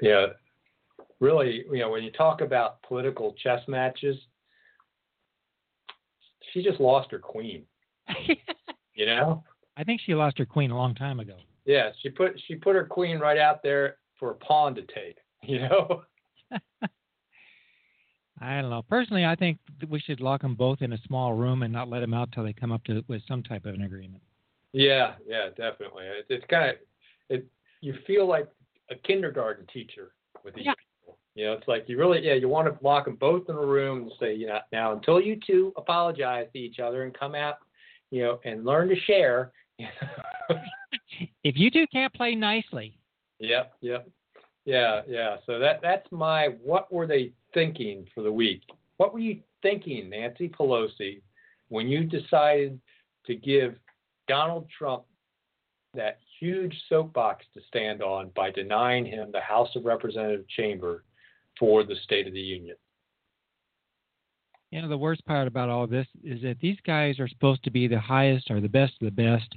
Yeah, 0.00 0.28
really, 1.20 1.64
you 1.70 1.80
know, 1.80 1.90
when 1.90 2.04
you 2.04 2.10
talk 2.10 2.40
about 2.40 2.80
political 2.84 3.34
chess 3.42 3.60
matches, 3.68 4.16
she 6.52 6.62
just 6.62 6.80
lost 6.80 7.10
her 7.10 7.18
queen. 7.18 7.64
you 8.94 9.06
know? 9.06 9.44
I 9.76 9.84
think 9.84 10.00
she 10.04 10.14
lost 10.14 10.38
her 10.38 10.46
queen 10.46 10.70
a 10.70 10.76
long 10.76 10.94
time 10.94 11.20
ago. 11.20 11.36
Yeah, 11.64 11.90
she 12.02 12.10
put 12.10 12.40
she 12.46 12.56
put 12.56 12.74
her 12.74 12.84
queen 12.84 13.18
right 13.18 13.38
out 13.38 13.62
there 13.62 13.96
for 14.18 14.32
a 14.32 14.34
pawn 14.34 14.74
to 14.74 14.82
take. 14.82 15.18
You 15.44 15.58
know. 15.58 16.02
I 18.40 18.60
don't 18.60 18.70
know. 18.70 18.82
Personally, 18.88 19.24
I 19.24 19.34
think 19.34 19.58
we 19.88 19.98
should 19.98 20.20
lock 20.20 20.42
them 20.42 20.54
both 20.54 20.82
in 20.82 20.92
a 20.92 20.98
small 21.06 21.32
room 21.32 21.64
and 21.64 21.72
not 21.72 21.88
let 21.88 21.98
them 21.98 22.14
out 22.14 22.30
till 22.30 22.44
they 22.44 22.52
come 22.52 22.70
up 22.70 22.84
to 22.84 23.02
with 23.08 23.22
some 23.26 23.42
type 23.42 23.66
of 23.66 23.74
an 23.74 23.82
agreement. 23.82 24.22
Yeah, 24.72 25.14
yeah, 25.26 25.48
definitely. 25.48 26.04
It, 26.04 26.26
it's 26.28 26.44
kind 26.48 26.70
of 26.70 26.76
it. 27.28 27.44
You 27.80 27.94
feel 28.06 28.28
like 28.28 28.46
a 28.88 28.94
kindergarten 28.94 29.66
teacher 29.72 30.12
with 30.44 30.54
these 30.54 30.66
yeah. 30.66 30.74
people. 30.74 31.18
You 31.34 31.46
know, 31.46 31.52
it's 31.54 31.66
like 31.66 31.88
you 31.88 31.98
really, 31.98 32.24
yeah, 32.24 32.34
you 32.34 32.48
want 32.48 32.68
to 32.68 32.84
lock 32.84 33.06
them 33.06 33.16
both 33.16 33.48
in 33.48 33.56
a 33.56 33.66
room 33.66 34.02
and 34.02 34.12
say, 34.20 34.34
you 34.34 34.46
know, 34.46 34.58
now 34.70 34.92
until 34.92 35.20
you 35.20 35.40
two 35.44 35.72
apologize 35.76 36.46
to 36.52 36.58
each 36.58 36.78
other 36.78 37.02
and 37.04 37.12
come 37.12 37.34
out 37.34 37.56
you 38.12 38.22
know, 38.22 38.40
and 38.44 38.64
learn 38.64 38.88
to 38.88 38.96
share. 39.06 39.50
if 41.42 41.56
you 41.56 41.70
two 41.70 41.86
can't 41.92 42.12
play 42.12 42.36
nicely. 42.36 42.96
Yep, 43.40 43.72
yep. 43.80 44.08
Yeah, 44.64 45.00
yeah. 45.08 45.36
So 45.46 45.58
that 45.58 45.80
that's 45.82 46.06
my 46.12 46.50
what 46.62 46.92
were 46.92 47.06
they 47.06 47.32
thinking 47.52 48.06
for 48.14 48.22
the 48.22 48.30
week? 48.30 48.62
What 48.98 49.12
were 49.12 49.18
you 49.18 49.40
thinking, 49.62 50.10
Nancy 50.10 50.48
Pelosi, 50.48 51.22
when 51.68 51.88
you 51.88 52.04
decided 52.04 52.78
to 53.26 53.34
give 53.34 53.74
Donald 54.28 54.68
Trump 54.78 55.04
that 55.94 56.18
huge 56.38 56.76
soapbox 56.88 57.44
to 57.54 57.60
stand 57.66 58.02
on 58.02 58.30
by 58.36 58.50
denying 58.50 59.06
him 59.06 59.30
the 59.32 59.40
House 59.40 59.74
of 59.74 59.84
Representative 59.84 60.46
chamber 60.48 61.02
for 61.58 61.82
the 61.82 61.96
State 62.04 62.26
of 62.26 62.34
the 62.34 62.40
Union? 62.40 62.76
You 64.72 64.80
know 64.80 64.88
the 64.88 64.96
worst 64.96 65.24
part 65.26 65.46
about 65.46 65.68
all 65.68 65.86
this 65.86 66.06
is 66.24 66.40
that 66.42 66.56
these 66.60 66.78
guys 66.86 67.20
are 67.20 67.28
supposed 67.28 67.62
to 67.62 67.70
be 67.70 67.86
the 67.86 68.00
highest 68.00 68.50
or 68.50 68.60
the 68.60 68.68
best 68.68 68.94
of 69.00 69.04
the 69.04 69.22
best 69.22 69.54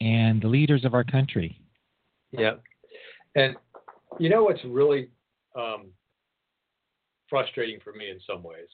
and 0.00 0.40
the 0.40 0.46
leaders 0.46 0.84
of 0.84 0.94
our 0.94 1.02
country. 1.02 1.60
Yeah. 2.30 2.54
And 3.34 3.56
you 4.18 4.30
know 4.30 4.44
what's 4.44 4.64
really 4.64 5.08
um, 5.56 5.86
frustrating 7.28 7.80
for 7.82 7.92
me 7.92 8.10
in 8.10 8.20
some 8.24 8.44
ways? 8.44 8.68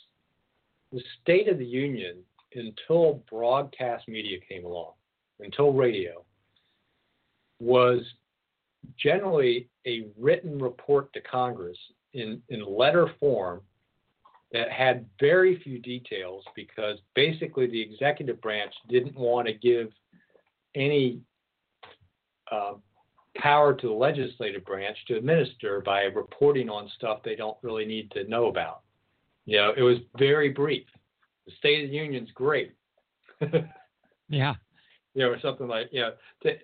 The 0.93 1.03
state 1.22 1.49
of 1.49 1.59
the 1.59 1.64
union 1.64 2.18
until 2.55 3.22
broadcast 3.31 4.07
media 4.07 4.39
came 4.47 4.66
along 4.66 4.93
until 5.39 5.72
radio 5.72 6.24
was 7.59 8.03
generally 8.99 9.68
a 9.87 10.09
written 10.18 10.59
report 10.59 11.12
to 11.12 11.20
congress 11.20 11.76
in, 12.12 12.43
in 12.49 12.64
letter 12.66 13.07
form 13.20 13.61
that 14.53 14.70
had 14.70 15.07
very 15.20 15.61
few 15.61 15.78
details 15.78 16.44
because 16.57 16.98
basically 17.14 17.66
the 17.66 17.80
executive 17.80 18.40
branch 18.40 18.72
didn't 18.88 19.16
want 19.16 19.46
to 19.46 19.53
give 19.55 19.88
any 20.74 21.20
uh, 22.51 22.74
power 23.36 23.74
to 23.74 23.86
the 23.86 23.92
legislative 23.92 24.64
branch 24.64 24.96
to 25.07 25.16
administer 25.16 25.80
by 25.80 26.03
reporting 26.03 26.68
on 26.68 26.90
stuff 26.96 27.20
they 27.24 27.36
don't 27.36 27.57
really 27.62 27.84
need 27.84 28.11
to 28.11 28.24
know 28.24 28.46
about. 28.46 28.80
You 29.46 29.59
know, 29.59 29.72
it 29.76 29.82
was 29.82 29.98
very 30.18 30.51
brief. 30.51 30.86
The 31.46 31.53
State 31.59 31.84
of 31.84 31.90
the 31.90 31.96
Union's 31.96 32.30
great. 32.34 32.72
yeah. 34.28 34.55
You 35.14 35.22
know, 35.22 35.30
or 35.30 35.40
something 35.40 35.68
like 35.68 35.88
you 35.92 36.03
know, 36.03 36.12
to, 36.42 36.57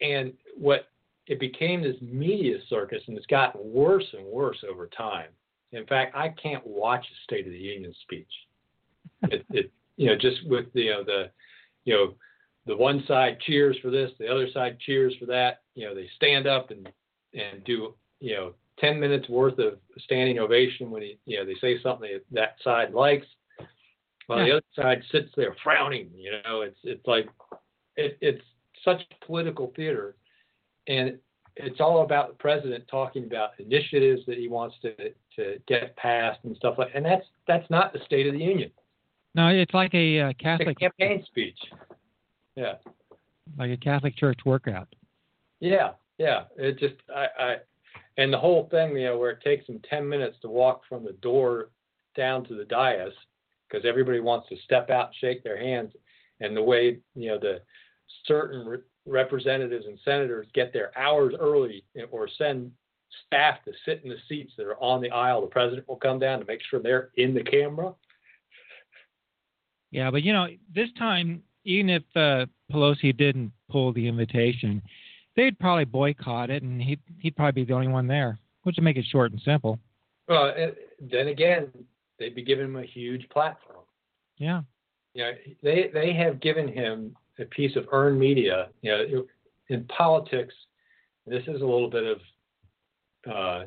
and 0.00 0.32
what 0.56 0.88
it 1.26 1.38
became 1.38 1.82
this 1.82 1.96
media 2.00 2.58
circus, 2.68 3.02
and 3.06 3.16
it's 3.16 3.26
gotten 3.26 3.60
worse 3.72 4.06
and 4.16 4.26
worse 4.26 4.58
over 4.68 4.86
time 4.88 5.28
In 5.72 5.86
fact, 5.86 6.16
I 6.16 6.30
can't 6.30 6.66
watch 6.66 7.04
a 7.04 7.22
State 7.24 7.46
of 7.46 7.52
the 7.52 7.58
Union 7.58 7.94
speech. 8.02 8.32
it, 9.24 9.44
it 9.50 9.72
you 9.96 10.06
know 10.06 10.16
just 10.16 10.46
with 10.46 10.72
the 10.74 10.82
you 10.82 10.90
know, 10.90 11.04
the 11.04 11.30
you 11.84 11.94
know 11.94 12.14
the 12.66 12.76
one 12.76 13.04
side 13.06 13.38
cheers 13.40 13.76
for 13.82 13.90
this, 13.90 14.10
the 14.18 14.28
other 14.28 14.48
side 14.52 14.78
cheers 14.80 15.14
for 15.18 15.26
that. 15.26 15.62
You 15.74 15.86
know 15.86 15.94
they 15.94 16.08
stand 16.16 16.46
up 16.46 16.70
and 16.70 16.88
and 17.34 17.64
do 17.64 17.94
you 18.20 18.34
know 18.34 18.54
10 18.80 19.00
minutes 19.00 19.28
worth 19.28 19.58
of 19.58 19.78
standing 19.98 20.38
ovation 20.38 20.90
when 20.90 21.02
he, 21.02 21.18
you 21.26 21.36
know 21.36 21.44
they 21.44 21.56
say 21.60 21.80
something 21.82 22.10
that, 22.12 22.24
that 22.30 22.56
side 22.62 22.92
likes 22.92 23.26
while 24.26 24.44
the 24.44 24.52
other 24.52 24.62
side 24.76 25.02
sits 25.10 25.30
there 25.36 25.56
frowning 25.62 26.10
you 26.14 26.30
know 26.30 26.60
it's 26.60 26.78
it's 26.84 27.06
like 27.06 27.28
it, 27.96 28.16
it's 28.20 28.42
such 28.84 29.00
political 29.26 29.72
theater 29.74 30.16
and 30.86 31.18
it's 31.58 31.80
all 31.80 32.02
about 32.02 32.28
the 32.28 32.34
president 32.34 32.84
talking 32.88 33.24
about 33.24 33.50
initiatives 33.58 34.22
that 34.26 34.38
he 34.38 34.48
wants 34.48 34.76
to 34.82 34.94
to 35.36 35.58
get 35.66 35.96
passed 35.96 36.40
and 36.44 36.56
stuff 36.56 36.76
like 36.78 36.90
and 36.94 37.04
that's 37.04 37.26
that's 37.46 37.68
not 37.70 37.92
the 37.92 38.00
state 38.06 38.26
of 38.26 38.32
the 38.32 38.40
union. 38.40 38.70
No 39.34 39.48
it's 39.48 39.74
like 39.74 39.94
a 39.94 40.20
uh, 40.20 40.32
catholic 40.40 40.76
a 40.76 40.80
campaign 40.80 41.24
speech. 41.26 41.58
Yeah. 42.56 42.74
Like 43.58 43.70
a 43.70 43.76
catholic 43.76 44.16
church 44.16 44.40
workout. 44.44 44.88
Yeah 45.60 45.90
yeah. 46.18 46.44
It 46.56 46.78
just 46.78 46.94
i 47.14 47.26
i 47.38 47.56
and 48.18 48.32
the 48.32 48.38
whole 48.38 48.68
thing, 48.68 48.96
you 48.96 49.04
know, 49.04 49.16
where 49.16 49.30
it 49.30 49.40
takes 49.42 49.66
them 49.68 49.80
10 49.88 50.06
minutes 50.06 50.36
to 50.42 50.48
walk 50.48 50.82
from 50.88 51.04
the 51.04 51.12
door 51.12 51.70
down 52.16 52.44
to 52.46 52.54
the 52.56 52.64
dais 52.64 53.12
because 53.68 53.86
everybody 53.86 54.18
wants 54.18 54.48
to 54.48 54.56
step 54.64 54.90
out 54.90 55.06
and 55.06 55.14
shake 55.20 55.44
their 55.44 55.56
hands. 55.56 55.92
And 56.40 56.56
the 56.56 56.62
way, 56.62 56.98
you 57.14 57.28
know, 57.28 57.38
the 57.38 57.62
certain 58.26 58.82
representatives 59.08 59.86
and 59.86 59.98
senators 60.04 60.46
get 60.54 60.72
there 60.72 60.96
hours 60.98 61.34
early 61.38 61.84
or 62.10 62.28
send 62.38 62.70
staff 63.26 63.62
to 63.64 63.72
sit 63.84 64.02
in 64.04 64.10
the 64.10 64.16
seats 64.28 64.52
that 64.56 64.66
are 64.66 64.80
on 64.82 65.00
the 65.00 65.10
aisle, 65.10 65.40
the 65.40 65.46
president 65.46 65.88
will 65.88 65.96
come 65.96 66.18
down 66.18 66.38
to 66.38 66.44
make 66.44 66.60
sure 66.68 66.80
they're 66.80 67.10
in 67.16 67.34
the 67.34 67.42
camera. 67.42 67.94
Yeah, 69.90 70.10
but 70.10 70.22
you 70.22 70.32
know, 70.32 70.46
this 70.74 70.88
time, 70.98 71.42
even 71.64 71.88
if 71.88 72.02
uh, 72.14 72.46
Pelosi 72.70 73.16
didn't 73.16 73.52
pull 73.70 73.92
the 73.92 74.06
invitation, 74.06 74.82
they'd 75.36 75.58
probably 75.58 75.86
boycott 75.86 76.50
it, 76.50 76.62
and 76.62 76.80
he'd 76.82 77.00
he'd 77.20 77.36
probably 77.36 77.62
be 77.62 77.66
the 77.66 77.74
only 77.74 77.88
one 77.88 78.06
there, 78.06 78.38
which 78.64 78.76
would 78.76 78.84
make 78.84 78.96
it 78.96 79.06
short 79.10 79.32
and 79.32 79.40
simple. 79.42 79.78
Well, 80.28 80.54
then 81.00 81.28
again, 81.28 81.68
they'd 82.18 82.34
be 82.34 82.42
giving 82.42 82.66
him 82.66 82.76
a 82.76 82.84
huge 82.84 83.26
platform. 83.30 83.84
Yeah. 84.36 84.62
You 85.14 85.24
know, 85.24 85.32
they 85.62 85.90
they 85.92 86.12
have 86.12 86.40
given 86.40 86.68
him 86.68 87.16
a 87.38 87.44
piece 87.46 87.76
of 87.76 87.86
earned 87.92 88.18
media. 88.18 88.68
You 88.82 88.90
know, 88.90 89.24
in 89.68 89.84
politics, 89.84 90.54
this 91.26 91.42
is 91.42 91.60
a 91.60 91.66
little 91.66 91.90
bit 91.90 92.04
of 92.04 92.18
uh, 93.30 93.64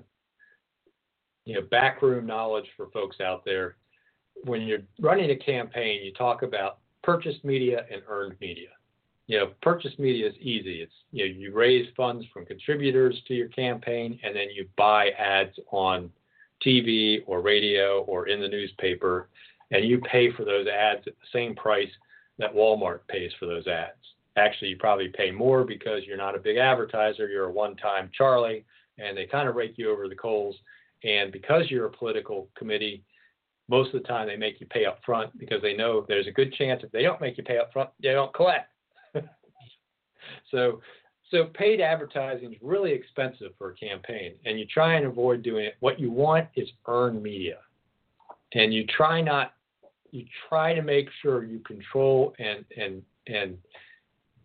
you 1.45 1.55
know 1.55 1.61
backroom 1.69 2.25
knowledge 2.25 2.67
for 2.75 2.89
folks 2.91 3.19
out 3.19 3.43
there. 3.45 3.75
When 4.45 4.61
you're 4.61 4.83
running 4.99 5.31
a 5.31 5.35
campaign, 5.35 6.03
you 6.03 6.13
talk 6.13 6.41
about 6.41 6.79
purchased 7.03 7.43
media 7.43 7.85
and 7.91 8.01
earned 8.07 8.35
media 8.41 8.69
you 9.31 9.37
know, 9.37 9.51
purchased 9.61 9.97
media 9.97 10.27
is 10.27 10.35
easy. 10.41 10.81
It's 10.81 10.91
you 11.13 11.25
know, 11.25 11.39
you 11.39 11.53
raise 11.53 11.87
funds 11.95 12.25
from 12.33 12.45
contributors 12.45 13.17
to 13.29 13.33
your 13.33 13.47
campaign, 13.47 14.19
and 14.23 14.35
then 14.35 14.47
you 14.53 14.67
buy 14.77 15.11
ads 15.11 15.57
on 15.71 16.11
TV 16.65 17.19
or 17.25 17.39
radio 17.39 18.01
or 18.01 18.27
in 18.27 18.41
the 18.41 18.47
newspaper, 18.49 19.29
and 19.71 19.85
you 19.85 19.99
pay 19.99 20.33
for 20.33 20.43
those 20.43 20.67
ads 20.67 21.07
at 21.07 21.13
the 21.13 21.27
same 21.31 21.55
price 21.55 21.87
that 22.41 22.53
Walmart 22.53 22.99
pays 23.07 23.31
for 23.39 23.45
those 23.45 23.67
ads. 23.67 23.95
Actually, 24.35 24.69
you 24.69 24.77
probably 24.77 25.09
pay 25.09 25.31
more 25.31 25.63
because 25.63 26.01
you're 26.05 26.17
not 26.17 26.35
a 26.35 26.39
big 26.39 26.57
advertiser. 26.57 27.27
You're 27.27 27.45
a 27.45 27.51
one-time 27.51 28.09
Charlie, 28.17 28.65
and 28.97 29.15
they 29.15 29.25
kind 29.25 29.47
of 29.47 29.55
rake 29.55 29.75
you 29.77 29.91
over 29.91 30.09
the 30.09 30.15
coals. 30.15 30.55
And 31.03 31.31
because 31.31 31.69
you're 31.69 31.85
a 31.85 31.91
political 31.91 32.49
committee, 32.57 33.03
most 33.69 33.93
of 33.93 34.01
the 34.01 34.07
time 34.07 34.27
they 34.27 34.35
make 34.35 34.59
you 34.59 34.67
pay 34.67 34.85
up 34.85 34.99
front 35.05 35.37
because 35.37 35.61
they 35.61 35.75
know 35.75 36.05
there's 36.07 36.27
a 36.27 36.31
good 36.31 36.53
chance 36.53 36.81
if 36.83 36.91
they 36.91 37.03
don't 37.03 37.21
make 37.21 37.37
you 37.37 37.43
pay 37.43 37.57
up 37.57 37.71
front, 37.71 37.89
they 38.01 38.11
don't 38.11 38.33
collect. 38.33 38.71
so 40.51 40.81
so 41.29 41.45
paid 41.45 41.79
advertising 41.79 42.51
is 42.51 42.57
really 42.61 42.91
expensive 42.91 43.51
for 43.57 43.69
a 43.69 43.75
campaign, 43.75 44.33
and 44.45 44.59
you 44.59 44.65
try 44.65 44.95
and 44.95 45.05
avoid 45.05 45.41
doing 45.41 45.63
it. 45.63 45.75
What 45.79 45.99
you 45.99 46.11
want 46.11 46.47
is 46.55 46.67
earned 46.87 47.23
media, 47.23 47.59
and 48.53 48.73
you 48.73 48.85
try 48.85 49.21
not 49.21 49.53
you 50.11 50.25
try 50.49 50.73
to 50.73 50.81
make 50.81 51.07
sure 51.21 51.43
you 51.43 51.59
control 51.59 52.33
and 52.39 52.65
and 52.77 53.01
and 53.27 53.57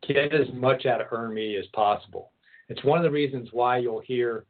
get 0.06 0.32
as 0.32 0.46
much 0.54 0.86
out 0.86 1.00
of 1.00 1.08
earned 1.10 1.34
media 1.34 1.58
as 1.58 1.66
possible. 1.74 2.30
It's 2.68 2.84
one 2.84 2.98
of 2.98 3.04
the 3.04 3.10
reasons 3.10 3.48
why 3.52 3.78
you'll 3.78 4.00
hear 4.00 4.44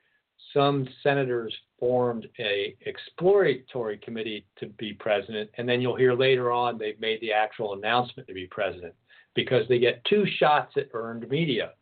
some 0.53 0.87
senators 1.03 1.55
formed 1.79 2.29
a 2.39 2.77
exploratory 2.83 3.99
committee 3.99 4.47
to 4.59 4.67
be 4.67 4.93
president, 4.93 5.51
and 5.57 5.69
then 5.69 5.81
you'll 5.81 5.97
hear 5.97 6.15
later 6.15 6.51
on 6.51 6.79
they've 6.79 7.01
made 7.01 7.21
the 7.21 7.33
actual 7.33 7.75
announcement 7.75 8.29
to 8.29 8.35
be 8.35 8.47
president 8.47 8.95
because 9.35 9.67
they 9.69 9.79
get 9.79 10.05
two 10.05 10.25
shots 10.39 10.73
at 10.77 10.89
earned 10.95 11.29
media, 11.29 11.73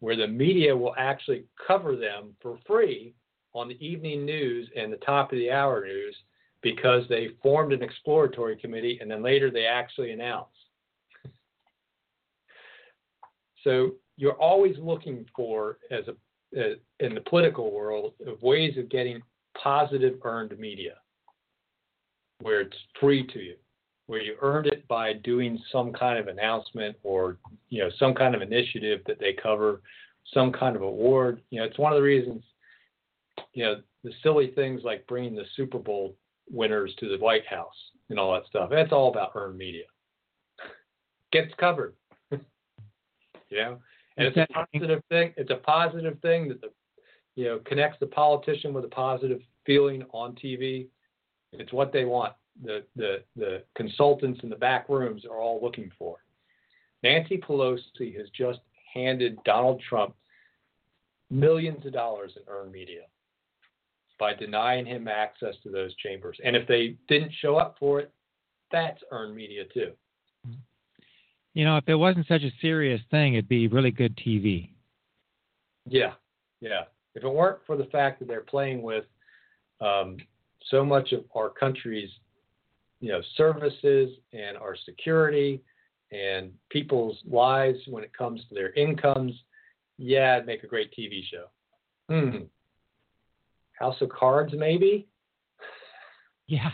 where 0.00 0.16
the 0.16 0.26
media 0.26 0.76
will 0.76 0.94
actually 0.98 1.44
cover 1.64 1.96
them 1.96 2.34
for 2.40 2.58
free 2.66 3.14
on 3.52 3.68
the 3.68 3.84
evening 3.84 4.24
news 4.24 4.68
and 4.76 4.92
the 4.92 4.96
top 4.98 5.32
of 5.32 5.38
the 5.38 5.50
hour 5.50 5.84
news 5.84 6.14
because 6.64 7.04
they 7.08 7.28
formed 7.42 7.72
an 7.72 7.82
exploratory 7.82 8.56
committee 8.56 8.98
and 9.00 9.08
then 9.08 9.22
later 9.22 9.50
they 9.50 9.66
actually 9.66 10.10
announced. 10.10 10.50
So 13.62 13.92
you're 14.16 14.40
always 14.40 14.74
looking 14.78 15.26
for, 15.36 15.78
as 15.90 16.04
a 16.08 16.14
in 17.00 17.14
the 17.14 17.20
political 17.20 17.72
world, 17.72 18.14
of 18.26 18.40
ways 18.42 18.78
of 18.78 18.88
getting 18.88 19.20
positive 19.60 20.14
earned 20.22 20.56
media, 20.58 20.94
where 22.40 22.60
it's 22.60 22.76
free 23.00 23.26
to 23.26 23.40
you 23.40 23.56
where 24.06 24.20
you 24.20 24.36
earned 24.42 24.66
it 24.66 24.86
by 24.86 25.14
doing 25.14 25.58
some 25.72 25.90
kind 25.90 26.18
of 26.18 26.28
announcement 26.28 26.94
or 27.02 27.38
you 27.70 27.82
know 27.82 27.88
some 27.98 28.14
kind 28.14 28.34
of 28.34 28.42
initiative 28.42 29.00
that 29.06 29.18
they 29.18 29.32
cover, 29.32 29.80
some 30.32 30.52
kind 30.52 30.76
of 30.76 30.82
award. 30.82 31.40
You 31.50 31.60
know, 31.60 31.66
it's 31.66 31.78
one 31.78 31.92
of 31.92 31.96
the 31.96 32.02
reasons 32.02 32.42
you 33.52 33.64
know 33.64 33.80
the 34.04 34.12
silly 34.22 34.52
things 34.54 34.82
like 34.84 35.06
bringing 35.06 35.34
the 35.34 35.46
Super 35.56 35.78
Bowl 35.78 36.14
winners 36.50 36.94
to 36.98 37.08
the 37.08 37.22
White 37.22 37.46
House 37.46 37.74
and 38.10 38.18
all 38.18 38.32
that 38.34 38.46
stuff. 38.46 38.70
That's 38.70 38.92
all 38.92 39.10
about 39.10 39.32
earned 39.34 39.58
media. 39.58 39.84
Gets 41.32 41.52
covered. 41.58 41.94
you 42.30 42.38
know, 43.52 43.78
and 44.16 44.26
it's 44.28 44.36
a 44.36 44.46
positive 44.52 45.02
thing. 45.08 45.32
It's 45.36 45.50
a 45.50 45.56
positive 45.56 46.18
thing 46.20 46.48
that 46.48 46.60
the 46.60 46.70
you 47.34 47.46
know 47.46 47.60
connects 47.64 47.98
the 47.98 48.06
politician 48.06 48.72
with 48.72 48.84
a 48.84 48.88
positive 48.88 49.40
feeling 49.66 50.04
on 50.12 50.34
TV. 50.34 50.86
It's 51.52 51.72
what 51.72 51.92
they 51.92 52.04
want 52.04 52.34
the, 52.62 52.84
the, 52.96 53.22
the 53.36 53.62
consultants 53.74 54.40
in 54.42 54.48
the 54.48 54.56
back 54.56 54.88
rooms 54.88 55.24
are 55.24 55.40
all 55.40 55.60
looking 55.62 55.90
for. 55.98 56.16
Nancy 57.02 57.36
Pelosi 57.36 58.16
has 58.16 58.28
just 58.36 58.60
handed 58.92 59.36
Donald 59.44 59.82
Trump 59.88 60.14
millions 61.30 61.84
of 61.84 61.92
dollars 61.92 62.32
in 62.36 62.42
earned 62.48 62.72
media 62.72 63.02
by 64.24 64.32
denying 64.32 64.86
him 64.86 65.06
access 65.06 65.54
to 65.62 65.68
those 65.68 65.94
chambers. 65.96 66.38
And 66.42 66.56
if 66.56 66.66
they 66.66 66.96
didn't 67.08 67.32
show 67.42 67.56
up 67.56 67.76
for 67.78 68.00
it, 68.00 68.10
that's 68.72 69.02
earned 69.10 69.36
media 69.36 69.64
too. 69.74 69.92
You 71.52 71.66
know, 71.66 71.76
if 71.76 71.86
it 71.86 71.94
wasn't 71.94 72.26
such 72.26 72.40
a 72.40 72.50
serious 72.62 73.02
thing, 73.10 73.34
it'd 73.34 73.50
be 73.50 73.68
really 73.68 73.90
good 73.90 74.16
TV. 74.16 74.70
Yeah, 75.86 76.14
yeah. 76.62 76.84
If 77.14 77.22
it 77.22 77.28
weren't 77.28 77.58
for 77.66 77.76
the 77.76 77.84
fact 77.84 78.18
that 78.20 78.28
they're 78.28 78.40
playing 78.40 78.80
with 78.80 79.04
um, 79.82 80.16
so 80.70 80.82
much 80.86 81.12
of 81.12 81.24
our 81.36 81.50
country's 81.50 82.08
you 83.00 83.10
know 83.10 83.20
services 83.36 84.08
and 84.32 84.56
our 84.56 84.74
security 84.86 85.60
and 86.12 86.50
people's 86.70 87.18
lives 87.30 87.78
when 87.88 88.02
it 88.02 88.16
comes 88.16 88.40
to 88.48 88.54
their 88.54 88.72
incomes, 88.72 89.34
yeah, 89.98 90.36
it'd 90.36 90.46
make 90.46 90.62
a 90.62 90.66
great 90.66 90.94
TV 90.98 91.20
show. 91.30 91.44
Hmm. 92.08 92.44
House 93.84 94.00
of 94.00 94.08
Cards, 94.08 94.52
maybe. 94.56 95.06
Yeah. 96.46 96.70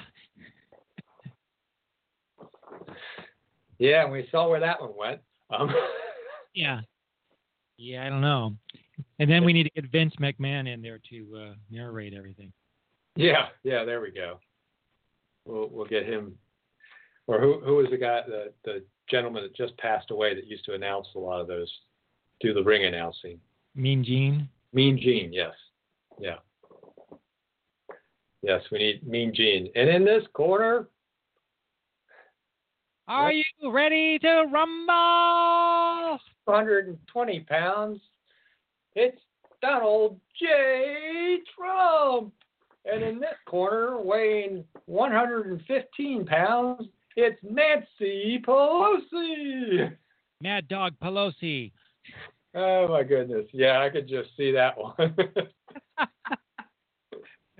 yeah, 3.78 4.02
and 4.02 4.12
we 4.12 4.28
saw 4.30 4.48
where 4.48 4.60
that 4.60 4.80
one 4.80 4.92
went. 4.96 5.20
Um, 5.50 5.70
yeah. 6.54 6.80
Yeah, 7.76 8.06
I 8.06 8.10
don't 8.10 8.20
know. 8.20 8.56
And 9.18 9.30
then 9.30 9.44
we 9.44 9.52
need 9.52 9.64
to 9.64 9.70
get 9.70 9.90
Vince 9.90 10.14
McMahon 10.20 10.72
in 10.72 10.82
there 10.82 11.00
to 11.10 11.36
uh, 11.36 11.54
narrate 11.70 12.14
everything. 12.14 12.52
Yeah, 13.16 13.46
yeah, 13.64 13.84
there 13.84 14.00
we 14.00 14.10
go 14.10 14.38
we'll 15.44 15.68
we'll 15.70 15.86
get 15.86 16.06
him. 16.06 16.34
Or 17.26 17.40
who 17.40 17.60
who 17.60 17.76
was 17.76 17.86
the 17.90 17.96
guy 17.96 18.22
the 18.26 18.52
the 18.64 18.84
gentleman 19.08 19.42
that 19.42 19.54
just 19.54 19.76
passed 19.78 20.10
away 20.10 20.34
that 20.34 20.46
used 20.46 20.64
to 20.66 20.74
announce 20.74 21.08
a 21.14 21.18
lot 21.18 21.40
of 21.40 21.48
those, 21.48 21.70
do 22.40 22.54
the 22.54 22.62
ring 22.62 22.84
announcing? 22.84 23.40
Mean 23.74 24.04
Gene. 24.04 24.48
Mean 24.72 24.98
Gene, 24.98 25.32
yes, 25.32 25.54
yeah, 26.18 26.36
yes. 28.42 28.62
We 28.70 28.78
need 28.78 29.06
Mean 29.06 29.32
Gene, 29.34 29.70
and 29.74 29.88
in 29.88 30.04
this 30.04 30.24
corner. 30.32 30.88
Are 33.08 33.32
you 33.32 33.44
ready 33.72 34.20
to 34.20 34.44
rumble? 34.52 36.20
120 36.44 37.40
pounds. 37.40 38.00
It's 38.94 39.20
Donald 39.60 40.20
J. 40.38 41.38
Trump. 41.56 42.32
And 42.84 43.02
in 43.02 43.20
this 43.20 43.34
corner, 43.46 44.00
weighing 44.00 44.64
115 44.86 46.24
pounds, 46.24 46.88
it's 47.16 47.38
Nancy 47.42 48.40
Pelosi. 48.46 49.94
Mad 50.40 50.68
Dog 50.68 50.94
Pelosi. 51.02 51.72
Oh 52.54 52.88
my 52.88 53.02
goodness. 53.02 53.46
Yeah, 53.52 53.80
I 53.80 53.90
could 53.90 54.08
just 54.08 54.30
see 54.36 54.52
that 54.52 54.76
one. 54.78 55.14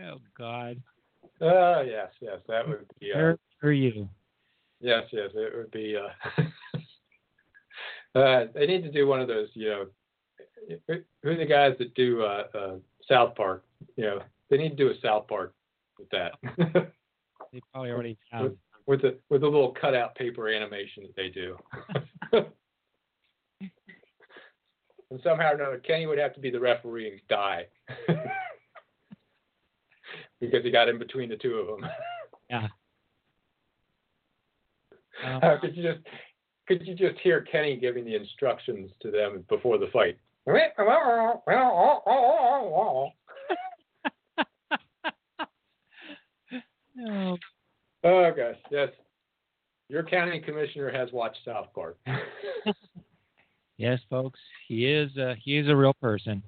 oh 0.08 0.20
God. 0.36 0.82
Oh 1.40 1.82
yes, 1.82 2.08
yes, 2.20 2.38
that 2.48 2.68
would 2.68 2.86
be. 3.00 3.12
Uh, 3.12 3.34
for 3.60 3.72
you. 3.72 4.08
Yes, 4.80 5.04
yes, 5.12 5.30
it 5.34 5.56
would 5.56 5.70
be. 5.70 5.96
Uh, 5.96 6.42
uh, 8.18 8.46
they 8.54 8.66
need 8.66 8.82
to 8.82 8.90
do 8.90 9.06
one 9.06 9.20
of 9.20 9.28
those. 9.28 9.48
You 9.54 9.68
know, 9.68 9.86
who 10.88 11.30
are 11.30 11.36
the 11.36 11.44
guys 11.44 11.74
that 11.78 11.94
do 11.94 12.22
uh, 12.22 12.44
uh, 12.54 12.74
South 13.08 13.34
Park? 13.34 13.64
You 13.96 14.04
know, 14.04 14.20
they 14.48 14.56
need 14.56 14.70
to 14.70 14.76
do 14.76 14.88
a 14.88 14.94
South 15.02 15.28
Park 15.28 15.54
with 15.98 16.08
that. 16.10 16.32
they 17.52 17.60
probably 17.72 17.90
already 17.90 18.18
have. 18.30 18.44
With, 18.44 18.56
with 18.86 19.02
the 19.02 19.18
with 19.28 19.42
the 19.42 19.48
little 19.48 19.72
cutout 19.72 20.14
paper 20.14 20.48
animation 20.48 21.04
that 21.04 21.16
they 21.16 21.28
do. 21.28 21.56
and 25.10 25.20
somehow 25.22 25.52
or 25.52 25.54
another, 25.54 25.78
Kenny 25.78 26.06
would 26.06 26.18
have 26.18 26.34
to 26.34 26.40
be 26.40 26.50
the 26.50 26.60
referee 26.60 27.10
and 27.10 27.20
die 27.28 27.66
because 30.40 30.64
he 30.64 30.70
got 30.70 30.88
in 30.88 30.98
between 30.98 31.28
the 31.28 31.36
two 31.36 31.54
of 31.54 31.66
them. 31.66 31.90
Yeah. 32.48 32.68
Um, 35.24 35.40
uh, 35.42 35.60
could 35.60 35.76
you 35.76 35.82
just 35.82 36.00
could 36.66 36.86
you 36.86 36.94
just 36.94 37.18
hear 37.20 37.42
Kenny 37.42 37.76
giving 37.76 38.04
the 38.04 38.14
instructions 38.14 38.90
to 39.02 39.10
them 39.10 39.44
before 39.48 39.78
the 39.78 39.88
fight? 39.92 40.18
oh. 47.06 47.36
oh 48.04 48.30
gosh, 48.36 48.56
yes. 48.70 48.88
Your 49.88 50.04
county 50.04 50.38
commissioner 50.38 50.92
has 50.92 51.10
watched 51.12 51.38
South 51.44 51.66
Park. 51.74 51.98
yes, 53.76 53.98
folks, 54.08 54.38
he 54.68 54.86
is 54.86 55.16
a, 55.16 55.34
he 55.42 55.58
is 55.58 55.68
a 55.68 55.74
real 55.74 55.94
person. 55.94 56.42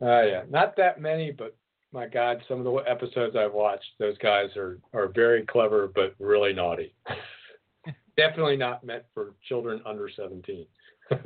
Uh, 0.00 0.22
yeah, 0.22 0.42
not 0.48 0.76
that 0.76 1.00
many, 1.00 1.32
but 1.32 1.56
my 1.92 2.06
God, 2.06 2.42
some 2.48 2.58
of 2.58 2.64
the 2.64 2.90
episodes 2.90 3.36
I've 3.36 3.52
watched, 3.52 3.86
those 3.98 4.16
guys 4.18 4.56
are 4.56 4.78
are 4.92 5.08
very 5.08 5.44
clever, 5.46 5.90
but 5.94 6.14
really 6.18 6.52
naughty. 6.52 6.94
Definitely 8.16 8.56
not 8.56 8.84
meant 8.84 9.04
for 9.14 9.34
children 9.48 9.80
under 9.86 10.08
17. 10.14 10.66
the 11.10 11.18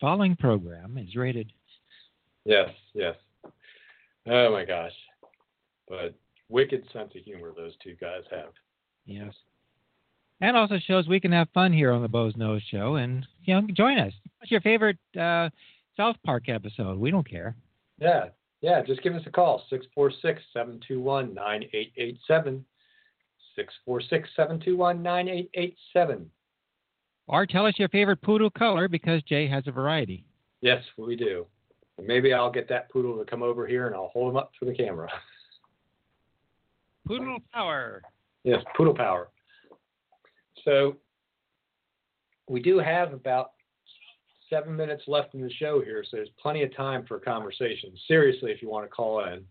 following 0.00 0.36
program 0.36 0.96
is 0.98 1.14
rated. 1.14 1.52
Yes, 2.44 2.70
yes. 2.94 3.14
Oh 4.26 4.50
my 4.50 4.64
gosh. 4.64 4.92
But 5.86 6.14
wicked 6.48 6.84
sense 6.92 7.12
of 7.14 7.22
humor 7.22 7.52
those 7.54 7.74
two 7.82 7.94
guys 8.00 8.22
have. 8.30 8.52
Yes. 9.06 9.34
And 10.40 10.56
also 10.56 10.78
shows 10.78 11.08
we 11.08 11.20
can 11.20 11.32
have 11.32 11.48
fun 11.52 11.72
here 11.72 11.92
on 11.92 12.02
the 12.02 12.08
Boze 12.08 12.34
Noze 12.34 12.62
Show 12.70 12.96
and 12.96 13.26
you 13.44 13.54
know 13.54 13.66
join 13.74 13.98
us. 13.98 14.12
What's 14.38 14.50
your 14.50 14.60
favorite 14.60 14.98
uh, 15.18 15.50
South 15.96 16.16
Park 16.24 16.48
episode? 16.48 16.98
We 16.98 17.10
don't 17.10 17.28
care. 17.28 17.56
Yeah, 18.00 18.26
yeah. 18.60 18.82
Just 18.82 19.02
give 19.02 19.14
us 19.14 19.22
a 19.26 19.30
call 19.30 19.64
646 19.70 20.42
721 20.52 21.34
9887. 21.34 22.64
646 23.56 24.28
721 24.36 25.02
9887. 25.02 26.30
Or 27.26 27.46
tell 27.46 27.66
us 27.66 27.74
your 27.78 27.88
favorite 27.88 28.22
poodle 28.22 28.50
color 28.50 28.88
because 28.88 29.22
Jay 29.22 29.46
has 29.46 29.64
a 29.66 29.72
variety. 29.72 30.24
Yes, 30.60 30.82
we 30.96 31.14
do. 31.14 31.46
Maybe 32.02 32.32
I'll 32.32 32.50
get 32.50 32.68
that 32.68 32.90
poodle 32.90 33.18
to 33.18 33.24
come 33.24 33.42
over 33.42 33.66
here 33.66 33.86
and 33.86 33.94
I'll 33.94 34.08
hold 34.08 34.30
him 34.30 34.36
up 34.36 34.52
for 34.58 34.64
the 34.64 34.74
camera. 34.74 35.10
Poodle 37.06 37.38
power. 37.52 38.02
Yes, 38.44 38.62
poodle 38.76 38.94
power. 38.94 39.28
So 40.64 40.96
we 42.48 42.60
do 42.60 42.78
have 42.78 43.12
about 43.12 43.52
seven 44.50 44.76
minutes 44.76 45.02
left 45.06 45.34
in 45.34 45.40
the 45.40 45.52
show 45.52 45.80
here, 45.80 46.04
so 46.04 46.16
there's 46.16 46.28
plenty 46.40 46.62
of 46.62 46.74
time 46.74 47.04
for 47.06 47.18
conversation. 47.18 47.92
Seriously, 48.06 48.50
if 48.50 48.62
you 48.62 48.68
want 48.68 48.84
to 48.84 48.88
call 48.88 49.24
in. 49.24 49.44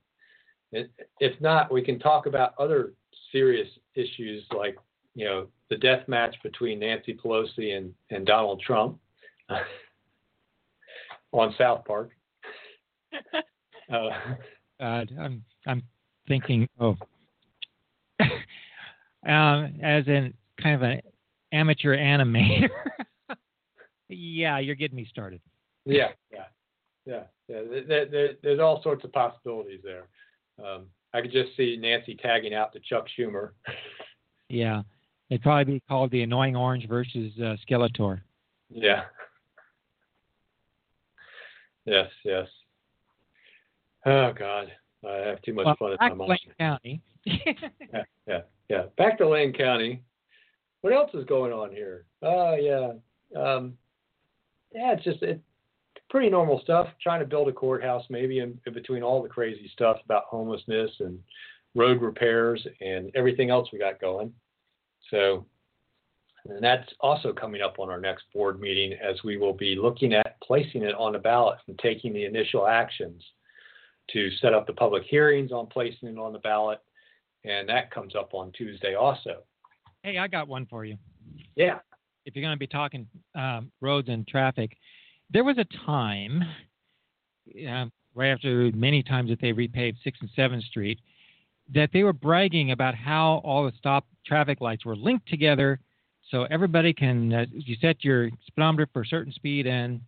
If 1.20 1.40
not, 1.40 1.72
we 1.72 1.82
can 1.82 1.98
talk 1.98 2.26
about 2.26 2.54
other 2.60 2.94
serious 3.32 3.68
issues 3.96 4.44
like, 4.56 4.78
you 5.16 5.26
know, 5.26 5.48
the 5.70 5.78
death 5.78 6.08
match 6.08 6.36
between 6.44 6.80
Nancy 6.80 7.14
Pelosi 7.14 7.78
and, 7.78 7.94
and 8.10 8.26
Donald 8.26 8.62
Trump 8.66 9.00
on 11.32 11.56
South 11.58 11.86
Park. 11.86 12.12
uh, 13.94 14.10
God, 14.80 15.12
I'm 15.20 15.44
I'm 15.66 15.84
thinking, 16.28 16.68
oh, 16.80 16.98
um, 19.28 19.74
as 19.82 20.08
in 20.08 20.34
kind 20.62 20.76
of 20.76 20.82
an 20.84 21.02
amateur 21.52 21.98
animator. 21.98 22.70
Yeah, 24.10 24.60
you're 24.60 24.76
getting 24.76 24.96
me 24.96 25.06
started. 25.10 25.42
Yeah, 25.86 26.10
yeah, 26.32 26.46
yeah, 27.06 27.24
yeah. 27.48 27.62
There, 27.88 28.06
there, 28.06 28.30
there's 28.42 28.60
all 28.60 28.82
sorts 28.84 29.04
of 29.04 29.12
possibilities 29.12 29.82
there. 29.84 30.08
Um, 30.64 30.88
I 31.14 31.22
could 31.22 31.32
just 31.32 31.56
see 31.56 31.78
Nancy 31.80 32.16
tagging 32.16 32.54
out 32.54 32.74
to 32.74 32.80
Chuck 32.80 33.06
Schumer. 33.18 33.52
yeah, 34.50 34.82
it'd 35.30 35.44
probably 35.44 35.76
be 35.76 35.84
called 35.88 36.12
the 36.12 36.24
Annoying 36.24 36.56
Orange 36.56 36.88
versus 36.88 37.32
uh, 37.40 37.56
Skeletor. 37.68 38.22
Yeah. 38.70 39.04
Yes, 41.86 42.10
yes. 42.26 42.48
Oh 44.06 44.34
God, 44.38 44.72
I 45.08 45.16
have 45.28 45.42
too 45.42 45.54
much 45.54 45.66
well, 45.66 45.76
fun 45.80 45.98
at 46.00 46.18
my 46.18 46.26
Lane 46.26 46.38
County. 46.60 47.02
yeah, 47.26 48.04
yeah, 48.28 48.42
yeah. 48.70 48.84
Back 48.98 49.18
to 49.20 49.28
Lane 49.28 49.54
County. 49.54 50.04
What 50.82 50.94
else 50.94 51.12
is 51.14 51.26
going 51.26 51.54
on 51.54 51.72
here? 51.72 52.06
Oh 52.22 52.56
yeah, 52.56 52.92
um, 53.42 53.78
yeah. 54.74 54.94
It's 54.94 55.04
just 55.04 55.22
it, 55.24 55.42
pretty 56.10 56.30
normal 56.30 56.60
stuff. 56.64 56.88
Trying 57.02 57.20
to 57.20 57.26
build 57.26 57.48
a 57.48 57.54
courthouse, 57.54 58.04
maybe 58.10 58.40
in, 58.40 58.60
in 58.66 58.74
between 58.74 59.04
all 59.04 59.22
the 59.22 59.30
crazy 59.30 59.70
stuff 59.74 59.98
about 60.06 60.24
homelessness 60.26 60.92
and 61.00 61.20
road 61.76 62.02
repairs 62.02 62.66
and 62.82 63.12
everything 63.16 63.50
else 63.50 63.70
we 63.72 63.80
got 63.80 64.02
going. 64.02 64.34
So, 65.12 65.46
and 66.48 66.64
that's 66.64 66.90
also 67.00 67.34
coming 67.34 67.62
up 67.62 67.80
on 67.80 67.90
our 67.90 68.00
next 68.00 68.24
board 68.34 68.60
meeting 68.60 68.94
as 68.94 69.16
we 69.24 69.38
will 69.38 69.54
be 69.54 69.76
looking 69.76 70.14
at 70.14 70.40
placing 70.42 70.84
it 70.84 70.96
on 70.96 71.14
the 71.14 71.20
ballot 71.20 71.60
and 71.68 71.78
taking 71.80 72.14
the 72.14 72.26
initial 72.26 72.68
actions 72.68 73.22
to 74.12 74.30
set 74.42 74.54
up 74.54 74.66
the 74.66 74.74
public 74.74 75.04
hearings 75.04 75.52
on 75.52 75.68
placing 75.68 76.10
it 76.10 76.18
on 76.18 76.34
the 76.34 76.40
ballot. 76.40 76.80
And 77.44 77.68
that 77.70 77.92
comes 77.92 78.16
up 78.16 78.34
on 78.34 78.52
Tuesday 78.54 78.96
also. 78.96 79.44
Hey, 80.04 80.18
I 80.18 80.28
got 80.28 80.48
one 80.48 80.66
for 80.66 80.86
you. 80.86 80.98
Yeah. 81.56 81.80
If 82.28 82.36
you're 82.36 82.44
going 82.44 82.56
to 82.56 82.60
be 82.60 82.68
talking 82.68 83.08
um, 83.36 83.72
roads 83.80 84.10
and 84.10 84.28
traffic, 84.28 84.76
there 85.32 85.46
was 85.46 85.58
a 85.58 85.66
time, 85.86 86.44
uh, 87.66 87.86
right 88.14 88.32
after 88.32 88.70
many 88.74 89.02
times 89.02 89.30
that 89.30 89.40
they 89.40 89.54
repaved 89.54 89.96
6th 90.06 90.20
and 90.20 90.30
7th 90.38 90.64
Street, 90.64 91.00
that 91.74 91.90
they 91.94 92.04
were 92.04 92.12
bragging 92.12 92.72
about 92.72 92.96
how 92.96 93.42
all 93.46 93.64
the 93.64 93.72
stop 93.78 94.06
traffic 94.26 94.60
lights 94.60 94.84
were 94.84 94.98
linked 94.98 95.26
together 95.30 95.80
so 96.30 96.44
everybody 96.52 96.94
can, 96.94 97.32
uh, 97.32 97.46
you 97.54 97.78
set 97.80 98.04
your 98.04 98.30
speedometer 98.46 98.90
for 98.92 99.04
a 99.04 99.06
certain 99.06 99.32
speed 99.32 99.66
and, 99.66 100.02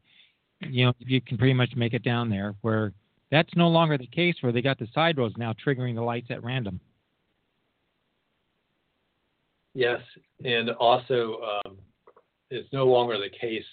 you 0.59 0.85
know, 0.85 0.93
you 0.99 1.21
can 1.21 1.37
pretty 1.37 1.53
much 1.53 1.73
make 1.77 1.93
it 1.93 2.03
down 2.03 2.29
there 2.29 2.53
where 2.61 2.91
that's 3.31 3.55
no 3.55 3.69
longer 3.69 3.97
the 3.97 4.07
case 4.07 4.35
where 4.41 4.51
they 4.51 4.61
got 4.61 4.77
the 4.77 4.89
side 4.93 5.17
roads 5.17 5.35
now 5.37 5.53
triggering 5.53 5.95
the 5.95 6.01
lights 6.01 6.27
at 6.31 6.43
random. 6.43 6.81
Yes, 9.73 10.01
and 10.43 10.71
also 10.71 11.61
um, 11.65 11.77
it's 12.49 12.71
no 12.73 12.85
longer 12.85 13.17
the 13.17 13.29
case 13.29 13.65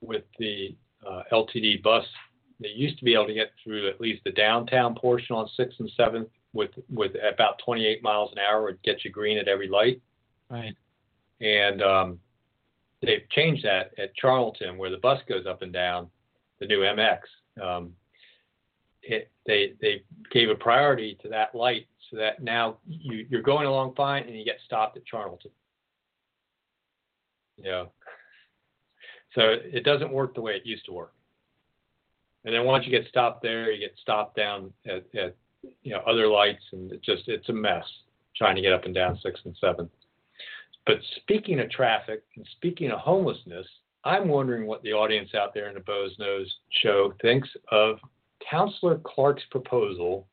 with 0.00 0.24
the 0.38 0.76
uh, 1.06 1.22
LTD 1.32 1.82
bus. 1.82 2.04
They 2.60 2.68
used 2.68 2.98
to 2.98 3.04
be 3.04 3.14
able 3.14 3.26
to 3.26 3.34
get 3.34 3.52
through 3.62 3.88
at 3.88 4.00
least 4.00 4.22
the 4.24 4.32
downtown 4.32 4.94
portion 4.94 5.34
on 5.34 5.48
Sixth 5.56 5.80
and 5.80 5.90
Seventh 5.96 6.28
with 6.52 6.70
with 6.88 7.12
about 7.32 7.60
28 7.64 8.02
miles 8.02 8.32
an 8.32 8.38
hour 8.38 8.68
and 8.68 8.82
get 8.82 9.04
you 9.04 9.10
green 9.10 9.38
at 9.38 9.48
every 9.48 9.68
light. 9.68 10.00
Right. 10.50 10.74
And 11.40 11.82
um, 11.82 12.18
they've 13.02 13.28
changed 13.30 13.64
that 13.64 13.92
at 13.98 14.12
Charnelton, 14.22 14.76
where 14.76 14.90
the 14.90 14.98
bus 14.98 15.20
goes 15.28 15.46
up 15.46 15.62
and 15.62 15.72
down, 15.72 16.08
the 16.58 16.66
new 16.66 16.80
EmX. 16.80 17.20
Um, 17.62 17.92
it, 19.02 19.30
they 19.46 19.74
they 19.80 20.02
gave 20.30 20.50
a 20.50 20.54
priority 20.54 21.18
to 21.22 21.28
that 21.28 21.54
light 21.54 21.86
so 22.10 22.16
that 22.16 22.42
now 22.42 22.78
you, 22.86 23.26
you're 23.30 23.42
going 23.42 23.66
along 23.66 23.94
fine 23.94 24.24
and 24.24 24.36
you 24.36 24.44
get 24.44 24.58
stopped 24.66 24.96
at 24.96 25.02
Charnelton. 25.10 25.50
Yeah. 27.62 27.84
So 29.34 29.42
it 29.42 29.84
doesn't 29.84 30.12
work 30.12 30.34
the 30.34 30.40
way 30.40 30.52
it 30.54 30.66
used 30.66 30.84
to 30.86 30.92
work. 30.92 31.12
And 32.44 32.54
then 32.54 32.64
once 32.64 32.84
you 32.86 32.90
get 32.90 33.08
stopped 33.08 33.42
there, 33.42 33.70
you 33.70 33.78
get 33.78 33.96
stopped 34.00 34.36
down 34.36 34.72
at, 34.86 35.04
at 35.14 35.36
you 35.82 35.92
know 35.92 36.00
other 36.06 36.26
lights, 36.26 36.62
and 36.72 36.90
it 36.90 37.02
just 37.02 37.28
it's 37.28 37.48
a 37.48 37.52
mess 37.52 37.84
trying 38.36 38.56
to 38.56 38.62
get 38.62 38.72
up 38.72 38.84
and 38.84 38.94
down 38.94 39.18
six 39.22 39.40
and 39.44 39.56
seven. 39.60 39.88
But 40.86 40.96
speaking 41.16 41.60
of 41.60 41.70
traffic 41.70 42.22
and 42.36 42.46
speaking 42.56 42.90
of 42.90 42.98
homelessness, 43.00 43.66
I'm 44.04 44.28
wondering 44.28 44.66
what 44.66 44.82
the 44.82 44.92
audience 44.92 45.34
out 45.34 45.52
there 45.52 45.68
in 45.68 45.74
the 45.74 45.80
Boze 45.80 46.16
Noze 46.18 46.48
show 46.82 47.12
thinks 47.20 47.48
of 47.70 47.98
Councillor 48.50 49.00
Clark's 49.04 49.42
proposal 49.50 50.26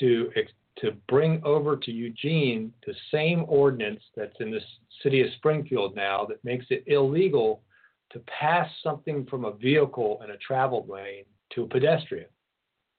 to 0.00 0.30
to 0.78 0.92
bring 1.08 1.40
over 1.44 1.76
to 1.76 1.90
Eugene 1.90 2.72
the 2.86 2.94
same 3.10 3.44
ordinance 3.48 4.02
that's 4.16 4.36
in 4.40 4.50
the 4.50 4.60
city 5.02 5.20
of 5.20 5.32
Springfield 5.36 5.94
now 5.94 6.24
that 6.24 6.42
makes 6.44 6.66
it 6.70 6.84
illegal 6.86 7.62
to 8.10 8.18
pass 8.20 8.68
something 8.82 9.26
from 9.26 9.44
a 9.44 9.52
vehicle 9.52 10.20
in 10.24 10.30
a 10.30 10.36
travel 10.38 10.86
lane 10.88 11.24
to 11.54 11.62
a 11.62 11.68
pedestrian, 11.68 12.28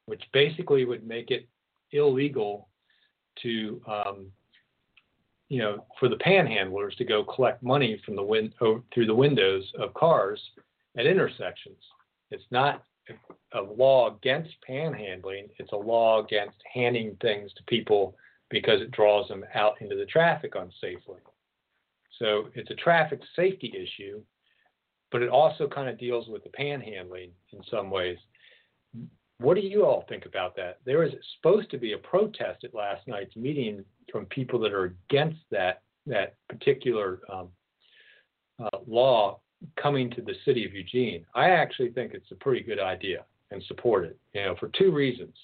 which 0.06 0.24
basically 0.34 0.86
would 0.86 1.06
make 1.06 1.32
it 1.32 1.48
illegal 1.92 2.70
to, 3.42 3.82
um, 3.88 4.28
you 5.50 5.60
know, 5.60 5.86
for 6.00 6.10
the 6.10 6.16
panhandlers 6.18 6.96
to 6.98 7.06
go 7.06 7.24
collect 7.24 7.62
money 7.64 8.02
from 8.06 8.16
the 8.16 8.24
win- 8.24 8.54
through 8.94 9.06
the 9.06 9.16
windows 9.16 9.72
of 9.80 9.94
cars 9.94 10.42
at 10.98 11.06
intersections. 11.06 11.78
It's 12.32 12.44
not 12.52 12.84
a 13.54 13.62
law 13.62 14.16
against 14.16 14.52
panhandling. 14.68 15.50
It's 15.58 15.72
a 15.72 15.78
law 15.78 16.24
against 16.24 16.58
handing 16.74 17.16
things 17.22 17.52
to 17.54 17.64
people 17.68 18.16
because 18.50 18.82
it 18.82 18.92
draws 18.92 19.28
them 19.28 19.44
out 19.56 19.82
into 19.82 19.96
the 19.96 20.06
traffic 20.06 20.54
unsafely. 20.54 21.20
So 22.20 22.50
it's 22.54 22.72
a 22.72 22.76
traffic 22.76 23.20
safety 23.36 23.74
issue, 23.76 24.22
but 25.12 25.22
it 25.22 25.30
also 25.30 25.68
kind 25.68 25.90
of 25.90 26.00
deals 26.00 26.28
with 26.28 26.44
the 26.44 26.50
panhandling 26.50 27.32
in 27.52 27.60
some 27.70 27.90
ways. 27.90 28.18
What 29.40 29.56
do 29.56 29.62
you 29.62 29.86
all 29.86 30.06
think 30.08 30.26
about 30.26 30.56
that? 30.56 30.80
There 30.86 31.00
was 31.00 31.12
supposed 31.36 31.70
to 31.72 31.78
be 31.78 31.94
a 31.94 31.98
protest 31.98 32.64
at 32.64 32.76
last 32.76 33.08
night's 33.08 33.36
meeting 33.36 33.84
from 34.12 34.26
people 34.28 34.60
that 34.60 34.74
are 34.74 34.96
against 35.10 35.42
that 35.52 35.82
that 36.06 36.36
particular 36.50 37.22
um, 37.32 37.48
uh, 38.60 38.78
law 38.86 39.40
coming 39.76 40.10
to 40.12 40.22
the 40.22 40.36
city 40.46 40.66
of 40.66 40.74
Eugene. 40.74 41.26
I 41.36 41.50
actually 41.50 41.92
think 41.92 42.14
it's 42.14 42.32
a 42.32 42.36
pretty 42.36 42.64
good 42.64 42.80
idea 42.80 43.26
and 43.52 43.64
support 43.64 44.06
it, 44.06 44.18
you 44.34 44.44
know, 44.44 44.56
for 44.60 44.70
two 44.70 44.92
reasons. 44.92 45.36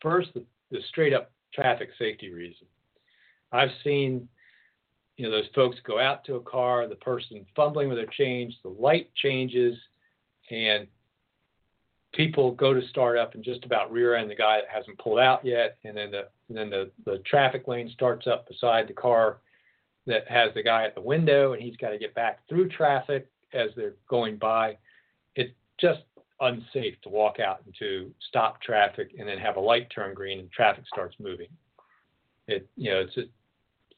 First, 0.00 0.30
the, 0.34 0.44
the 0.70 0.80
straight 0.88 1.12
up 1.12 1.30
traffic 1.54 1.90
safety 1.98 2.32
reason. 2.32 2.66
I've 3.52 3.70
seen, 3.82 4.28
you 5.16 5.24
know, 5.24 5.30
those 5.30 5.48
folks 5.54 5.76
go 5.84 5.98
out 5.98 6.24
to 6.24 6.36
a 6.36 6.40
car, 6.40 6.86
the 6.86 6.94
person 6.96 7.44
fumbling 7.54 7.88
with 7.88 7.98
their 7.98 8.06
change, 8.06 8.54
the 8.62 8.70
light 8.70 9.10
changes, 9.14 9.76
and 10.50 10.86
people 12.12 12.52
go 12.52 12.74
to 12.74 12.86
start 12.88 13.18
up 13.18 13.34
and 13.34 13.44
just 13.44 13.64
about 13.64 13.92
rear 13.92 14.14
end 14.14 14.30
the 14.30 14.34
guy 14.34 14.58
that 14.60 14.74
hasn't 14.74 14.98
pulled 14.98 15.18
out 15.18 15.44
yet, 15.44 15.78
and 15.84 15.96
then 15.96 16.10
the 16.10 16.28
and 16.48 16.58
then 16.58 16.70
the, 16.70 16.90
the 17.04 17.18
traffic 17.18 17.68
lane 17.68 17.90
starts 17.92 18.26
up 18.26 18.48
beside 18.48 18.88
the 18.88 18.92
car 18.92 19.38
that 20.06 20.28
has 20.28 20.52
the 20.54 20.62
guy 20.62 20.84
at 20.84 20.94
the 20.94 21.00
window 21.00 21.52
and 21.52 21.62
he's 21.62 21.76
got 21.76 21.90
to 21.90 21.98
get 21.98 22.14
back 22.14 22.40
through 22.48 22.68
traffic 22.68 23.28
as 23.52 23.70
they're 23.76 23.94
going 24.08 24.36
by. 24.36 24.76
It's 25.36 25.52
just 25.80 26.00
unsafe 26.40 27.00
to 27.02 27.08
walk 27.08 27.38
out 27.38 27.62
into 27.66 28.12
stop 28.28 28.60
traffic 28.62 29.12
and 29.18 29.28
then 29.28 29.38
have 29.38 29.56
a 29.56 29.60
light 29.60 29.88
turn 29.94 30.14
green 30.14 30.38
and 30.40 30.50
traffic 30.50 30.84
starts 30.86 31.16
moving. 31.18 31.48
It 32.48 32.68
you 32.76 32.90
know 32.90 33.00
it's 33.00 33.16
a 33.16 33.22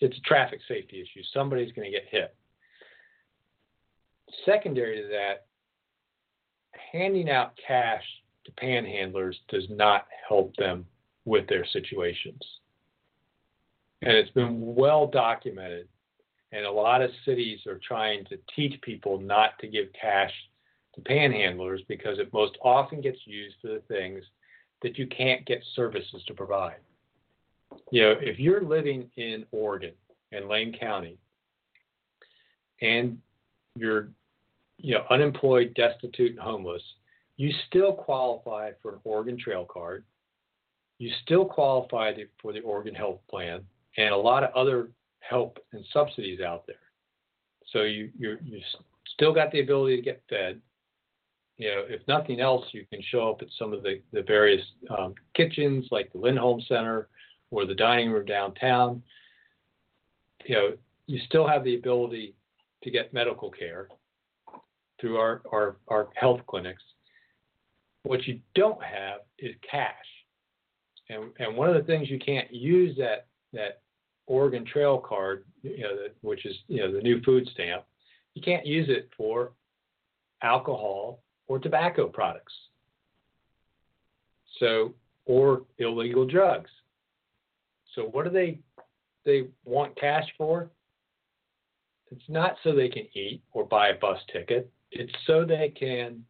it's 0.00 0.16
a 0.16 0.20
traffic 0.22 0.60
safety 0.66 1.00
issue. 1.00 1.22
Somebody's 1.32 1.72
going 1.72 1.90
to 1.90 1.96
get 1.96 2.08
hit. 2.10 2.34
Secondary 4.44 5.00
to 5.00 5.08
that, 5.08 5.46
handing 6.92 7.30
out 7.30 7.52
cash 7.64 8.02
to 8.44 8.52
panhandlers 8.52 9.34
does 9.48 9.64
not 9.70 10.06
help 10.28 10.54
them 10.56 10.84
with 11.24 11.46
their 11.46 11.64
situations. 11.64 12.40
And 14.02 14.12
it's 14.12 14.30
been 14.30 14.74
well 14.74 15.06
documented 15.06 15.86
and 16.52 16.66
a 16.66 16.70
lot 16.70 17.02
of 17.02 17.10
cities 17.24 17.60
are 17.66 17.80
trying 17.86 18.24
to 18.26 18.38
teach 18.54 18.80
people 18.82 19.18
not 19.18 19.58
to 19.60 19.66
give 19.66 19.86
cash 19.98 20.32
to 20.94 21.00
panhandlers 21.00 21.80
because 21.88 22.18
it 22.18 22.32
most 22.32 22.56
often 22.62 23.00
gets 23.00 23.18
used 23.24 23.56
for 23.60 23.68
the 23.68 23.82
things 23.88 24.22
that 24.82 24.98
you 24.98 25.06
can't 25.06 25.46
get 25.46 25.62
services 25.74 26.22
to 26.26 26.34
provide. 26.34 26.76
You 27.90 28.02
know, 28.02 28.14
if 28.20 28.38
you're 28.38 28.62
living 28.62 29.10
in 29.16 29.46
Oregon 29.50 29.94
and 30.32 30.48
Lane 30.48 30.76
County 30.78 31.16
and 32.82 33.18
you're 33.76 34.08
you 34.76 34.94
know 34.94 35.04
unemployed, 35.08 35.72
destitute, 35.74 36.32
and 36.32 36.40
homeless, 36.40 36.82
you 37.36 37.50
still 37.68 37.94
qualify 37.94 38.72
for 38.82 38.94
an 38.94 39.00
Oregon 39.04 39.38
Trail 39.38 39.64
Card. 39.64 40.04
You 40.98 41.10
still 41.22 41.46
qualify 41.46 42.12
for 42.40 42.52
the 42.52 42.60
Oregon 42.60 42.94
Health 42.94 43.20
Plan 43.30 43.62
and 43.96 44.10
a 44.10 44.16
lot 44.16 44.44
of 44.44 44.54
other 44.54 44.88
help 45.28 45.58
and 45.72 45.84
subsidies 45.92 46.40
out 46.40 46.66
there. 46.66 46.76
So 47.72 47.82
you 47.82 48.10
you 48.18 48.38
you 48.44 48.60
still 49.14 49.32
got 49.32 49.50
the 49.50 49.60
ability 49.60 49.96
to 49.96 50.02
get 50.02 50.22
fed. 50.28 50.60
You 51.58 51.68
know, 51.68 51.82
if 51.88 52.00
nothing 52.08 52.40
else, 52.40 52.64
you 52.72 52.84
can 52.90 53.00
show 53.02 53.30
up 53.30 53.42
at 53.42 53.48
some 53.58 53.72
of 53.72 53.82
the 53.82 54.00
the 54.12 54.22
various 54.22 54.64
um, 54.96 55.14
kitchens 55.34 55.86
like 55.90 56.12
the 56.12 56.18
Lindholm 56.18 56.60
Center 56.68 57.08
or 57.50 57.66
the 57.66 57.74
dining 57.74 58.10
room 58.10 58.26
downtown. 58.26 59.02
You 60.44 60.54
know, 60.54 60.70
you 61.06 61.20
still 61.26 61.46
have 61.46 61.62
the 61.62 61.76
ability 61.76 62.34
to 62.82 62.90
get 62.90 63.12
medical 63.12 63.50
care 63.50 63.88
through 65.00 65.18
our, 65.18 65.42
our, 65.52 65.76
our 65.88 66.08
health 66.14 66.40
clinics. 66.46 66.82
What 68.04 68.26
you 68.26 68.40
don't 68.54 68.82
have 68.82 69.20
is 69.38 69.54
cash. 69.68 69.92
And, 71.08 71.30
and 71.38 71.56
one 71.56 71.68
of 71.68 71.74
the 71.74 71.82
things 71.82 72.08
you 72.08 72.18
can't 72.18 72.52
use 72.52 72.96
that, 72.96 73.26
that 73.52 73.81
Oregon 74.26 74.64
Trail 74.64 74.98
Card, 74.98 75.44
you 75.62 75.80
know, 75.80 75.96
which 76.20 76.46
is 76.46 76.56
you 76.68 76.78
know 76.78 76.92
the 76.92 77.00
new 77.00 77.20
food 77.22 77.48
stamp, 77.52 77.84
you 78.34 78.42
can't 78.42 78.66
use 78.66 78.88
it 78.88 79.10
for 79.16 79.52
alcohol 80.42 81.22
or 81.48 81.58
tobacco 81.58 82.08
products. 82.08 82.52
So 84.58 84.94
or 85.24 85.62
illegal 85.78 86.26
drugs. 86.26 86.70
So 87.94 88.04
what 88.04 88.24
do 88.24 88.30
they 88.30 88.58
they 89.24 89.48
want 89.64 89.98
cash 89.98 90.26
for? 90.36 90.70
It's 92.10 92.28
not 92.28 92.56
so 92.62 92.74
they 92.74 92.88
can 92.88 93.06
eat 93.14 93.42
or 93.52 93.64
buy 93.64 93.88
a 93.88 93.98
bus 93.98 94.18
ticket. 94.32 94.70
It's 94.90 95.12
so 95.26 95.44
they 95.44 95.72
can 95.78 96.24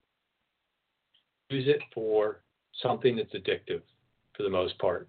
use 1.51 1.69
it 1.69 1.81
for 1.93 2.43
something 2.81 3.17
that's 3.17 3.33
addictive 3.33 3.83
for 4.37 4.45
the 4.45 4.51
most 4.51 4.79
part. 4.79 5.09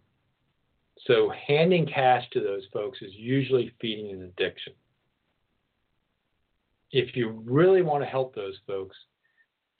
So 1.01 1.31
handing 1.47 1.85
cash 1.85 2.23
to 2.31 2.39
those 2.39 2.63
folks 2.71 2.99
is 3.01 3.11
usually 3.13 3.73
feeding 3.81 4.11
an 4.11 4.23
addiction. 4.23 4.73
If 6.91 7.15
you 7.15 7.41
really 7.45 7.81
want 7.81 8.03
to 8.03 8.09
help 8.09 8.35
those 8.35 8.57
folks, 8.67 8.95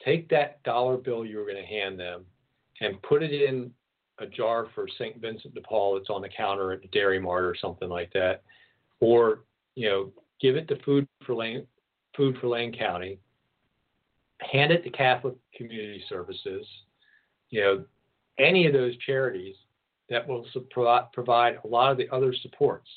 take 0.04 0.28
that 0.30 0.62
dollar 0.64 0.96
bill 0.96 1.24
you 1.24 1.38
were 1.38 1.44
going 1.44 1.56
to 1.56 1.62
hand 1.62 1.98
them 1.98 2.24
and 2.80 3.00
put 3.02 3.22
it 3.22 3.32
in 3.32 3.70
a 4.18 4.26
jar 4.26 4.66
for 4.74 4.86
St. 4.88 5.20
Vincent 5.20 5.54
de 5.54 5.60
Paul 5.60 5.94
that's 5.94 6.10
on 6.10 6.22
the 6.22 6.28
counter 6.28 6.72
at 6.72 6.82
the 6.82 6.88
Dari 6.88 7.18
Mart 7.18 7.44
or 7.44 7.56
something 7.60 7.88
like 7.88 8.12
that, 8.12 8.42
or 9.00 9.40
you 9.74 9.88
know, 9.88 10.12
give 10.40 10.56
it 10.56 10.68
to 10.68 10.82
Food 10.84 11.08
for 11.26 11.34
Lane, 11.34 11.66
Food 12.16 12.36
for 12.40 12.48
Lane 12.48 12.76
County, 12.76 13.18
hand 14.40 14.72
it 14.72 14.84
to 14.84 14.90
Catholic 14.90 15.34
Community 15.56 16.02
Services, 16.08 16.66
you 17.50 17.60
know, 17.60 17.84
any 18.38 18.66
of 18.66 18.72
those 18.72 18.96
charities 18.98 19.56
that 20.10 20.26
will 20.26 20.46
provide 21.12 21.58
a 21.64 21.66
lot 21.66 21.90
of 21.90 21.98
the 21.98 22.08
other 22.10 22.34
supports, 22.42 22.88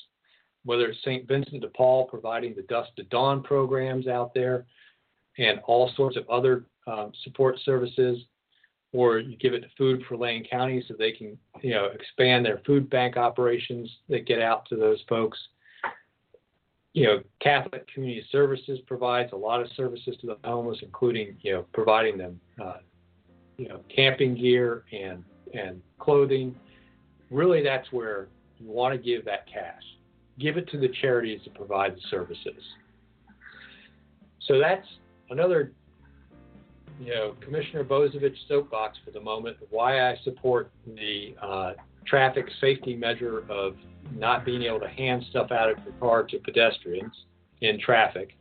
whether 0.64 0.86
it's 0.86 1.00
St. 1.00 1.26
Vincent 1.26 1.62
de 1.62 1.68
Paul 1.68 2.06
providing 2.06 2.54
the 2.54 2.62
Dusk 2.62 2.94
to 2.96 3.04
Dawn 3.04 3.42
programs 3.42 4.06
out 4.06 4.34
there 4.34 4.66
and 5.38 5.60
all 5.66 5.90
sorts 5.96 6.16
of 6.16 6.28
other 6.28 6.64
um, 6.86 7.12
support 7.22 7.56
services, 7.64 8.18
or 8.92 9.18
you 9.18 9.36
give 9.36 9.54
it 9.54 9.60
to 9.60 9.68
Food 9.76 10.02
for 10.08 10.16
Lane 10.16 10.44
County 10.50 10.82
so 10.86 10.94
they 10.98 11.12
can, 11.12 11.38
you 11.60 11.70
know, 11.70 11.86
expand 11.86 12.44
their 12.44 12.60
food 12.66 12.90
bank 12.90 13.16
operations 13.16 13.90
that 14.08 14.26
get 14.26 14.40
out 14.40 14.66
to 14.68 14.76
those 14.76 15.02
folks. 15.08 15.38
You 16.94 17.04
know, 17.04 17.22
Catholic 17.40 17.86
Community 17.92 18.26
Services 18.32 18.80
provides 18.86 19.32
a 19.32 19.36
lot 19.36 19.60
of 19.60 19.68
services 19.76 20.16
to 20.20 20.26
the 20.26 20.38
homeless, 20.42 20.78
including, 20.82 21.36
you 21.42 21.52
know, 21.52 21.66
providing 21.72 22.18
them, 22.18 22.40
uh, 22.62 22.78
you 23.56 23.68
know, 23.68 23.80
camping 23.94 24.34
gear 24.34 24.84
and 24.92 25.22
and 25.54 25.80
clothing 25.98 26.54
really 27.30 27.62
that's 27.62 27.90
where 27.92 28.28
you 28.58 28.70
want 28.70 28.94
to 28.94 28.98
give 28.98 29.24
that 29.24 29.46
cash. 29.52 29.82
Give 30.38 30.56
it 30.56 30.68
to 30.70 30.78
the 30.78 30.88
charities 31.00 31.40
that 31.44 31.54
provide 31.54 31.96
the 31.96 32.00
services. 32.10 32.62
So 34.46 34.58
that's 34.58 34.86
another, 35.30 35.72
you 37.00 37.14
know, 37.14 37.34
Commissioner 37.40 37.84
Bozievich 37.84 38.36
soapbox 38.48 38.98
for 39.04 39.10
the 39.10 39.20
moment 39.20 39.56
why 39.70 40.10
I 40.10 40.16
support 40.24 40.70
the 40.86 41.34
uh, 41.42 41.72
traffic 42.06 42.46
safety 42.60 42.96
measure 42.96 43.44
of 43.50 43.74
not 44.16 44.44
being 44.44 44.62
able 44.62 44.80
to 44.80 44.88
hand 44.88 45.24
stuff 45.30 45.50
out 45.50 45.70
of 45.70 45.76
your 45.84 45.92
car 46.00 46.22
to 46.22 46.38
pedestrians 46.38 47.12
in 47.60 47.78
traffic. 47.78 48.36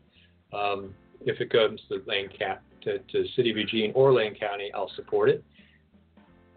Um, 0.53 0.93
if 1.25 1.41
it 1.41 1.51
goes 1.51 1.79
to 1.89 2.01
Lane 2.05 2.29
Cap 2.38 2.63
to, 2.83 2.99
to 2.99 3.25
City 3.35 3.51
of 3.51 3.57
Eugene 3.57 3.91
or 3.95 4.13
Lane 4.13 4.35
County, 4.35 4.71
I'll 4.73 4.91
support 4.95 5.29
it. 5.29 5.43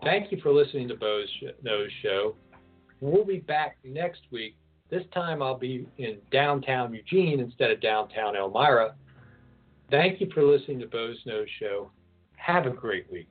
Thank 0.02 0.32
you 0.32 0.40
for 0.40 0.52
listening 0.52 0.88
to 0.88 0.94
Boze 0.94 1.28
Noze 1.64 1.88
Show. 2.02 2.34
We'll 3.00 3.24
be 3.24 3.38
back 3.38 3.76
next 3.84 4.22
week. 4.30 4.56
This 4.90 5.04
time 5.12 5.42
I'll 5.42 5.58
be 5.58 5.86
in 5.98 6.18
downtown 6.32 6.94
Eugene 6.94 7.38
instead 7.38 7.70
of 7.70 7.80
downtown 7.80 8.34
Elmira. 8.34 8.94
Thank 9.90 10.20
you 10.20 10.28
for 10.32 10.42
listening 10.42 10.80
to 10.80 10.86
Boze 10.86 11.18
Noze 11.26 11.46
Show. 11.58 11.90
Have 12.36 12.66
a 12.66 12.70
great 12.70 13.10
week. 13.12 13.28